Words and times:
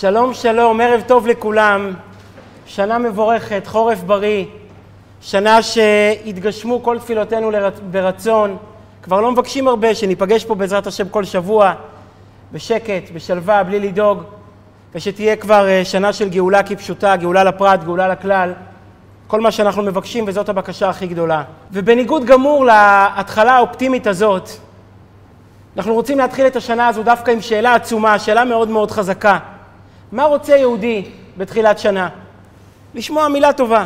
שלום 0.00 0.34
שלום, 0.34 0.80
ערב 0.80 1.02
טוב 1.06 1.26
לכולם, 1.26 1.92
שנה 2.66 2.98
מבורכת, 2.98 3.66
חורף 3.66 4.02
בריא, 4.02 4.44
שנה 5.20 5.62
שהתגשמו 5.62 6.82
כל 6.82 6.98
תפילותינו 6.98 7.50
ברצון, 7.90 8.56
כבר 9.02 9.20
לא 9.20 9.32
מבקשים 9.32 9.68
הרבה, 9.68 9.94
שניפגש 9.94 10.44
פה 10.44 10.54
בעזרת 10.54 10.86
השם 10.86 11.08
כל 11.08 11.24
שבוע, 11.24 11.72
בשקט, 12.52 13.10
בשלווה, 13.14 13.62
בלי 13.62 13.80
לדאוג, 13.80 14.22
ושתהיה 14.94 15.36
כבר 15.36 15.68
אה, 15.68 15.84
שנה 15.84 16.12
של 16.12 16.28
גאולה 16.28 16.62
כפשוטה, 16.62 17.16
גאולה 17.16 17.44
לפרט, 17.44 17.84
גאולה 17.84 18.08
לכלל, 18.08 18.52
כל 19.26 19.40
מה 19.40 19.50
שאנחנו 19.50 19.82
מבקשים 19.82 20.24
וזאת 20.28 20.48
הבקשה 20.48 20.88
הכי 20.88 21.06
גדולה. 21.06 21.42
ובניגוד 21.72 22.24
גמור 22.24 22.64
להתחלה 22.64 23.52
האופטימית 23.52 24.06
הזאת, 24.06 24.50
אנחנו 25.76 25.94
רוצים 25.94 26.18
להתחיל 26.18 26.46
את 26.46 26.56
השנה 26.56 26.88
הזו 26.88 27.02
דווקא 27.02 27.30
עם 27.30 27.40
שאלה 27.40 27.74
עצומה, 27.74 28.18
שאלה 28.18 28.44
מאוד 28.44 28.68
מאוד 28.68 28.90
חזקה. 28.90 29.38
מה 30.12 30.24
רוצה 30.24 30.56
יהודי 30.56 31.04
בתחילת 31.36 31.78
שנה? 31.78 32.08
לשמוע 32.94 33.28
מילה 33.28 33.52
טובה, 33.52 33.84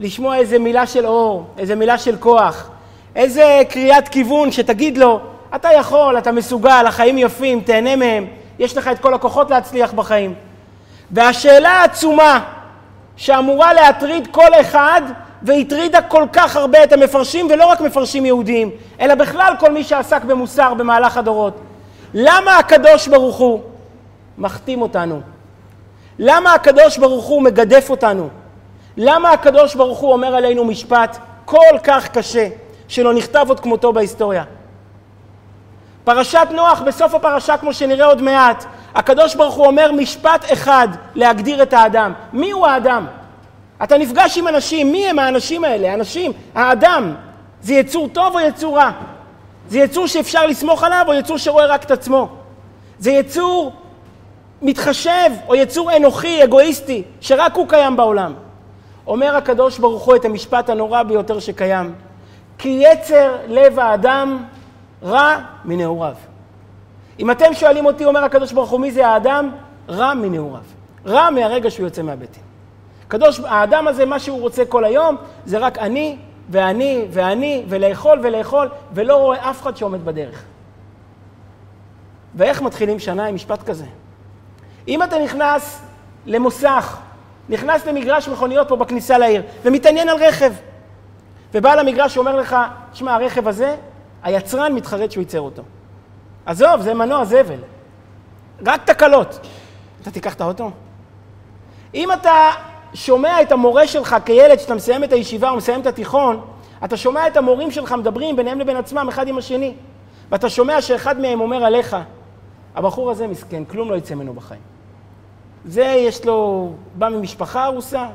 לשמוע 0.00 0.36
איזה 0.36 0.58
מילה 0.58 0.86
של 0.86 1.06
אור, 1.06 1.46
איזה 1.58 1.74
מילה 1.74 1.98
של 1.98 2.16
כוח, 2.16 2.68
איזה 3.16 3.62
קריאת 3.68 4.08
כיוון 4.08 4.52
שתגיד 4.52 4.98
לו, 4.98 5.20
אתה 5.54 5.68
יכול, 5.72 6.18
אתה 6.18 6.32
מסוגל, 6.32 6.84
החיים 6.86 7.18
יפים, 7.18 7.60
תהנה 7.60 7.96
מהם, 7.96 8.26
יש 8.58 8.76
לך 8.76 8.88
את 8.88 8.98
כל 8.98 9.14
הכוחות 9.14 9.50
להצליח 9.50 9.92
בחיים. 9.92 10.34
והשאלה 11.10 11.70
העצומה 11.70 12.40
שאמורה 13.16 13.74
להטריד 13.74 14.28
כל 14.30 14.60
אחד, 14.60 15.02
והטרידה 15.42 16.02
כל 16.02 16.24
כך 16.32 16.56
הרבה 16.56 16.84
את 16.84 16.92
המפרשים, 16.92 17.46
ולא 17.50 17.66
רק 17.66 17.80
מפרשים 17.80 18.26
יהודיים, 18.26 18.70
אלא 19.00 19.14
בכלל 19.14 19.54
כל 19.58 19.72
מי 19.72 19.84
שעסק 19.84 20.24
במוסר 20.24 20.74
במהלך 20.74 21.16
הדורות. 21.16 21.60
למה 22.14 22.58
הקדוש 22.58 23.08
ברוך 23.08 23.36
הוא 23.36 23.60
מחתים 24.38 24.82
אותנו? 24.82 25.20
למה 26.18 26.54
הקדוש 26.54 26.98
ברוך 26.98 27.24
הוא 27.24 27.42
מגדף 27.42 27.90
אותנו? 27.90 28.28
למה 28.96 29.30
הקדוש 29.30 29.74
ברוך 29.74 29.98
הוא 29.98 30.12
אומר 30.12 30.34
עלינו 30.34 30.64
משפט 30.64 31.18
כל 31.44 31.78
כך 31.82 32.08
קשה, 32.08 32.48
שלא 32.88 33.14
נכתב 33.14 33.46
עוד 33.48 33.60
כמותו 33.60 33.92
בהיסטוריה? 33.92 34.44
פרשת 36.04 36.48
נוח, 36.50 36.80
בסוף 36.80 37.14
הפרשה, 37.14 37.56
כמו 37.56 37.72
שנראה 37.72 38.06
עוד 38.06 38.22
מעט, 38.22 38.64
הקדוש 38.94 39.34
ברוך 39.34 39.54
הוא 39.54 39.66
אומר 39.66 39.92
משפט 39.92 40.52
אחד 40.52 40.88
להגדיר 41.14 41.62
את 41.62 41.72
האדם. 41.72 42.12
מי 42.32 42.50
הוא 42.50 42.66
האדם? 42.66 43.06
אתה 43.82 43.98
נפגש 43.98 44.38
עם 44.38 44.48
אנשים, 44.48 44.92
מי 44.92 45.06
הם 45.06 45.18
האנשים 45.18 45.64
האלה? 45.64 45.94
אנשים, 45.94 46.32
האדם, 46.54 47.14
זה 47.62 47.74
יצור 47.74 48.08
טוב 48.08 48.34
או 48.34 48.40
יצור 48.40 48.76
רע? 48.78 48.90
זה 49.68 49.78
יצור 49.78 50.06
שאפשר 50.06 50.46
לסמוך 50.46 50.84
עליו 50.84 51.04
או 51.08 51.14
יצור 51.14 51.38
שרואה 51.38 51.66
רק 51.66 51.84
את 51.84 51.90
עצמו? 51.90 52.28
זה 52.98 53.10
יצור 53.10 53.72
מתחשב 54.62 55.30
או 55.48 55.54
יצור 55.54 55.96
אנוכי, 55.96 56.44
אגואיסטי, 56.44 57.02
שרק 57.20 57.54
הוא 57.54 57.68
קיים 57.68 57.96
בעולם. 57.96 58.34
אומר 59.06 59.36
הקדוש 59.36 59.78
ברוך 59.78 60.04
הוא 60.04 60.16
את 60.16 60.24
המשפט 60.24 60.70
הנורא 60.70 61.02
ביותר 61.02 61.38
שקיים, 61.38 61.94
כי 62.58 62.82
יצר 62.82 63.36
לב 63.46 63.78
האדם 63.78 64.44
רע 65.02 65.36
מנעוריו. 65.64 66.14
אם 67.18 67.30
אתם 67.30 67.54
שואלים 67.54 67.86
אותי, 67.86 68.04
אומר 68.04 68.24
הקדוש 68.24 68.52
ברוך 68.52 68.70
הוא, 68.70 68.80
מי 68.80 68.92
זה 68.92 69.06
האדם? 69.06 69.50
רע 69.88 70.14
מנעוריו. 70.14 70.62
רע 71.06 71.30
מהרגע 71.30 71.70
שהוא 71.70 71.86
יוצא 71.86 72.02
מהביתים. 72.02 72.42
קדוש, 73.08 73.40
האדם 73.44 73.88
הזה, 73.88 74.06
מה 74.06 74.18
שהוא 74.18 74.40
רוצה 74.40 74.64
כל 74.64 74.84
היום, 74.84 75.16
זה 75.46 75.58
רק 75.58 75.78
אני 75.78 76.16
ואני 76.50 77.04
ואני, 77.10 77.64
ולאכול 77.68 78.18
ולאכול, 78.22 78.68
ולא 78.94 79.16
רואה 79.16 79.50
אף 79.50 79.62
אחד 79.62 79.76
שעומד 79.76 80.04
בדרך. 80.04 80.44
ואיך 82.34 82.62
מתחילים 82.62 82.98
שנה 82.98 83.26
עם 83.26 83.34
משפט 83.34 83.62
כזה? 83.62 83.84
אם 84.88 85.02
אתה 85.02 85.18
נכנס 85.18 85.82
למוסך, 86.26 86.96
נכנס 87.48 87.86
למגרש 87.86 88.28
מכוניות 88.28 88.68
פה 88.68 88.76
בכניסה 88.76 89.18
לעיר, 89.18 89.42
ומתעניין 89.64 90.08
על 90.08 90.16
רכב, 90.16 90.52
ובעל 91.54 91.78
המגרש 91.78 92.18
אומר 92.18 92.36
לך, 92.36 92.56
שמע, 92.92 93.14
הרכב 93.14 93.48
הזה, 93.48 93.76
היצרן 94.22 94.72
מתחרט 94.72 95.10
שהוא 95.10 95.22
ייצר 95.22 95.40
אותו. 95.40 95.62
עזוב, 96.46 96.80
זה 96.80 96.94
מנוע 96.94 97.24
זבל. 97.24 97.58
רק 98.66 98.84
תקלות. 98.84 99.40
אתה 100.02 100.10
תיקח 100.10 100.34
את 100.34 100.40
האוטו? 100.40 100.70
אם 101.94 102.12
אתה 102.12 102.50
שומע 102.94 103.42
את 103.42 103.52
המורה 103.52 103.86
שלך 103.86 104.16
כילד, 104.24 104.58
שאתה 104.58 104.74
מסיים 104.74 105.04
את 105.04 105.12
הישיבה 105.12 105.50
או 105.50 105.56
מסיים 105.56 105.80
את 105.80 105.86
התיכון, 105.86 106.40
אתה 106.84 106.96
שומע 106.96 107.26
את 107.26 107.36
המורים 107.36 107.70
שלך 107.70 107.92
מדברים 107.92 108.36
ביניהם 108.36 108.60
לבין 108.60 108.76
עצמם, 108.76 109.08
אחד 109.08 109.28
עם 109.28 109.38
השני. 109.38 109.74
ואתה 110.30 110.50
שומע 110.50 110.82
שאחד 110.82 111.20
מהם 111.20 111.40
אומר 111.40 111.64
עליך, 111.64 111.96
הבחור 112.74 113.10
הזה 113.10 113.26
מסכן, 113.26 113.64
כלום 113.64 113.90
לא 113.90 113.96
יצא 113.96 114.14
ממנו 114.14 114.34
בחיים. 114.34 114.69
זה, 115.64 115.84
יש 115.84 116.24
לו, 116.24 116.70
בא 116.94 117.08
ממשפחה 117.08 117.64
הרוסה, 117.64 118.06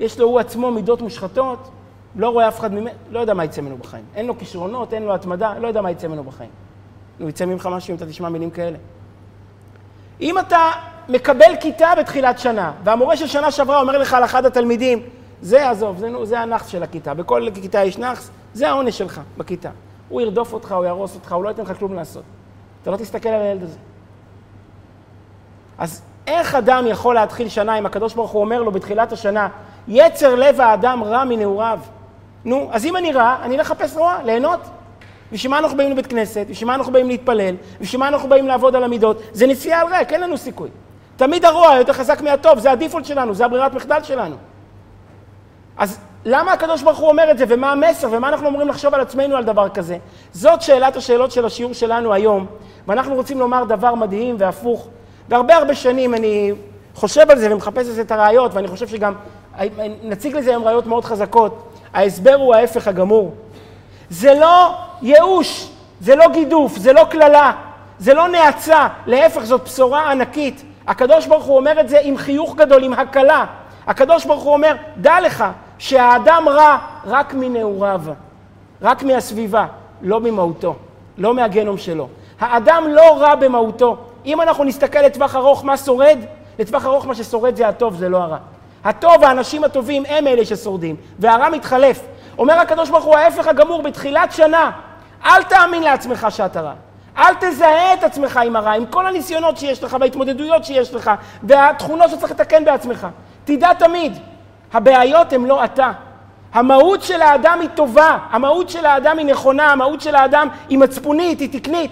יש 0.00 0.18
לו 0.18 0.26
הוא 0.26 0.40
עצמו 0.40 0.70
מידות 0.70 1.02
מושחתות, 1.02 1.70
לא 2.16 2.28
רואה 2.28 2.48
אף 2.48 2.60
אחד 2.60 2.72
ממנו, 2.72 2.90
לא 3.10 3.20
יודע 3.20 3.34
מה 3.34 3.44
יצא 3.44 3.60
ממנו 3.60 3.76
בחיים. 3.76 4.04
אין 4.14 4.26
לו 4.26 4.38
כישרונות, 4.38 4.94
אין 4.94 5.02
לו 5.02 5.14
התמדה, 5.14 5.58
לא 5.58 5.68
יודע 5.68 5.80
מה 5.80 5.90
יצא 5.90 6.08
ממנו 6.08 6.24
בחיים. 6.24 6.50
נו, 7.20 7.28
יצא 7.28 7.44
ממך 7.44 7.68
משהו 7.72 7.90
אם 7.92 7.96
אתה 7.96 8.06
תשמע 8.06 8.28
מילים 8.28 8.50
כאלה. 8.50 8.78
אם 10.20 10.38
אתה 10.38 10.70
מקבל 11.08 11.56
כיתה 11.60 11.92
בתחילת 11.98 12.38
שנה, 12.38 12.72
והמורה 12.84 13.16
של 13.16 13.26
שנה 13.26 13.50
שעברה 13.50 13.80
אומר 13.80 13.98
לך 13.98 14.14
על 14.14 14.24
אחד 14.24 14.46
התלמידים, 14.46 15.02
זה, 15.42 15.70
עזוב, 15.70 15.98
זה, 15.98 16.08
זה 16.22 16.40
הנאחס 16.40 16.66
של 16.66 16.82
הכיתה, 16.82 17.14
בכל 17.14 17.48
כיתה 17.54 17.84
יש 17.84 17.98
נאחס, 17.98 18.30
זה 18.54 18.68
העונש 18.68 18.98
שלך 18.98 19.20
בכיתה. 19.36 19.70
הוא 20.08 20.20
ירדוף 20.20 20.52
אותך, 20.52 20.72
הוא 20.72 20.84
יהרוס 20.84 21.14
אותך, 21.14 21.32
הוא 21.32 21.44
לא 21.44 21.48
ייתן 21.48 21.62
לך 21.62 21.78
כלום 21.78 21.94
לעשות. 21.94 22.22
אתה 22.82 22.90
לא 22.90 22.96
תסתכל 22.96 23.28
על 23.28 23.42
הילד 23.42 23.62
הזה. 23.62 23.78
אז 25.78 26.02
איך 26.26 26.54
אדם 26.54 26.86
יכול 26.86 27.14
להתחיל 27.14 27.48
שנה 27.48 27.78
אם 27.78 27.86
הקדוש 27.86 28.14
ברוך 28.14 28.30
הוא 28.30 28.40
אומר 28.40 28.62
לו 28.62 28.70
בתחילת 28.70 29.12
השנה, 29.12 29.48
יצר 29.88 30.34
לב 30.34 30.60
האדם 30.60 31.04
רע 31.04 31.24
מנעוריו? 31.24 31.78
נו, 32.44 32.68
אז 32.72 32.84
אם 32.84 32.96
אני 32.96 33.12
רע, 33.12 33.36
אני 33.42 33.56
לחפש 33.56 33.96
רוע, 33.96 34.16
ליהנות. 34.24 34.60
בשביל 35.32 35.50
מה 35.50 35.58
אנחנו 35.58 35.76
באים 35.76 35.90
לבית 35.90 36.06
כנסת? 36.06 36.46
בשביל 36.50 36.66
מה 36.66 36.74
אנחנו 36.74 36.92
באים 36.92 37.08
להתפלל? 37.08 37.54
בשביל 37.80 38.00
מה 38.00 38.08
אנחנו 38.08 38.28
באים 38.28 38.48
לעבוד 38.48 38.76
על 38.76 38.84
המידות? 38.84 39.20
זה 39.32 39.46
נסיעה 39.46 39.80
על 39.80 39.94
ריק, 39.94 40.12
אין 40.12 40.20
לנו 40.20 40.38
סיכוי. 40.38 40.68
תמיד 41.16 41.44
הרוע 41.44 41.74
יותר 41.74 41.92
חזק 41.92 42.20
מהטוב, 42.20 42.58
זה 42.58 42.70
הדיפולט 42.70 43.04
שלנו, 43.04 43.34
זה 43.34 43.44
הברירת 43.44 43.74
מחדל 43.74 44.02
שלנו. 44.02 44.36
אז 45.76 45.98
למה 46.24 46.52
הקדוש 46.52 46.82
ברוך 46.82 46.98
הוא 46.98 47.08
אומר 47.08 47.30
את 47.30 47.38
זה, 47.38 47.44
ומה 47.48 47.72
המסר, 47.72 48.08
ומה 48.10 48.28
אנחנו 48.28 48.48
אמורים 48.48 48.68
לחשוב 48.68 48.94
על 48.94 49.00
עצמנו 49.00 49.36
על 49.36 49.44
דבר 49.44 49.68
כזה? 49.68 49.98
זאת 50.32 50.62
שאלת 50.62 50.96
השאלות 50.96 51.30
של 51.30 51.44
השיעור 51.44 51.72
שלנו 51.72 52.12
היום, 52.12 52.46
ואנחנו 52.86 53.14
רוצים 53.14 53.38
לומר 53.38 53.64
דבר 53.64 53.94
מדהים 53.94 54.36
והפוך. 54.38 54.88
והרבה 55.28 55.56
הרבה 55.56 55.74
שנים 55.74 56.14
אני 56.14 56.52
חושב 56.94 57.30
על 57.30 57.38
זה 57.38 57.54
ומחפש 57.54 57.86
לזה 57.86 58.00
את 58.00 58.12
הראיות, 58.12 58.54
ואני 58.54 58.68
חושב 58.68 58.88
שגם 58.88 59.14
נציג 60.02 60.36
לזה 60.36 60.50
היום 60.50 60.64
ראיות 60.64 60.86
מאוד 60.86 61.04
חזקות. 61.04 61.70
ההסבר 61.94 62.34
הוא 62.34 62.54
ההפך 62.54 62.88
הגמור. 62.88 63.34
זה 64.10 64.34
לא 64.34 64.74
ייאוש, 65.02 65.70
זה 66.00 66.16
לא 66.16 66.24
גידוף, 66.32 66.76
זה 66.76 66.92
לא 66.92 67.04
קללה, 67.10 67.52
זה 67.98 68.14
לא 68.14 68.28
נאצה, 68.28 68.88
להפך, 69.06 69.44
זאת 69.44 69.64
בשורה 69.64 70.10
ענקית. 70.10 70.62
הקדוש 70.86 71.26
ברוך 71.26 71.44
הוא 71.44 71.56
אומר 71.56 71.80
את 71.80 71.88
זה 71.88 71.98
עם 72.02 72.16
חיוך 72.16 72.56
גדול, 72.56 72.84
עם 72.84 72.92
הקלה. 72.92 73.44
הקדוש 73.86 74.24
ברוך 74.24 74.42
הוא 74.42 74.52
אומר, 74.52 74.76
דע 74.96 75.20
לך 75.20 75.44
שהאדם 75.78 76.48
רע 76.48 76.78
רק 77.04 77.34
מנעוריו, 77.34 78.00
רק 78.82 79.02
מהסביבה, 79.02 79.66
לא 80.02 80.20
ממהותו, 80.20 80.74
לא 81.18 81.34
מהגנום 81.34 81.78
שלו. 81.78 82.08
האדם 82.40 82.84
לא 82.88 83.18
רע 83.20 83.34
במהותו. 83.34 83.96
אם 84.26 84.40
אנחנו 84.40 84.64
נסתכל 84.64 84.98
לטווח 84.98 85.36
ארוך 85.36 85.64
מה 85.64 85.76
שורד, 85.76 86.18
לטווח 86.58 86.86
ארוך 86.86 87.06
מה 87.06 87.14
ששורד 87.14 87.56
זה 87.56 87.68
הטוב, 87.68 87.96
זה 87.96 88.08
לא 88.08 88.16
הרע. 88.16 88.38
הטוב, 88.84 89.24
האנשים 89.24 89.64
הטובים 89.64 90.02
הם 90.08 90.26
אלה 90.26 90.44
ששורדים, 90.44 90.96
והרע 91.18 91.48
מתחלף. 91.48 92.00
אומר 92.38 92.54
הקדוש 92.54 92.90
ברוך 92.90 93.04
הוא 93.04 93.16
ההפך 93.16 93.46
הגמור 93.46 93.82
בתחילת 93.82 94.32
שנה, 94.32 94.70
אל 95.24 95.42
תאמין 95.42 95.82
לעצמך 95.82 96.26
שאתה 96.30 96.60
רע. 96.60 96.72
אל 97.18 97.34
תזהה 97.40 97.94
את 97.94 98.04
עצמך 98.04 98.40
עם 98.44 98.56
הרע, 98.56 98.72
עם 98.72 98.86
כל 98.86 99.06
הניסיונות 99.06 99.56
שיש 99.56 99.82
לך 99.82 99.96
וההתמודדויות 100.00 100.64
שיש 100.64 100.94
לך 100.94 101.10
והתכונות 101.42 102.10
שצריך 102.10 102.30
לתקן 102.30 102.64
בעצמך. 102.64 103.06
תדע 103.44 103.72
תמיד, 103.74 104.18
הבעיות 104.72 105.32
הן 105.32 105.44
לא 105.44 105.64
אתה. 105.64 105.92
המהות 106.52 107.02
של 107.02 107.22
האדם 107.22 107.58
היא 107.60 107.68
טובה, 107.74 108.18
המהות 108.30 108.68
של 108.68 108.86
האדם 108.86 109.18
היא 109.18 109.26
נכונה, 109.26 109.72
המהות 109.72 110.00
של 110.00 110.14
האדם 110.14 110.48
היא 110.68 110.78
מצפונית, 110.78 111.40
היא 111.40 111.60
תקנית. 111.60 111.90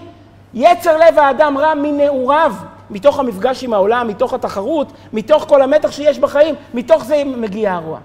יצר 0.53 0.97
לב 0.97 1.19
האדם 1.19 1.57
רע 1.57 1.73
מנעוריו, 1.73 2.53
מתוך 2.89 3.19
המפגש 3.19 3.63
עם 3.63 3.73
העולם, 3.73 4.07
מתוך 4.07 4.33
התחרות, 4.33 4.91
מתוך 5.13 5.45
כל 5.47 5.61
המתח 5.61 5.91
שיש 5.91 6.19
בחיים, 6.19 6.55
מתוך 6.73 7.03
זה 7.03 7.23
מגיע 7.25 7.73
הרוע. 7.73 7.99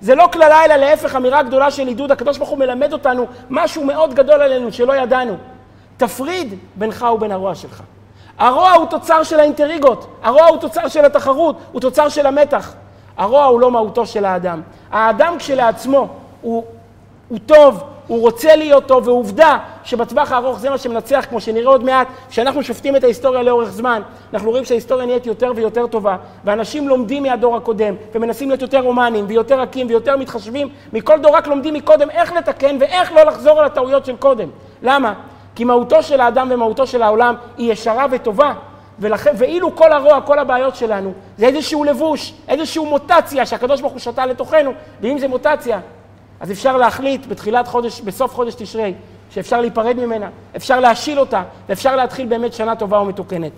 זה 0.00 0.14
לא 0.14 0.28
קללה 0.32 0.64
אלא 0.64 0.76
להפך 0.76 1.16
אמירה 1.16 1.42
גדולה 1.42 1.70
של 1.70 1.86
עידוד, 1.86 2.12
הקדוש 2.12 2.38
ברוך 2.38 2.50
הוא 2.50 2.58
מלמד 2.58 2.92
אותנו 2.92 3.26
משהו 3.50 3.84
מאוד 3.84 4.14
גדול 4.14 4.42
עלינו 4.42 4.72
שלא 4.72 4.96
ידענו. 4.96 5.36
תפריד 5.96 6.54
בינך 6.74 7.06
ובין 7.14 7.32
הרוע 7.32 7.54
שלך. 7.54 7.82
הרוע 8.38 8.72
הוא 8.72 8.86
תוצר 8.86 9.22
של 9.22 9.40
האינטריגות, 9.40 10.06
הרוע 10.22 10.44
הוא 10.44 10.56
תוצר 10.56 10.88
של 10.88 11.04
התחרות, 11.04 11.56
הוא 11.72 11.80
תוצר 11.80 12.08
של 12.08 12.26
המתח. 12.26 12.74
הרוע 13.16 13.44
הוא 13.44 13.60
לא 13.60 13.70
מהותו 13.70 14.06
של 14.06 14.24
האדם. 14.24 14.62
האדם 14.92 15.34
כשלעצמו 15.38 16.08
הוא, 16.40 16.64
הוא 17.28 17.38
טוב, 17.46 17.82
הוא 18.08 18.20
רוצה 18.20 18.56
להיות 18.56 18.86
טוב, 18.86 19.08
ועובדה 19.08 19.58
שבטווח 19.84 20.32
הארוך 20.32 20.58
זה 20.58 20.70
מה 20.70 20.78
שמנצח, 20.78 21.26
כמו 21.28 21.40
שנראה 21.40 21.68
עוד 21.68 21.84
מעט, 21.84 22.08
כשאנחנו 22.30 22.62
שופטים 22.62 22.96
את 22.96 23.04
ההיסטוריה 23.04 23.42
לאורך 23.42 23.70
זמן, 23.70 24.02
אנחנו 24.34 24.50
רואים 24.50 24.64
שההיסטוריה 24.64 25.06
נהיית 25.06 25.26
יותר 25.26 25.52
ויותר 25.56 25.86
טובה, 25.86 26.16
ואנשים 26.44 26.88
לומדים 26.88 27.22
מהדור 27.22 27.56
הקודם, 27.56 27.94
ומנסים 28.14 28.48
להיות 28.48 28.62
יותר 28.62 28.78
הומניים, 28.78 29.24
ויותר 29.28 29.60
רכים, 29.60 29.86
ויותר 29.86 30.16
מתחשבים, 30.16 30.68
מכל 30.92 31.18
דור 31.18 31.36
רק 31.36 31.46
לומדים 31.46 31.74
מקודם 31.74 32.10
איך 32.10 32.32
לתקן 32.32 32.76
ואיך 32.80 33.12
לא 33.12 33.22
לחזור 33.22 33.58
על 33.60 33.64
הטעויות 33.64 34.04
של 34.04 34.16
קודם. 34.16 34.48
למה? 34.82 35.14
כי 35.54 35.64
מהותו 35.64 36.02
של 36.02 36.20
האדם 36.20 36.48
ומהותו 36.50 36.86
של 36.86 37.02
העולם 37.02 37.34
היא 37.56 37.72
ישרה 37.72 38.06
וטובה, 38.10 38.52
ולכן, 38.98 39.30
ואילו 39.36 39.76
כל 39.76 39.92
הרוע, 39.92 40.20
כל 40.20 40.38
הבעיות 40.38 40.76
שלנו, 40.76 41.12
זה 41.36 41.46
איזשהו 41.46 41.84
לבוש, 41.84 42.34
איזשהו 42.48 42.86
מוטציה 42.86 43.46
שהקדוש 43.46 43.80
ברוך 43.80 43.92
הוא 43.92 44.00
שתה 44.00 44.26
לתוכנו, 44.26 44.72
ואם 45.00 45.18
זה 45.18 45.28
מוטציה, 45.28 45.80
אז 46.40 46.50
אפשר 46.50 46.76
להחליט 46.76 47.26
בתחילת 47.26 47.68
חודש, 47.68 48.00
בסוף 48.00 48.34
חודש 48.34 48.54
תשרי, 48.54 48.94
שאפשר 49.30 49.60
להיפרד 49.60 49.96
ממנה, 49.96 50.28
אפשר 50.56 50.80
להשיל 50.80 51.20
אותה, 51.20 51.42
ואפשר 51.68 51.96
להתחיל 51.96 52.26
באמת 52.26 52.52
שנה 52.52 52.76
טובה 52.76 53.00
ומתוקנת. 53.00 53.52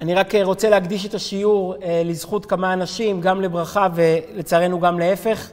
אני 0.00 0.14
רק 0.14 0.34
אה, 0.34 0.44
רוצה 0.44 0.70
להקדיש 0.70 1.06
את 1.06 1.14
השיעור 1.14 1.74
אה, 1.82 2.02
לזכות 2.04 2.46
כמה 2.46 2.72
אנשים, 2.72 3.20
גם 3.20 3.40
לברכה 3.40 3.88
ולצערנו 3.94 4.80
גם 4.80 4.98
להפך. 4.98 5.50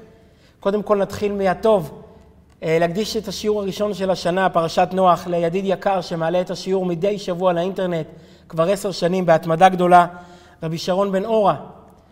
קודם 0.60 0.84
כל 0.84 0.98
נתחיל 0.98 1.34
מהטוב. 1.34 2.04
אה, 2.64 2.78
להקדיש 2.80 3.18
את 3.18 3.28
השיעור 3.28 3.62
הראשון 3.62 3.94
של 3.94 4.10
השנה, 4.10 4.50
פרשת 4.50 4.88
נוח, 4.92 5.28
לידיד 5.28 5.66
יקר 5.66 6.02
שמעלה 6.02 6.42
את 6.42 6.52
השיעור 6.52 6.86
מדי 6.86 7.20
שבוע 7.20 7.54
לאינטרנט 7.54 8.08
כבר 8.50 8.72
עשר 8.72 8.92
שנים 8.92 9.26
בהתמדה 9.26 9.70
גדולה, 9.70 10.06
רבי 10.64 10.78
שרון 10.78 11.12
בן 11.12 11.26
אורה, 11.26 11.56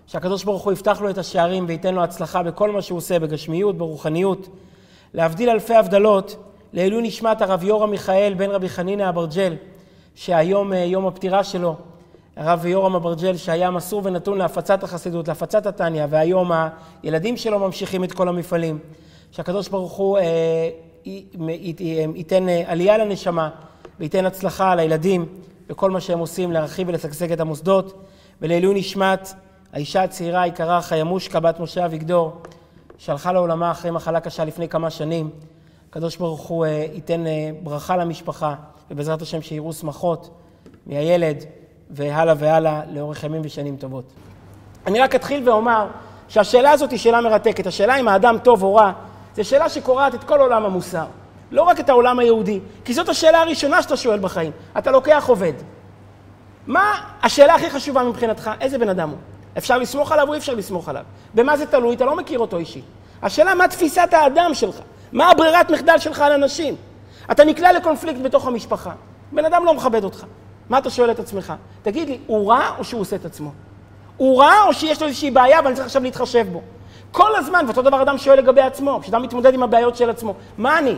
שהקדוש 0.08 0.44
ברוך 0.44 0.64
הוא 0.64 0.74
יפתח 0.74 1.02
לו 1.02 1.10
את 1.10 1.18
השערים 1.18 1.66
וייתן 1.68 1.96
לו 1.96 2.04
הצלחה 2.04 2.44
בכל 2.44 2.72
מה 2.72 2.82
שהוא 2.82 2.98
עושה, 2.98 3.20
בגשמיות, 3.20 3.78
ברוחניות. 3.78 4.48
להבדיל 5.14 5.50
אלפי 5.50 5.76
הבדלות, 5.76 6.36
לעילוי 6.74 7.02
נשמת 7.02 7.42
הרב 7.42 7.64
יורם 7.64 7.92
מיכאל 7.92 8.34
בן 8.38 8.50
רבי 8.50 8.70
חנינא 8.70 9.10
אברג'ל, 9.10 9.56
שהיום 10.16 10.74
אה, 10.74 10.78
יום 10.78 11.08
הפטירה 11.08 11.44
שלו, 11.44 11.76
הרב 12.36 12.66
יורם 12.66 12.96
אברג'ל 12.96 13.38
שהיה 13.38 13.72
מסור 13.72 14.02
ונתון 14.04 14.38
להפצת 14.38 14.84
החסידות, 14.84 15.28
להפצת 15.28 15.66
התניא, 15.66 16.06
והיום 16.10 16.52
הילדים 17.04 17.38
שלו 17.38 17.60
ממשיכים 17.60 18.04
את 18.04 18.12
כל 18.12 18.28
המפעלים. 18.28 18.80
שהקדוש 19.32 19.70
ברוך 19.70 19.94
הוא 19.94 20.18
אה, 20.18 20.70
ייתן 22.16 22.50
אה, 22.50 22.64
עלייה 22.66 22.98
לנשמה 22.98 23.50
וייתן 24.00 24.26
הצלחה 24.26 24.76
לילדים 24.76 25.26
בכל 25.68 25.92
מה 25.92 26.02
שהם 26.02 26.20
עושים 26.20 26.52
להרחיב 26.52 26.90
ולשגשג 26.90 27.32
את 27.32 27.40
המוסדות. 27.40 28.06
ולעילוי 28.42 28.80
נשמת 28.80 29.34
האישה 29.74 30.04
הצעירה 30.04 30.42
היקרה 30.42 30.82
חיימושקה 30.82 31.40
בת 31.40 31.60
משה 31.60 31.86
אביגדור, 31.86 32.42
שהלכה 32.98 33.32
לעולמה 33.32 33.72
אחרי 33.72 33.92
מחלה 33.92 34.20
קשה 34.20 34.46
לפני 34.46 34.70
כמה 34.70 34.90
שנים. 34.90 35.30
הקדוש 35.90 36.18
ברוך 36.18 36.42
הוא 36.42 36.66
אה, 36.66 36.86
ייתן 36.94 37.24
ברכה 37.64 37.98
למשפחה, 37.98 38.56
ובעזרת 38.92 39.22
השם 39.22 39.42
שיראו 39.42 39.74
שמחות 39.74 40.30
מהילד 40.88 41.38
והלאה 41.90 42.34
והלאה 42.38 42.82
לאורך 42.92 43.24
ימים 43.24 43.42
ושנים 43.46 43.78
טובות. 43.78 44.04
אני 44.88 45.00
רק 45.00 45.16
אתחיל 45.16 45.50
ואומר 45.50 45.88
שהשאלה 46.28 46.72
הזאת 46.72 46.92
היא 46.92 47.00
שאלה 47.00 47.22
מרתקת. 47.22 47.68
השאלה 47.68 48.00
אם 48.00 48.08
האדם 48.08 48.38
טוב 48.44 48.64
או 48.64 48.76
רע 48.76 48.92
זו 49.36 49.44
שאלה 49.44 49.70
שקורעת 49.70 50.16
את 50.16 50.24
כל 50.24 50.40
עולם 50.40 50.66
המוסר, 50.66 51.06
לא 51.52 51.62
רק 51.62 51.80
את 51.80 51.90
העולם 51.90 52.20
היהודי, 52.20 52.60
כי 52.86 52.94
זאת 52.94 53.10
השאלה 53.10 53.42
הראשונה 53.42 53.82
שאתה 53.82 53.98
שואל 53.98 54.20
בחיים. 54.20 54.52
אתה 54.78 54.92
לוקח 54.92 55.26
עובד. 55.28 55.54
מה 56.68 56.94
השאלה 57.24 57.56
הכי 57.56 57.70
חשובה 57.70 58.04
מבחינתך? 58.04 58.52
איזה 58.62 58.78
בן 58.78 58.90
אדם 58.90 59.10
הוא? 59.10 59.18
אפשר 59.58 59.78
לסמוך 59.78 60.12
עליו 60.12 60.28
או 60.28 60.34
אי 60.34 60.38
אפשר 60.38 60.54
לסמוך 60.54 60.90
עליו? 60.90 61.04
במה 61.34 61.58
זה 61.58 61.66
תלוי? 61.66 61.96
אתה 61.96 62.06
לא 62.06 62.16
מכיר 62.16 62.40
אותו 62.40 62.58
אישית. 62.58 62.84
השאלה 63.22 63.56
מה 63.56 63.68
תפיסת 63.68 64.10
האדם 64.12 64.54
שלך, 64.54 64.76
מה 65.12 65.30
הברירת 65.32 65.72
מחדל 65.72 65.98
שלך 65.98 66.22
על 66.22 66.32
אנשים. 66.32 66.76
אתה 67.32 67.44
נקלע 67.44 67.74
לקונפליקט 67.74 68.20
בתוך 68.22 68.48
המשפחה, 68.48 68.92
בן 69.32 69.46
אדם 69.46 69.66
לא 69.66 69.74
מכבד 69.74 70.04
אותך. 70.04 70.26
מה 70.70 70.78
אתה 70.78 70.90
שואל 70.90 71.12
את 71.12 71.20
עצמך? 71.20 71.54
תגיד 71.82 72.10
לי, 72.10 72.20
הוא 72.28 72.52
רע 72.52 72.70
או 72.78 72.84
שהוא 72.84 73.02
עושה 73.02 73.16
את 73.16 73.26
עצמו? 73.26 73.52
הוא 74.18 74.42
רע 74.42 74.54
או 74.68 74.74
שיש 74.74 75.02
לו 75.02 75.08
איזושהי 75.08 75.32
בעיה 75.32 75.60
ואני 75.64 75.76
צריך 75.76 75.86
עכשיו 75.86 76.04
להתחשב 76.04 76.48
בו? 76.52 76.62
כל 77.12 77.36
הזמן, 77.36 77.66
ואותו 77.68 77.82
דבר 77.82 78.02
אדם 78.02 78.18
שואל 78.18 78.38
לגבי 78.38 78.62
עצמו, 78.62 79.00
כשאדם 79.02 79.22
מתמודד 79.22 79.54
עם 79.54 79.64
הבעיות 79.64 79.96
של 79.96 80.10
עצמו, 80.10 80.34
מה 80.58 80.80
אני? 80.80 80.96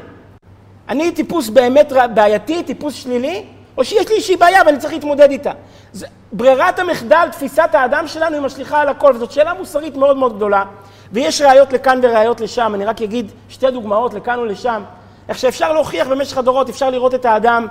אני 0.90 1.12
טיפוס 1.12 1.50
באמת 1.50 1.94
בעייתי, 2.14 2.64
טיפוס 2.64 2.94
שלילי, 2.94 3.46
או 3.78 3.84
שיש 3.84 4.10
לי 4.10 4.16
איזושהי 4.16 4.38
בעיה 4.38 4.62
ואני 4.66 4.78
צריך 4.78 4.94
להתמודד 4.94 5.32
איתה? 5.32 5.52
זה, 5.94 6.08
ברירת 6.32 6.80
המחדל, 6.80 7.28
תפיסת 7.32 7.70
האדם 7.74 8.08
שלנו 8.08 8.36
היא 8.36 8.42
משליכה 8.42 8.82
על 8.82 8.90
הכל, 8.90 9.12
וזאת 9.16 9.32
שאלה 9.32 9.54
מוסרית 9.54 9.96
מאוד 9.96 10.18
מאוד 10.18 10.36
גדולה, 10.36 10.64
ויש 11.12 11.42
ראיות 11.42 11.74
לכאן 11.74 12.00
וראיות 12.04 12.42
לשם, 12.42 12.72
אני 12.76 12.86
רק 12.86 13.02
אגיד 13.02 13.32
שתי 13.50 13.72
דוגמאות 13.72 14.14
לכאן 14.14 14.40
ולשם, 14.40 14.84
איך 15.30 15.38
שאפשר 15.38 15.74
להוכיח 15.74 16.08
במשך 16.08 16.38
הדורות, 16.38 16.70
אפשר 16.70 16.90
לראות 16.90 17.14
את 17.16 17.26
האדם 17.26 17.68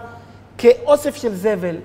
כאוסף 0.59 1.17
של 1.17 1.35
זבל, 1.35 1.77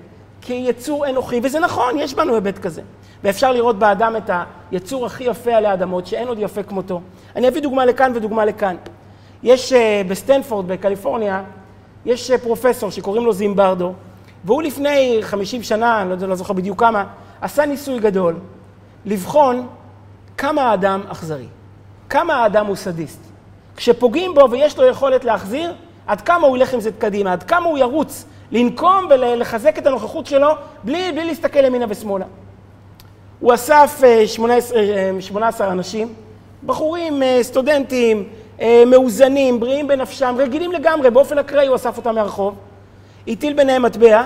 כיצור 0.41 1.09
אנוכי, 1.09 1.39
וזה 1.43 1.59
נכון, 1.59 1.99
יש 1.99 2.13
בנו 2.13 2.35
היבט 2.35 2.57
כזה. 2.57 2.81
ואפשר 3.23 3.51
לראות 3.51 3.79
באדם 3.79 4.15
את 4.15 4.29
היצור 4.71 5.05
הכי 5.05 5.23
יפה 5.23 5.55
עלי 5.55 5.73
אדמות, 5.73 6.07
שאין 6.07 6.27
עוד 6.27 6.39
יפה 6.39 6.63
כמותו. 6.63 7.01
אני 7.35 7.47
אביא 7.47 7.61
דוגמה 7.61 7.85
לכאן 7.85 8.11
ודוגמה 8.15 8.45
לכאן. 8.45 8.75
יש 9.43 9.73
אה, 9.73 9.75
בסטנפורד, 10.07 10.67
בקליפורניה, 10.67 11.43
יש 12.05 12.31
אה, 12.31 12.37
פרופסור 12.37 12.91
שקוראים 12.91 13.25
לו 13.25 13.33
זימברדו, 13.33 13.93
והוא 14.47 14.61
לפני 14.61 15.19
50 15.21 15.63
שנה, 15.63 16.01
אני 16.01 16.09
לא, 16.09 16.27
לא 16.27 16.35
זוכר 16.35 16.53
בדיוק 16.53 16.79
כמה, 16.79 17.05
עשה 17.41 17.65
ניסוי 17.65 17.99
גדול, 17.99 18.35
לבחון 19.05 19.67
כמה 20.37 20.61
האדם 20.61 21.01
אכזרי, 21.07 21.45
כמה 22.09 22.35
האדם 22.35 22.65
הוא 22.65 22.75
סדיסט. 22.75 23.19
כשפוגעים 23.75 24.33
בו 24.33 24.51
ויש 24.51 24.77
לו 24.77 24.85
יכולת 24.85 25.25
להחזיר, 25.25 25.73
עד 26.07 26.21
כמה 26.21 26.47
הוא 26.47 26.57
ילך 26.57 26.73
עם 26.73 26.79
זה 26.79 26.89
קדימה, 26.99 27.33
עד 27.33 27.43
כמה 27.43 27.65
הוא 27.65 27.77
ירוץ 27.77 28.25
לנקום 28.51 29.07
ולחזק 29.09 29.77
את 29.77 29.87
הנוכחות 29.87 30.25
שלו 30.25 30.49
בלי, 30.83 31.11
בלי 31.11 31.25
להסתכל 31.25 31.65
ימינה 31.65 31.85
ושמאלה. 31.89 32.25
הוא 33.39 33.53
אסף 33.53 34.01
18, 34.25 34.79
אה, 34.79 35.11
18 35.19 35.67
אה, 35.67 35.71
אנשים, 35.71 36.13
בחורים, 36.65 37.23
אה, 37.23 37.39
סטודנטים, 37.41 38.23
מאוזנים, 38.87 39.59
בריאים 39.59 39.87
בנפשם, 39.87 40.35
רגילים 40.37 40.71
לגמרי, 40.71 41.09
באופן 41.11 41.37
אקראי 41.37 41.67
הוא 41.67 41.75
אסף 41.75 41.97
אותם 41.97 42.15
מהרחוב, 42.15 42.55
הטיל 43.27 43.53
ביניהם 43.53 43.81
מטבע, 43.81 44.23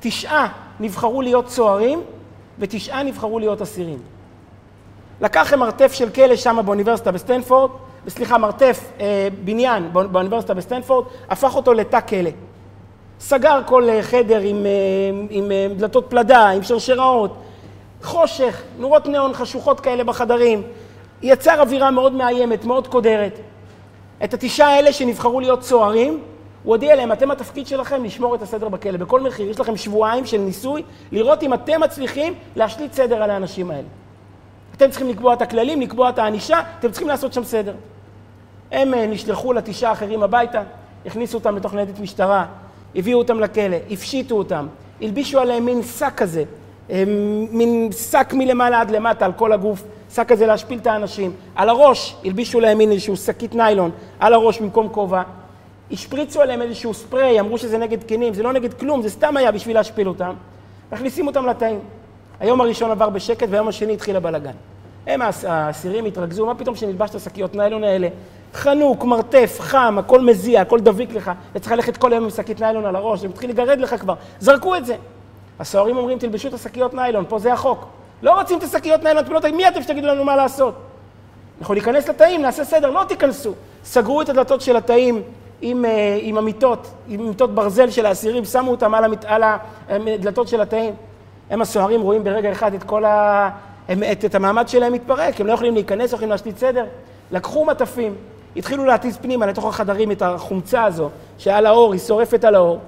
תשעה 0.00 0.48
נבחרו 0.80 1.22
להיות 1.22 1.46
צוערים 1.46 2.00
ותשעה 2.58 3.02
נבחרו 3.02 3.38
להיות 3.38 3.62
אסירים. 3.62 3.98
לקח 5.20 5.54
מרתף 5.54 5.92
של 5.92 6.10
כלא 6.10 6.36
שם 6.36 6.58
באוניברסיטה 6.64 7.12
בסטנפורד, 7.12 7.70
סליחה, 8.08 8.38
מרתף, 8.38 8.84
אה, 9.00 9.28
בניין 9.44 9.92
באוניברסיטה 9.92 10.54
בסטנפורד, 10.54 11.06
הפך 11.30 11.56
אותו 11.56 11.74
לתא 11.74 12.00
כלא. 12.00 12.30
סגר 13.20 13.60
כל 13.66 13.88
חדר 14.02 14.40
עם, 14.40 14.66
עם, 15.30 15.50
עם 15.70 15.74
דלתות 15.76 16.06
פלדה, 16.08 16.48
עם 16.48 16.62
שרשראות, 16.62 17.36
חושך, 18.02 18.62
נורות 18.78 19.06
ניאון 19.06 19.34
חשוכות 19.34 19.80
כאלה 19.80 20.04
בחדרים. 20.04 20.62
יצר 21.22 21.60
אווירה 21.60 21.90
מאוד 21.90 22.12
מאיימת, 22.12 22.64
מאוד 22.64 22.86
קודרת. 22.86 23.38
את 24.24 24.34
התשעה 24.34 24.68
האלה 24.68 24.92
שנבחרו 24.92 25.40
להיות 25.40 25.60
צוערים, 25.60 26.20
הוא 26.62 26.74
הודיע 26.74 26.96
להם, 26.96 27.12
אתם 27.12 27.30
התפקיד 27.30 27.66
שלכם 27.66 28.04
לשמור 28.04 28.34
את 28.34 28.42
הסדר 28.42 28.68
בכלא. 28.68 28.96
בכל 28.96 29.20
מחיר, 29.20 29.50
יש 29.50 29.60
לכם 29.60 29.76
שבועיים 29.76 30.26
של 30.26 30.38
ניסוי, 30.38 30.82
לראות 31.12 31.42
אם 31.42 31.54
אתם 31.54 31.80
מצליחים 31.80 32.34
להשליט 32.56 32.92
סדר 32.92 33.22
על 33.22 33.30
האנשים 33.30 33.70
האלה. 33.70 33.88
אתם 34.76 34.90
צריכים 34.90 35.08
לקבוע 35.08 35.34
את 35.34 35.42
הכללים, 35.42 35.80
לקבוע 35.80 36.08
את 36.08 36.18
הענישה, 36.18 36.60
אתם 36.78 36.90
צריכים 36.90 37.08
לעשות 37.08 37.32
שם 37.32 37.44
סדר. 37.44 37.74
הם 38.72 38.94
אה, 38.94 39.06
נשלחו 39.06 39.52
לתשעה 39.52 39.90
האחרים 39.90 40.22
הביתה, 40.22 40.62
הכניסו 41.06 41.38
אותם 41.38 41.56
לתוך 41.56 41.74
ניידת 41.74 42.00
משטרה, 42.00 42.46
הביאו 42.96 43.18
אותם 43.18 43.40
לכלא, 43.40 43.76
הפשיטו 43.90 44.34
אותם, 44.34 44.66
הלבישו 45.02 45.40
עליהם 45.40 45.64
מין 45.64 45.82
שק 45.82 46.12
כזה, 46.16 46.44
מין 47.50 47.90
שק 47.92 48.32
מלמעלה 48.32 48.80
עד 48.80 48.90
למטה 48.90 49.24
על 49.24 49.32
כל 49.32 49.52
הגוף, 49.52 49.82
שק 50.14 50.28
כזה 50.28 50.46
להשפיל 50.46 50.78
את 50.78 50.86
האנשים. 50.86 51.32
על 51.54 51.68
הראש 51.68 52.16
הלבישו 52.24 52.60
להם 52.60 52.78
מין 52.78 52.92
איזשהו 52.92 53.16
שקית 53.16 53.54
ניילון, 53.54 53.90
על 54.20 54.34
הראש 54.34 54.60
במקום 54.60 54.88
כובע. 54.88 55.22
השפריצו 55.92 56.40
עליהם 56.40 56.62
איזשהו 56.62 56.94
ספרי, 56.94 57.40
אמרו 57.40 57.58
שזה 57.58 57.78
נגד 57.78 58.02
קינים, 58.02 58.34
זה 58.34 58.42
לא 58.42 58.52
נגד 58.52 58.74
כלום, 58.74 59.02
זה 59.02 59.10
סתם 59.10 59.36
היה 59.36 59.52
בשביל 59.52 59.76
להשפיל 59.76 60.08
אותם. 60.08 60.34
מכניסים 60.92 61.26
אותם 61.26 61.46
לתאים. 61.46 61.80
היום 62.40 62.60
הראשון 62.60 62.90
עבר 62.90 63.10
בשקט 63.10 63.46
והיום 63.50 63.68
השני 63.68 63.92
התחיל 63.92 64.16
הבלאגן. 64.16 64.52
הם 65.06 65.20
האסירים 65.46 66.04
התרכזו, 66.04 66.46
מה 66.46 66.54
פתאום 66.54 66.76
שנלבש 66.76 67.10
את 67.10 67.14
השקיות 67.14 67.54
ניילון 67.54 67.84
האלה? 67.84 68.08
חנוק, 68.54 69.04
מרתף, 69.04 69.56
חם, 69.60 69.96
הכל 69.98 70.20
מזיע, 70.20 70.60
הכל 70.60 70.80
דביק 70.80 71.12
לך, 71.12 71.30
וצריך 71.54 71.72
ללכת 71.72 71.96
כל 71.96 72.12
היום 72.12 72.24
עם 72.24 72.30
שקית 72.30 72.60
ניילון 72.60 72.86
על 72.86 72.96
הראש, 72.96 73.20
זה 73.20 73.28
מתחיל 73.28 73.50
לגרד 73.50 73.80
לך 73.80 73.94
כבר. 73.94 74.14
זרקו 74.40 74.76
את 74.76 74.86
זה. 74.86 74.96
הסוהרים 75.60 75.96
אומרים, 75.96 76.18
תלבשו 76.18 76.48
את 76.48 76.54
השקיות 76.54 76.94
ניילון, 76.94 77.24
פה 77.28 77.38
זה 77.38 77.52
החוק. 77.52 77.86
לא 78.22 78.38
רוצים 78.40 78.58
את 78.58 78.62
השקיות 78.62 79.02
ניילון, 79.02 79.24
אתם 79.24 79.32
לא 79.32 79.40
מי 79.56 79.68
אתם 79.68 79.82
שתגידו 79.82 80.06
לנו 80.06 80.24
מה 80.24 80.36
לעשות? 80.36 80.74
אנחנו 81.60 81.74
ניכנס 81.74 82.08
לתאים, 82.08 82.42
נעשה 82.42 82.64
סדר, 82.64 82.90
לא 82.90 83.04
תיכנסו. 83.08 83.52
סגרו 83.84 84.22
את 84.22 84.28
הדלתות 84.28 84.60
של 84.60 84.76
התאים 84.76 85.22
עם, 85.62 85.84
אה, 85.84 86.18
עם 86.20 86.38
המיטות, 86.38 86.90
עם 87.08 87.28
מיטות 87.28 87.54
ברזל 87.54 87.90
של 87.90 88.06
האסירים, 88.06 88.44
שמו 88.44 88.70
אותם 88.70 88.94
על, 88.94 89.04
המת, 89.04 89.24
על 89.24 89.42
הדלתות 89.88 90.48
של 90.48 90.60
התאים. 90.60 90.94
הם 91.50 91.62
הסוהרים 91.62 92.00
רואים 92.00 92.24
ברגע 92.24 92.52
אחד 92.52 92.74
את 92.74 92.82
כל 92.82 93.04
ה... 93.04 93.50
הם, 93.88 94.02
את, 94.12 94.24
את 94.24 94.34
המעמד 94.34 94.68
שלהם 94.68 94.92
מתפרק, 94.92 95.40
הם 95.40 95.46
לא 95.46 95.52
יכולים 95.52 95.74
להיכנס, 95.74 96.10
לא 96.10 96.14
יכולים 96.14 96.30
להשליט 96.30 96.58
סדר. 96.58 96.84
לקחו 97.30 97.64
מטפים, 97.64 98.14
התחילו 98.56 98.84
להטיס 98.84 99.16
פנימה 99.16 99.46
לתוך 99.46 99.64
החדרים 99.64 100.10
את 100.10 100.22
החומצה 100.22 100.84
הזו 100.84 101.08
שעל 101.38 101.66
האור, 101.66 101.92
היא 101.92 102.00
שורפת 102.00 102.44
על 102.44 102.54
האור. 102.54 102.78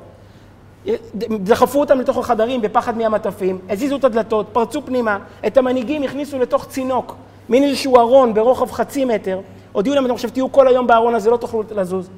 דחפו 1.31 1.81
אותם 1.81 2.01
לתוך 2.01 2.19
החדרים 2.19 2.63
בפחד 2.63 2.99
מהמטפים, 2.99 3.59
הזיזו 3.69 3.97
את 3.97 4.05
הדלתות, 4.05 4.47
פרצו 4.53 4.83
פנימה, 4.87 5.19
את 5.47 5.57
המנהיגים 5.57 6.03
הכניסו 6.03 6.39
לתוך 6.39 6.67
צינוק, 6.67 7.15
מין 7.49 7.65
איזשהו 7.65 7.99
ארון 7.99 8.35
ברוחב 8.35 8.71
חצי 8.71 9.05
מטר, 9.05 9.41
הודיעו 9.73 9.95
להם, 9.95 10.05
אתם 10.05 10.15
עכשיו 10.15 10.31
תהיו 10.31 10.53
כל 10.53 10.69
היום 10.69 10.87
בארון 10.87 11.15
הזה, 11.15 11.31
לא 11.31 11.37
תוכלו 11.37 11.63
לזוז. 11.71 12.11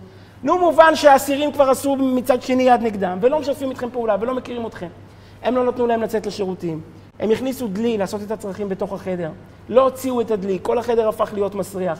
נו, 0.42 0.58
מובן 0.58 0.94
שהאסירים 0.96 1.52
כבר 1.52 1.70
עשו 1.70 1.96
מצד 1.96 2.42
שני 2.42 2.62
יד 2.62 2.82
נגדם, 2.82 3.18
ולא 3.20 3.40
משתפים 3.40 3.70
איתכם 3.70 3.90
פעולה, 3.90 4.16
ולא 4.20 4.34
מכירים 4.34 4.66
אתכם. 4.66 4.88
הם 5.42 5.56
לא 5.56 5.64
נתנו 5.64 5.86
להם 5.86 6.02
לצאת 6.02 6.26
לשירותים. 6.26 6.80
הם 7.20 7.30
הכניסו 7.30 7.68
דלי 7.68 7.98
לעשות 7.98 8.22
את 8.22 8.30
הצרכים 8.30 8.68
בתוך 8.68 8.92
החדר. 8.92 9.30
לא 9.68 9.82
הוציאו 9.82 10.20
את 10.20 10.30
הדלי, 10.30 10.58
כל 10.62 10.78
החדר 10.78 11.08
הפך 11.08 11.30
להיות 11.34 11.54
מסריח. 11.54 11.98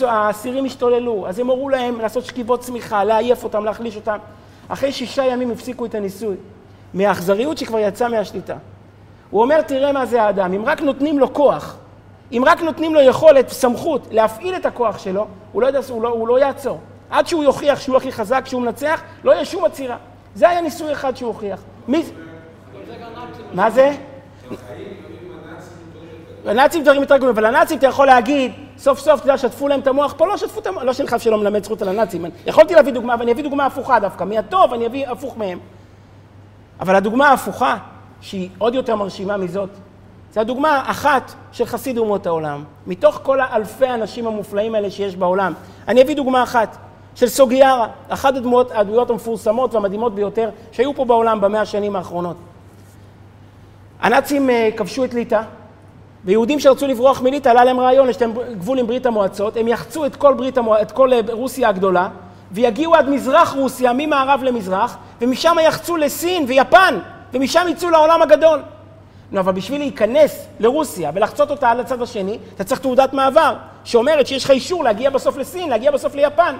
האסירים 0.00 0.64
השתוללו, 0.64 1.28
אז 1.28 1.38
הם 1.38 1.46
הורו 1.46 1.68
להם 1.68 2.00
לעשות 2.00 2.24
שכיבות 2.24 2.60
צמיחה, 2.60 3.04
לעייף 3.04 3.44
אותם, 3.44 3.64
להחליש 3.64 3.96
אותם. 3.96 4.18
אחרי 4.68 4.92
שישה 4.92 5.24
ימים 5.24 5.50
הפסיקו 5.50 5.86
את 5.86 5.94
הניסוי, 5.94 6.36
מהאכזריות 6.94 7.58
שכבר 7.58 7.78
יצאה 7.78 8.08
מהשליטה. 8.08 8.56
הוא 9.30 9.42
אומר, 9.42 9.62
תראה 9.62 9.92
מה 9.92 10.06
זה 10.06 10.22
האדם, 10.22 10.52
אם 10.52 10.64
רק 10.64 10.80
נותנים 10.80 11.18
לו 11.18 11.34
כוח, 11.34 11.76
אם 12.32 12.42
רק 12.46 12.62
נותנים 12.62 12.94
לו 12.94 13.00
יכולת, 13.00 13.48
סמכות, 13.48 14.08
להפעיל 14.10 14.56
את 14.56 14.66
הכוח 14.66 14.98
שלו, 14.98 15.26
הוא 15.52 15.62
לא, 15.62 15.66
יודע, 15.66 15.80
הוא 15.88 16.02
לא, 16.02 16.08
הוא 16.08 16.28
לא 16.28 16.40
יעצור. 16.40 16.78
עד 17.10 17.26
שהוא 17.26 17.44
יוכיח 17.44 17.80
שהוא 17.80 17.96
הכי 17.96 18.12
חזק, 18.12 18.46
שהוא 18.46 18.62
מנצח, 18.62 19.00
לא 19.24 19.32
יהיה 19.32 19.44
שום 19.44 19.64
עצירה. 19.64 19.96
זה 20.34 20.48
היה 20.48 20.60
ניסוי 20.60 20.92
אחד 20.92 21.16
שהוא 21.16 21.28
הוכיח. 21.28 21.60
מי... 21.88 22.02
מה 23.52 23.70
זה? 23.70 23.92
הנאצים 26.46 26.82
דברים 26.82 27.02
יותר 27.02 27.16
גדולים, 27.16 27.34
אבל 27.34 27.44
הנאצים 27.44 27.78
אתה 27.78 27.86
יכול 27.86 28.06
להגיד, 28.06 28.52
סוף 28.78 28.98
סוף, 28.98 29.20
אתה 29.20 29.28
יודע, 29.28 29.38
שטפו 29.38 29.68
להם 29.68 29.80
את 29.80 29.86
המוח, 29.86 30.14
פה 30.16 30.26
לא 30.26 30.36
שטפו 30.36 30.60
את 30.60 30.66
המוח, 30.66 30.82
לא 30.82 30.92
שנלחץ 30.92 31.22
שלא 31.22 31.38
מלמד 31.38 31.64
זכות 31.64 31.82
על 31.82 31.88
הנאצים. 31.88 32.24
יכולתי 32.46 32.74
להביא 32.74 32.92
דוגמה, 32.92 33.14
ואני 33.18 33.32
אביא 33.32 33.42
דוגמה 33.42 33.66
הפוכה 33.66 34.00
דווקא. 34.00 34.24
מהטוב 34.24 34.72
אני 34.72 34.86
אביא 34.86 35.08
הפוך 35.08 35.36
מהם. 35.36 35.58
אבל 36.80 36.94
הדוגמה 36.94 37.28
ההפוכה, 37.28 37.76
שהיא 38.20 38.50
עוד 38.58 38.74
יותר 38.74 38.96
מרשימה 38.96 39.36
מזאת, 39.36 39.70
זו 40.34 40.40
הדוגמה 40.40 40.82
אחת 40.86 41.32
של 41.52 41.64
חסיד 41.64 41.98
אומות 41.98 42.26
העולם. 42.26 42.64
מתוך 42.86 43.20
כל 43.22 43.40
האלפי 43.40 43.86
האנשים 43.86 44.26
המופלאים 44.26 44.74
האלה 44.74 44.90
שיש 44.90 45.16
בעולם. 45.16 45.52
אני 45.88 46.02
אביא 46.02 46.16
דוגמה 46.16 46.42
אחת, 46.42 46.76
של 47.18 47.28
סוגיירה, 47.28 47.86
אחת 48.08 48.36
הדמויות, 48.36 48.70
הדמויות 48.74 49.10
המפורסמות 49.10 49.74
והמדהימות 49.74 50.14
ביותר 50.14 50.50
שהיו 50.72 50.94
פה 50.94 51.04
בעולם 51.04 51.40
במאה 51.40 51.60
השנים 51.60 51.96
האחרונות. 51.96 52.36
הנאצים 54.00 54.50
אה, 54.50 54.68
כבשו 54.76 55.04
את 55.04 55.14
ליטא, 55.14 55.42
ויהודים 56.24 56.60
שרצו 56.60 56.86
לברוח 56.86 57.20
מליטא, 57.22 57.48
עלה 57.48 57.64
להם 57.64 57.80
רעיון, 57.80 58.08
יש 58.08 58.22
להם 58.22 58.32
גבול 58.58 58.78
עם 58.78 58.86
ברית 58.86 59.06
המועצות, 59.06 59.56
הם 59.56 59.68
יחצו 59.68 60.06
את 60.06 60.16
כל, 60.16 60.34
ברית 60.34 60.58
המוע... 60.58 60.82
את 60.82 60.92
כל 60.92 61.12
אה, 61.12 61.20
רוסיה 61.30 61.68
הגדולה, 61.68 62.08
ויגיעו 62.52 62.94
עד 62.94 63.08
מזרח 63.08 63.54
רוסיה, 63.54 63.92
ממערב 63.94 64.40
למזרח, 64.42 64.96
ומשם 65.20 65.56
יחצו 65.62 65.96
לסין 65.96 66.44
ויפן, 66.48 66.98
ומשם 67.32 67.66
יצאו 67.68 67.90
לעולם 67.90 68.22
הגדול. 68.22 68.60
נו, 69.32 69.40
אבל 69.40 69.52
בשביל 69.52 69.80
להיכנס 69.80 70.46
לרוסיה 70.60 71.10
ולחצות 71.14 71.50
אותה 71.50 71.70
על 71.70 71.80
הצד 71.80 72.02
השני, 72.02 72.38
אתה 72.54 72.64
צריך 72.64 72.80
תעודת 72.80 73.12
מעבר, 73.12 73.54
שאומרת 73.84 74.26
שיש 74.26 74.44
לך 74.44 74.50
אישור 74.50 74.84
להגיע 74.84 75.10
בסוף 75.10 75.36
לסין, 75.36 75.68
להגיע 75.68 75.90
בסוף 75.90 76.14
ליפן. 76.14 76.56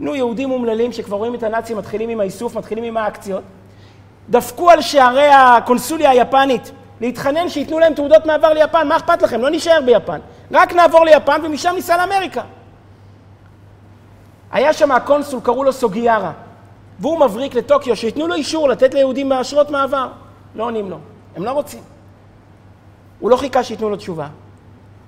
נו, 0.00 0.14
יהודים 0.14 0.50
אומללים 0.50 0.92
שכבר 0.92 1.16
רואים 1.16 1.34
את 1.34 1.42
הנאצים 1.42 1.76
מתחילים 1.76 2.08
עם 2.08 2.20
האיסוף, 2.20 2.56
מתחילים 2.56 2.84
עם 2.84 2.96
האקציות, 2.96 3.42
דפקו 4.30 4.70
על 4.70 4.80
שערי 4.80 5.28
הקונסוליה 5.28 6.10
היפנית 6.10 6.72
להתחנן 7.00 7.48
שייתנו 7.48 7.78
להם 7.78 7.94
תעודות 7.94 8.26
מעבר 8.26 8.52
ליפן, 8.52 8.88
מה 8.88 8.96
אכפת 8.96 9.22
לכם? 9.22 9.40
לא 9.40 9.50
נישאר 9.50 9.80
ביפן. 9.86 10.20
רק 10.52 10.72
נעבור 10.72 11.04
ליפן 11.04 11.40
ומשם 11.44 11.72
ניסע 11.74 11.96
לאמריקה. 11.96 12.42
היה 14.52 14.72
שם 14.72 14.92
הקונסול, 14.92 15.40
קראו 15.40 15.64
לו 15.64 15.72
סוגיהארה, 15.72 16.32
והוא 16.98 17.20
מבריק 17.20 17.54
לטוקיו, 17.54 17.96
שייתנו 17.96 18.26
לו 18.26 18.34
אישור 18.34 18.68
לתת 18.68 18.94
ליהודים 18.94 19.32
אשרות 19.32 19.70
מעבר. 19.70 20.08
לא 20.54 20.64
עונים 20.64 20.90
לו, 20.90 20.98
הם 21.36 21.44
לא 21.44 21.50
רוצים. 21.50 21.80
הוא 23.20 23.30
לא 23.30 23.36
חיכה 23.36 23.64
שייתנו 23.64 23.90
לו 23.90 23.96
תשובה. 23.96 24.28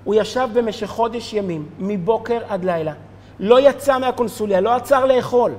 הוא 0.03 0.15
ישב 0.15 0.49
במשך 0.53 0.87
חודש 0.87 1.33
ימים, 1.33 1.65
מבוקר 1.79 2.39
עד 2.49 2.65
לילה. 2.65 2.93
לא 3.43 3.69
יצא 3.69 3.99
מהקונסוליה, 3.99 4.61
לא 4.61 4.75
עצר 4.75 5.05
לאכול. 5.05 5.51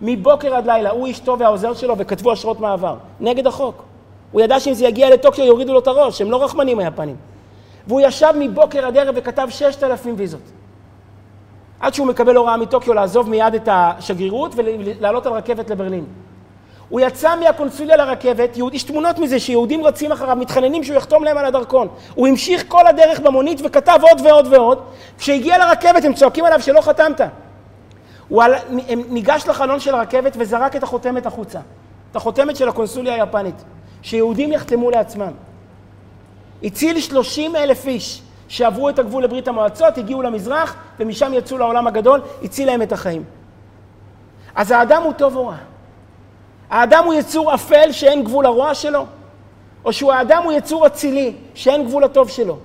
מבוקר 0.00 0.54
עד 0.54 0.66
לילה, 0.66 0.90
הוא, 0.90 1.10
אשתו 1.10 1.38
והעוזר 1.38 1.74
שלו, 1.74 1.94
וכתבו 1.98 2.32
אשרות 2.32 2.60
מעבר. 2.60 2.96
נגד 3.20 3.46
החוק. 3.46 3.82
הוא 4.32 4.40
ידע 4.40 4.60
שאם 4.60 4.74
זה 4.74 4.86
יגיע 4.86 5.10
לטוקיו 5.10 5.44
יורידו 5.44 5.72
לו 5.72 5.78
את 5.78 5.86
הראש, 5.86 6.20
הם 6.20 6.30
לא 6.30 6.44
רחמנים 6.44 6.78
היפנים. 6.78 7.16
והוא 7.86 8.00
ישב 8.00 8.32
מבוקר 8.38 8.86
עד 8.86 8.96
ערב 8.96 9.14
וכתב 9.18 9.46
ששת 9.50 9.82
אלפים 9.82 10.14
ויזות. 10.18 10.40
עד 11.80 11.94
שהוא 11.94 12.06
מקבל 12.06 12.36
הוראה 12.36 12.56
מטוקיו 12.56 12.94
לעזוב 12.94 13.30
מיד 13.30 13.54
את 13.54 13.68
השגרירות 13.72 14.52
ולעלות 14.56 15.26
על 15.26 15.32
רכבת 15.32 15.70
לברלין. 15.70 16.04
הוא 16.88 17.00
יצא 17.00 17.36
מהקונסוליה 17.36 17.96
לרכבת, 17.96 18.56
יהוד, 18.56 18.74
יש 18.74 18.82
תמונות 18.82 19.18
מזה 19.18 19.40
שיהודים 19.40 19.84
רצים 19.84 20.12
אחריו, 20.12 20.36
מתחננים 20.36 20.84
שהוא 20.84 20.96
יחתום 20.96 21.24
להם 21.24 21.38
על 21.38 21.44
הדרכון. 21.44 21.88
הוא 22.14 22.28
המשיך 22.28 22.64
כל 22.68 22.86
הדרך 22.86 23.20
במונית 23.20 23.60
וכתב 23.64 23.98
עוד 24.02 24.20
ועוד 24.26 24.46
ועוד. 24.50 24.82
כשהגיע 25.18 25.58
לרכבת 25.58 26.04
הם 26.04 26.14
צועקים 26.14 26.44
עליו 26.44 26.62
שלא 26.62 26.80
חתמת. 26.80 27.20
הוא 28.28 28.42
על... 28.42 28.54
ניגש 29.08 29.46
לחלון 29.48 29.80
של 29.80 29.94
הרכבת 29.94 30.36
וזרק 30.38 30.76
את 30.76 30.82
החותמת 30.82 31.26
החוצה. 31.26 31.58
את 32.10 32.16
החותמת 32.16 32.56
של 32.56 32.68
הקונסוליה 32.68 33.14
היפנית. 33.14 33.64
שיהודים 34.02 34.52
יחתמו 34.52 34.90
לעצמם. 34.90 35.32
הציל 36.62 37.00
30 37.00 37.56
אלף 37.56 37.86
איש 37.86 38.22
שעברו 38.48 38.88
את 38.88 38.98
הגבול 38.98 39.24
לברית 39.24 39.48
המועצות, 39.48 39.98
הגיעו 39.98 40.22
למזרח, 40.22 40.76
ומשם 41.00 41.32
יצאו 41.34 41.58
לעולם 41.58 41.86
הגדול, 41.86 42.20
הציל 42.42 42.66
להם 42.66 42.82
את 42.82 42.92
החיים. 42.92 43.24
אז 44.54 44.70
האדם 44.70 45.02
הוא 45.02 45.12
טוב 45.12 45.36
או 45.36 45.46
רע? 45.46 45.56
האדם 46.70 47.04
הוא 47.04 47.14
יצור 47.14 47.54
אפל 47.54 47.92
שאין 47.92 48.24
גבול 48.24 48.44
לרוע 48.44 48.74
שלו? 48.74 49.06
או 49.84 49.92
שהוא 49.92 50.12
האדם 50.12 50.42
הוא 50.42 50.52
יצור 50.52 50.86
אצילי 50.86 51.34
שאין 51.54 51.84
גבול 51.84 52.04
לטוב 52.04 52.28
שלו? 52.28 52.56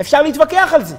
אפשר 0.00 0.22
להתווכח 0.22 0.72
על 0.74 0.84
זה. 0.84 0.96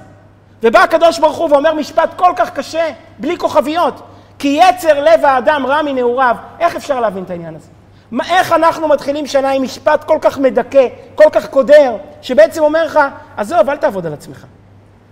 ובא 0.62 0.78
הקדוש 0.78 1.18
ברוך 1.18 1.36
הוא 1.36 1.50
ואומר 1.50 1.74
משפט 1.74 2.14
כל 2.16 2.32
כך 2.36 2.50
קשה, 2.50 2.90
בלי 3.18 3.38
כוכביות, 3.38 4.02
כי 4.38 4.60
יצר 4.62 5.00
לב 5.00 5.24
האדם 5.24 5.66
רע 5.66 5.82
מנעוריו, 5.82 6.36
איך 6.60 6.76
אפשר 6.76 7.00
להבין 7.00 7.24
את 7.24 7.30
העניין 7.30 7.54
הזה? 7.56 7.68
מה, 8.10 8.24
איך 8.30 8.52
אנחנו 8.52 8.88
מתחילים 8.88 9.26
שנה 9.26 9.50
עם 9.50 9.62
משפט 9.62 10.04
כל 10.04 10.18
כך 10.20 10.38
מדכא, 10.38 10.86
כל 11.14 11.30
כך 11.32 11.46
קודר, 11.46 11.96
שבעצם 12.22 12.62
אומר 12.62 12.84
לך, 12.84 13.00
עזוב, 13.36 13.70
אל 13.70 13.76
תעבוד 13.76 14.06
על 14.06 14.12
עצמך. 14.12 14.44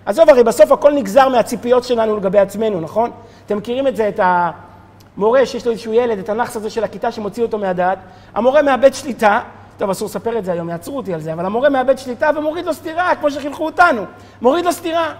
עזוב, 0.07 0.31
הרי 0.31 0.45
בסוף 0.45 0.73
הכל 0.73 0.93
נגזר 0.93 1.29
מהציפיות 1.29 1.85
שלנו 1.85 2.17
לגבי 2.17 2.39
עצמנו, 2.39 2.81
נכון? 2.81 3.11
אתם 3.47 3.57
מכירים 3.57 3.87
את 3.87 3.97
זה, 3.97 4.09
את 4.09 4.21
המורה 5.17 5.47
שיש 5.47 5.67
לו 5.67 5.73
איזשהו 5.73 5.93
ילד, 5.93 6.19
את 6.19 6.29
הנאחס 6.29 6.57
הזה 6.57 6.71
של 6.71 6.85
הכיתה 6.85 7.13
שמוציא 7.13 7.43
אותו 7.43 7.59
מהדעת, 7.59 7.99
המורה 8.35 8.63
מאבד 8.63 8.95
שליטה, 8.95 9.41
טוב, 9.79 9.91
אסור 9.91 10.09
לספר 10.09 10.39
את 10.39 10.45
זה 10.45 10.53
היום, 10.53 10.71
יעצרו 10.71 10.97
אותי 10.97 11.15
על 11.15 11.21
זה, 11.21 11.33
אבל 11.33 11.47
המורה 11.47 11.69
מאבד 11.69 11.99
שליטה 11.99 12.31
ומוריד 12.37 12.67
לו 12.67 12.75
סטירה, 12.75 13.17
כמו 13.17 13.31
שחינכו 13.31 13.65
אותנו, 13.67 14.03
מוריד 14.43 14.65
לו 14.65 14.73
סטירה. 14.73 15.15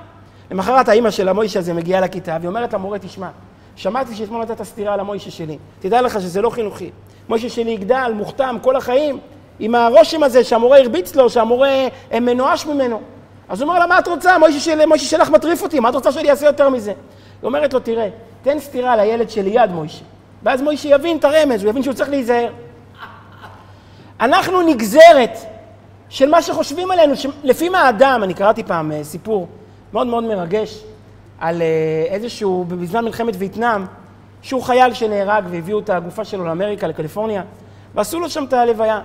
למחרת 0.51 0.89
האימא 0.89 1.11
של 1.11 1.29
המוישה 1.29 1.59
הזה 1.59 1.75
מגיעה 1.75 2.01
לכיתה, 2.01 2.37
והיא 2.41 2.49
אומרת 2.49 2.73
למורה, 2.73 2.99
תשמע, 2.99 3.29
שמעתי 3.77 4.15
שאתמול 4.15 4.43
נתת 4.43 4.63
סטירה 4.63 4.97
למוישה 4.97 5.31
שלי, 5.31 5.59
תדע 5.81 6.03
לך 6.03 6.21
שזה 6.21 6.43
לא 6.43 6.51
חינוכי. 6.51 6.91
מוישה 7.29 7.49
שלי 7.49 7.71
יגדל, 7.71 8.13
מוכתם, 8.15 8.57
כל 8.63 8.77
החיים, 8.77 9.19
עם 9.59 9.75
הרושם 9.75 10.23
הזה 10.23 10.45
שהמורה 10.45 10.79
הרביץ 10.79 11.15
לו, 11.15 11.31
שהמורה 11.31 11.69
אה, 12.13 12.21
מנואש 12.21 12.67
ממנו. 12.67 13.01
אז 13.49 13.61
הוא 13.61 13.69
אומר 13.69 13.79
לה, 13.81 13.87
מה 13.87 13.99
את 13.99 14.09
רוצה? 14.09 14.39
מוישה 14.39 14.77
שלך 14.99 15.31
מטריף 15.31 15.63
אותי, 15.63 15.81
מה 15.81 15.89
את 15.89 15.95
רוצה 15.95 16.13
שאני 16.13 16.31
אעשה 16.31 16.47
יותר 16.47 16.69
מזה? 16.69 16.93
היא 17.45 17.49
אומרת 17.49 17.75
לו, 17.75 17.81
תראה, 17.81 18.09
תן 18.43 18.59
סטירה 18.59 18.97
לילד 18.97 19.31
שליד 19.31 19.71
מוישה. 19.71 20.05
ואז 20.43 20.63
מוישה 20.63 20.89
יבין 20.89 21.17
את 21.17 21.25
הרמז, 21.25 21.63
הוא 21.63 21.71
יבין 21.71 21.83
שהוא 21.83 21.95
צריך 21.95 22.11
להיזהר. 22.11 22.51
אנחנו 24.21 24.63
נגזרת 24.63 25.39
של 26.09 26.31
מה 26.31 26.43
שחושבים 26.43 26.91
עלינו, 26.91 27.15
לפי 27.43 27.69
מה 27.69 27.83
האדם, 27.83 28.21
אני 28.23 28.35
קראתי 28.35 28.63
פעם 28.63 28.93
אה, 28.93 29.05
סיפור 29.05 29.49
מאוד 29.93 30.07
מאוד 30.07 30.25
מרגש 30.25 30.85
על 31.41 31.63
אה, 31.63 31.67
איזשהו, 32.09 32.65
בזמן 32.69 33.05
מלחמת 33.05 33.35
וייטנאם, 33.39 33.85
שהוא 34.43 34.63
חייל 34.63 34.95
שנהרג 34.95 35.45
והביאו 35.51 35.79
את 35.79 35.91
הגופה 35.91 36.25
שלו 36.25 36.45
לאמריקה, 36.45 36.87
לקליפורניה, 36.87 37.43
ועשו 37.95 38.21
לו 38.21 38.31
שם 38.31 38.45
את 38.45 38.53
הלוויה. 38.53 39.01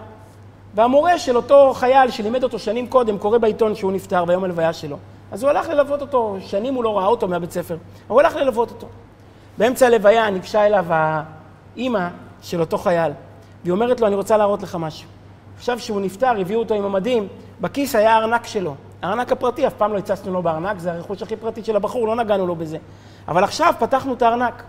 והמורה 0.75 1.19
של 1.19 1.35
אותו 1.35 1.73
חייל 1.73 2.11
שלימד 2.11 2.43
אותו 2.43 2.59
שנים 2.59 2.87
קודם, 2.87 3.17
קורא 3.17 3.37
בעיתון 3.37 3.75
שהוא 3.75 3.91
נפטר 3.91 4.25
ביום 4.25 4.43
הלוויה 4.43 4.73
שלו. 4.73 4.97
אז 5.31 5.43
הוא 5.43 5.49
הלך 5.49 5.69
ללוות 5.69 6.01
אותו, 6.01 6.37
שנים 6.39 6.73
הוא 6.73 6.83
לא 6.83 6.97
ראה 6.97 7.05
אותו 7.05 7.27
מהבית 7.27 7.51
ספר, 7.51 7.77
הוא 8.07 8.19
הלך 8.19 8.35
ללוות 8.35 8.71
אותו. 8.71 8.87
באמצע 9.57 9.85
הלוויה 9.85 10.29
ניגשה 10.29 10.65
אליו 10.65 10.85
האימא 10.89 12.07
של 12.41 12.59
אותו 12.59 12.77
חייל, 12.77 13.11
והיא 13.63 13.71
אומרת 13.71 14.01
לו, 14.01 14.07
אני 14.07 14.15
רוצה 14.15 14.37
להראות 14.37 14.63
לך 14.63 14.75
משהו. 14.75 15.09
עכשיו 15.57 15.79
שהוא 15.79 16.01
נפטר, 16.01 16.39
הביאו 16.39 16.59
אותו 16.59 16.73
עם 16.73 16.85
המדים, 16.85 17.27
בכיס 17.61 17.95
היה 17.95 18.15
הארנק 18.15 18.45
שלו. 18.45 18.75
הארנק 19.01 19.31
הפרטי, 19.31 19.67
אף 19.67 19.73
פעם 19.73 19.93
לא 19.93 19.97
הצצנו 19.97 20.33
לו 20.33 20.41
בארנק, 20.41 20.79
זה 20.79 20.91
הרכוש 20.91 21.21
הכי 21.21 21.35
פרטי 21.35 21.63
של 21.63 21.75
הבחור, 21.75 22.07
לא 22.07 22.15
נגענו 22.15 22.47
לו 22.47 22.55
בזה. 22.55 22.77
אבל 23.27 23.43
עכשיו 23.43 23.73
פתחנו 23.79 24.13
את 24.13 24.21
הארנק. 24.21 24.63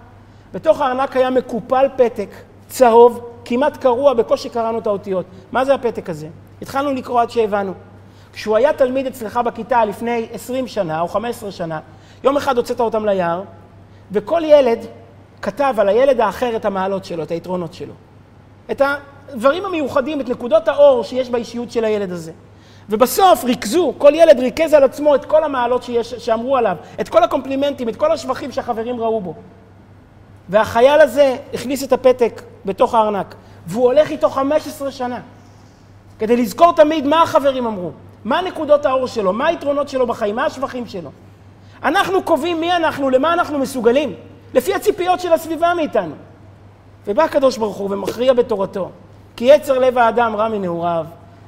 בתוך 0.52 0.80
הארנק 0.80 1.16
היה 1.16 1.30
מקופל 1.30 1.86
פתק 1.96 2.28
צהוב, 2.68 3.20
כמעט 3.44 3.76
קרוע, 3.76 4.14
בקושי 4.14 4.48
קראנו 4.48 4.78
את 4.78 4.86
האותיות. 4.86 5.26
מה 5.52 5.64
זה 5.64 5.74
הפתק 5.74 6.10
הזה? 6.10 6.28
התחלנו 6.62 6.92
לקרוא 6.92 7.20
עד 7.20 7.30
שהבנו. 7.30 7.72
כשהוא 8.32 8.56
היה 8.56 8.72
תלמיד 8.72 9.06
אצלך 9.06 9.36
בכיתה 9.36 9.84
לפני 9.84 10.28
20 10.32 10.66
שנה 10.66 11.00
או 11.00 11.08
15 11.08 11.52
שנה, 11.52 11.80
יום 12.24 12.36
אחד 12.36 12.56
הוצאת 12.56 12.80
אותם 12.80 13.06
ליער, 13.06 13.42
וכל 14.12 14.42
ילד 14.44 14.78
כתב 15.42 15.74
על 15.78 15.88
הילד 15.88 16.20
האחר 16.20 16.56
את 16.56 16.64
המעלות 16.64 17.04
שלו, 17.04 17.22
את 17.22 17.30
היתרונות 17.30 17.74
שלו. 17.74 17.92
את 18.70 18.82
הדברים 19.28 19.64
המיוחדים, 19.64 20.20
את 20.20 20.28
נקודות 20.28 20.68
האור 20.68 21.04
שיש 21.04 21.30
באישיות 21.30 21.70
של 21.70 21.84
הילד 21.84 22.12
הזה. 22.12 22.32
ובסוף 22.88 23.44
ריכזו, 23.44 23.94
כל 23.98 24.12
ילד 24.14 24.40
ריכז 24.40 24.72
על 24.74 24.84
עצמו 24.84 25.14
את 25.14 25.24
כל 25.24 25.44
המעלות 25.44 25.82
שיש, 25.82 26.14
שאמרו 26.14 26.56
עליו, 26.56 26.76
את 27.00 27.08
כל 27.08 27.22
הקומפלימנטים, 27.22 27.88
את 27.88 27.96
כל 27.96 28.12
השבחים 28.12 28.52
שהחברים 28.52 29.00
ראו 29.00 29.20
בו. 29.20 29.34
והחייל 30.48 31.00
הזה 31.00 31.36
הכניס 31.54 31.84
את 31.84 31.92
הפתק 31.92 32.42
בתוך 32.64 32.94
הארנק, 32.94 33.34
והוא 33.66 33.84
הולך 33.84 34.10
איתו 34.10 34.30
15 34.30 34.90
שנה, 34.90 35.20
כדי 36.18 36.36
לזכור 36.36 36.72
תמיד 36.72 37.06
מה 37.06 37.22
החברים 37.22 37.66
אמרו, 37.66 37.90
מה 38.24 38.42
נקודות 38.42 38.86
האור 38.86 39.06
שלו, 39.06 39.32
מה 39.32 39.46
היתרונות 39.46 39.88
שלו 39.88 40.06
בחיים, 40.06 40.36
מה 40.36 40.44
השבחים 40.44 40.86
שלו. 40.86 41.10
אנחנו 41.82 42.22
קובעים 42.22 42.60
מי 42.60 42.72
אנחנו, 42.76 43.10
למה 43.10 43.32
אנחנו 43.32 43.58
מסוגלים, 43.58 44.14
לפי 44.54 44.74
הציפיות 44.74 45.20
של 45.20 45.32
הסביבה 45.32 45.74
מאיתנו. 45.74 46.14
ובא 47.06 47.22
הקדוש 47.22 47.58
ברוך 47.58 47.76
הוא 47.76 47.88
ומכריע 47.90 48.32
בתורתו, 48.32 48.90
כי 49.36 49.44
יצר 49.44 49.78
לב 49.78 49.98
האדם 49.98 50.36
רע 50.36 50.48
מנעוריו. 50.48 51.06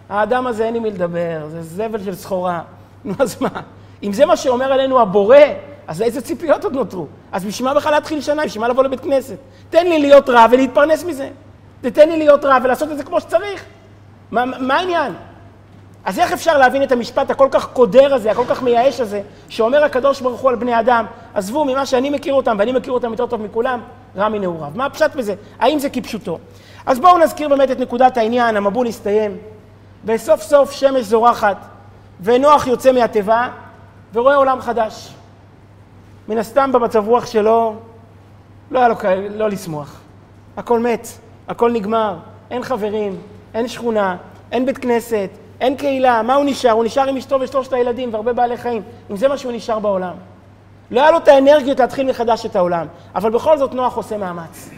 האדם 0.09 0.47
הזה 0.47 0.65
אין 0.65 0.75
עם 0.75 0.83
מי 0.83 0.91
לדבר, 0.91 1.47
זה 1.49 1.63
זבל 1.63 2.05
של 2.05 2.15
סחורה. 2.15 2.61
נו, 3.05 3.15
אז 3.19 3.43
מה? 3.43 3.49
אם 4.03 4.13
זה 4.13 4.27
מה 4.27 4.37
שאומר 4.37 4.73
עלינו 4.73 5.01
הבורא, 5.01 5.37
אז 5.87 6.03
איזה 6.03 6.21
ציפיות 6.21 6.65
עוד 6.65 6.73
נותרו? 6.73 7.07
אז 7.33 7.45
בשביל 7.45 7.69
מה 7.69 7.75
בכלל 7.75 7.93
להתחיל 7.93 8.21
שנה? 8.21 8.45
בשביל 8.45 8.61
מה 8.61 8.69
לבוא 8.69 8.85
לבית 8.85 9.01
כנסת? 9.01 9.37
תן 9.71 9.87
לי 9.87 9.99
להיות 9.99 10.29
רע 10.29 10.47
ולהתפרנס 10.51 11.05
מזה. 11.05 11.29
תן 11.81 12.09
לי 12.09 12.17
להיות 12.17 12.45
רע 12.45 12.59
ולעשות 12.65 12.93
את 12.93 12.97
זה 12.97 13.05
כמו 13.05 13.21
שצריך. 13.21 13.65
מה, 14.31 14.45
מה 14.45 14.75
העניין? 14.75 15.13
אז 16.05 16.19
איך 16.19 16.33
אפשר 16.33 16.59
להבין 16.59 16.83
את 16.83 16.93
המשפט 16.93 17.31
הכל 17.31 17.49
כך 17.51 17.73
קודר 17.73 18.15
הזה, 18.15 18.31
הכל 18.31 18.45
כך 18.49 18.63
מייאש 18.63 19.01
הזה, 19.01 19.21
שאומר 19.49 19.85
הקדוש 19.85 20.21
ברוך 20.21 20.41
הוא 20.41 20.51
על 20.51 20.57
בני 20.57 20.81
אדם, 20.81 21.07
עזבו 21.35 21.65
ממה 21.65 21.87
שאני 21.87 22.11
מכיר 22.11 22.35
אותם, 22.35 22.57
ואני 22.59 22.73
מכיר 22.73 22.93
אותם 22.93 23.11
יותר 23.11 23.27
טוב 23.27 23.43
מכולם, 23.43 23.81
רע 24.17 24.29
מנעוריו. 24.29 24.71
מה 24.75 24.87
הפשט 24.87 25.15
בזה? 25.17 25.35
האם 25.59 25.79
זה 25.79 25.91
כפשוטו? 25.91 26.39
אז 26.87 27.01
בואו 27.01 27.19
נזכיר 27.19 27.49
באמת 27.49 27.71
את 27.71 27.81
נקודת 27.81 28.17
העניין, 28.17 28.57
המבול 28.57 28.87
הסתיים, 28.87 29.37
וסוף 30.05 30.43
סוף 30.43 30.71
שמש 30.73 31.05
זורחת, 31.05 31.57
ונוח 32.21 32.67
יוצא 32.67 32.93
מהתיבה, 32.93 33.49
ורואה 34.15 34.35
עולם 34.35 34.61
חדש. 34.61 35.15
מן 36.29 36.39
הסתם 36.39 36.73
במצב 36.73 37.09
רוח 37.09 37.27
שלו, 37.27 37.77
לא 38.71 38.79
היה 38.79 38.89
לו 38.89 38.95
לא 39.31 39.49
לשמוח. 39.49 40.01
הכל 40.57 40.79
מת, 40.79 41.09
הכל 41.49 41.73
נגמר, 41.73 42.17
אין 42.51 42.63
חברים, 42.63 43.17
אין 43.55 43.69
שכונה, 43.69 44.17
אין 44.53 44.67
בית 44.67 44.79
כנסת, 44.79 45.31
אין 45.63 45.77
קהילה, 45.77 46.23
מה 46.23 46.35
הוא 46.35 46.45
נשאר? 46.45 46.71
הוא 46.71 46.85
נשאר 46.85 47.09
עם 47.09 47.17
אשתו 47.17 47.41
ושלושת 47.41 47.73
הילדים 47.73 48.13
והרבה 48.13 48.33
בעלי 48.33 48.57
חיים. 48.57 48.83
אם 49.11 49.17
זה 49.17 49.29
מה 49.29 49.39
שהוא 49.39 49.53
נשאר 49.53 49.79
בעולם. 49.79 50.15
לא 50.91 51.01
היה 51.01 51.11
לו 51.11 51.17
את 51.17 51.29
האנרגיות 51.29 51.81
להתחיל 51.81 52.07
מחדש 52.07 52.47
את 52.47 52.57
העולם, 52.57 52.87
אבל 53.15 53.31
בכל 53.31 53.59
זאת 53.59 53.75
נוח 53.75 53.97
עושה 53.97 54.17
מאמץ. 54.17 54.71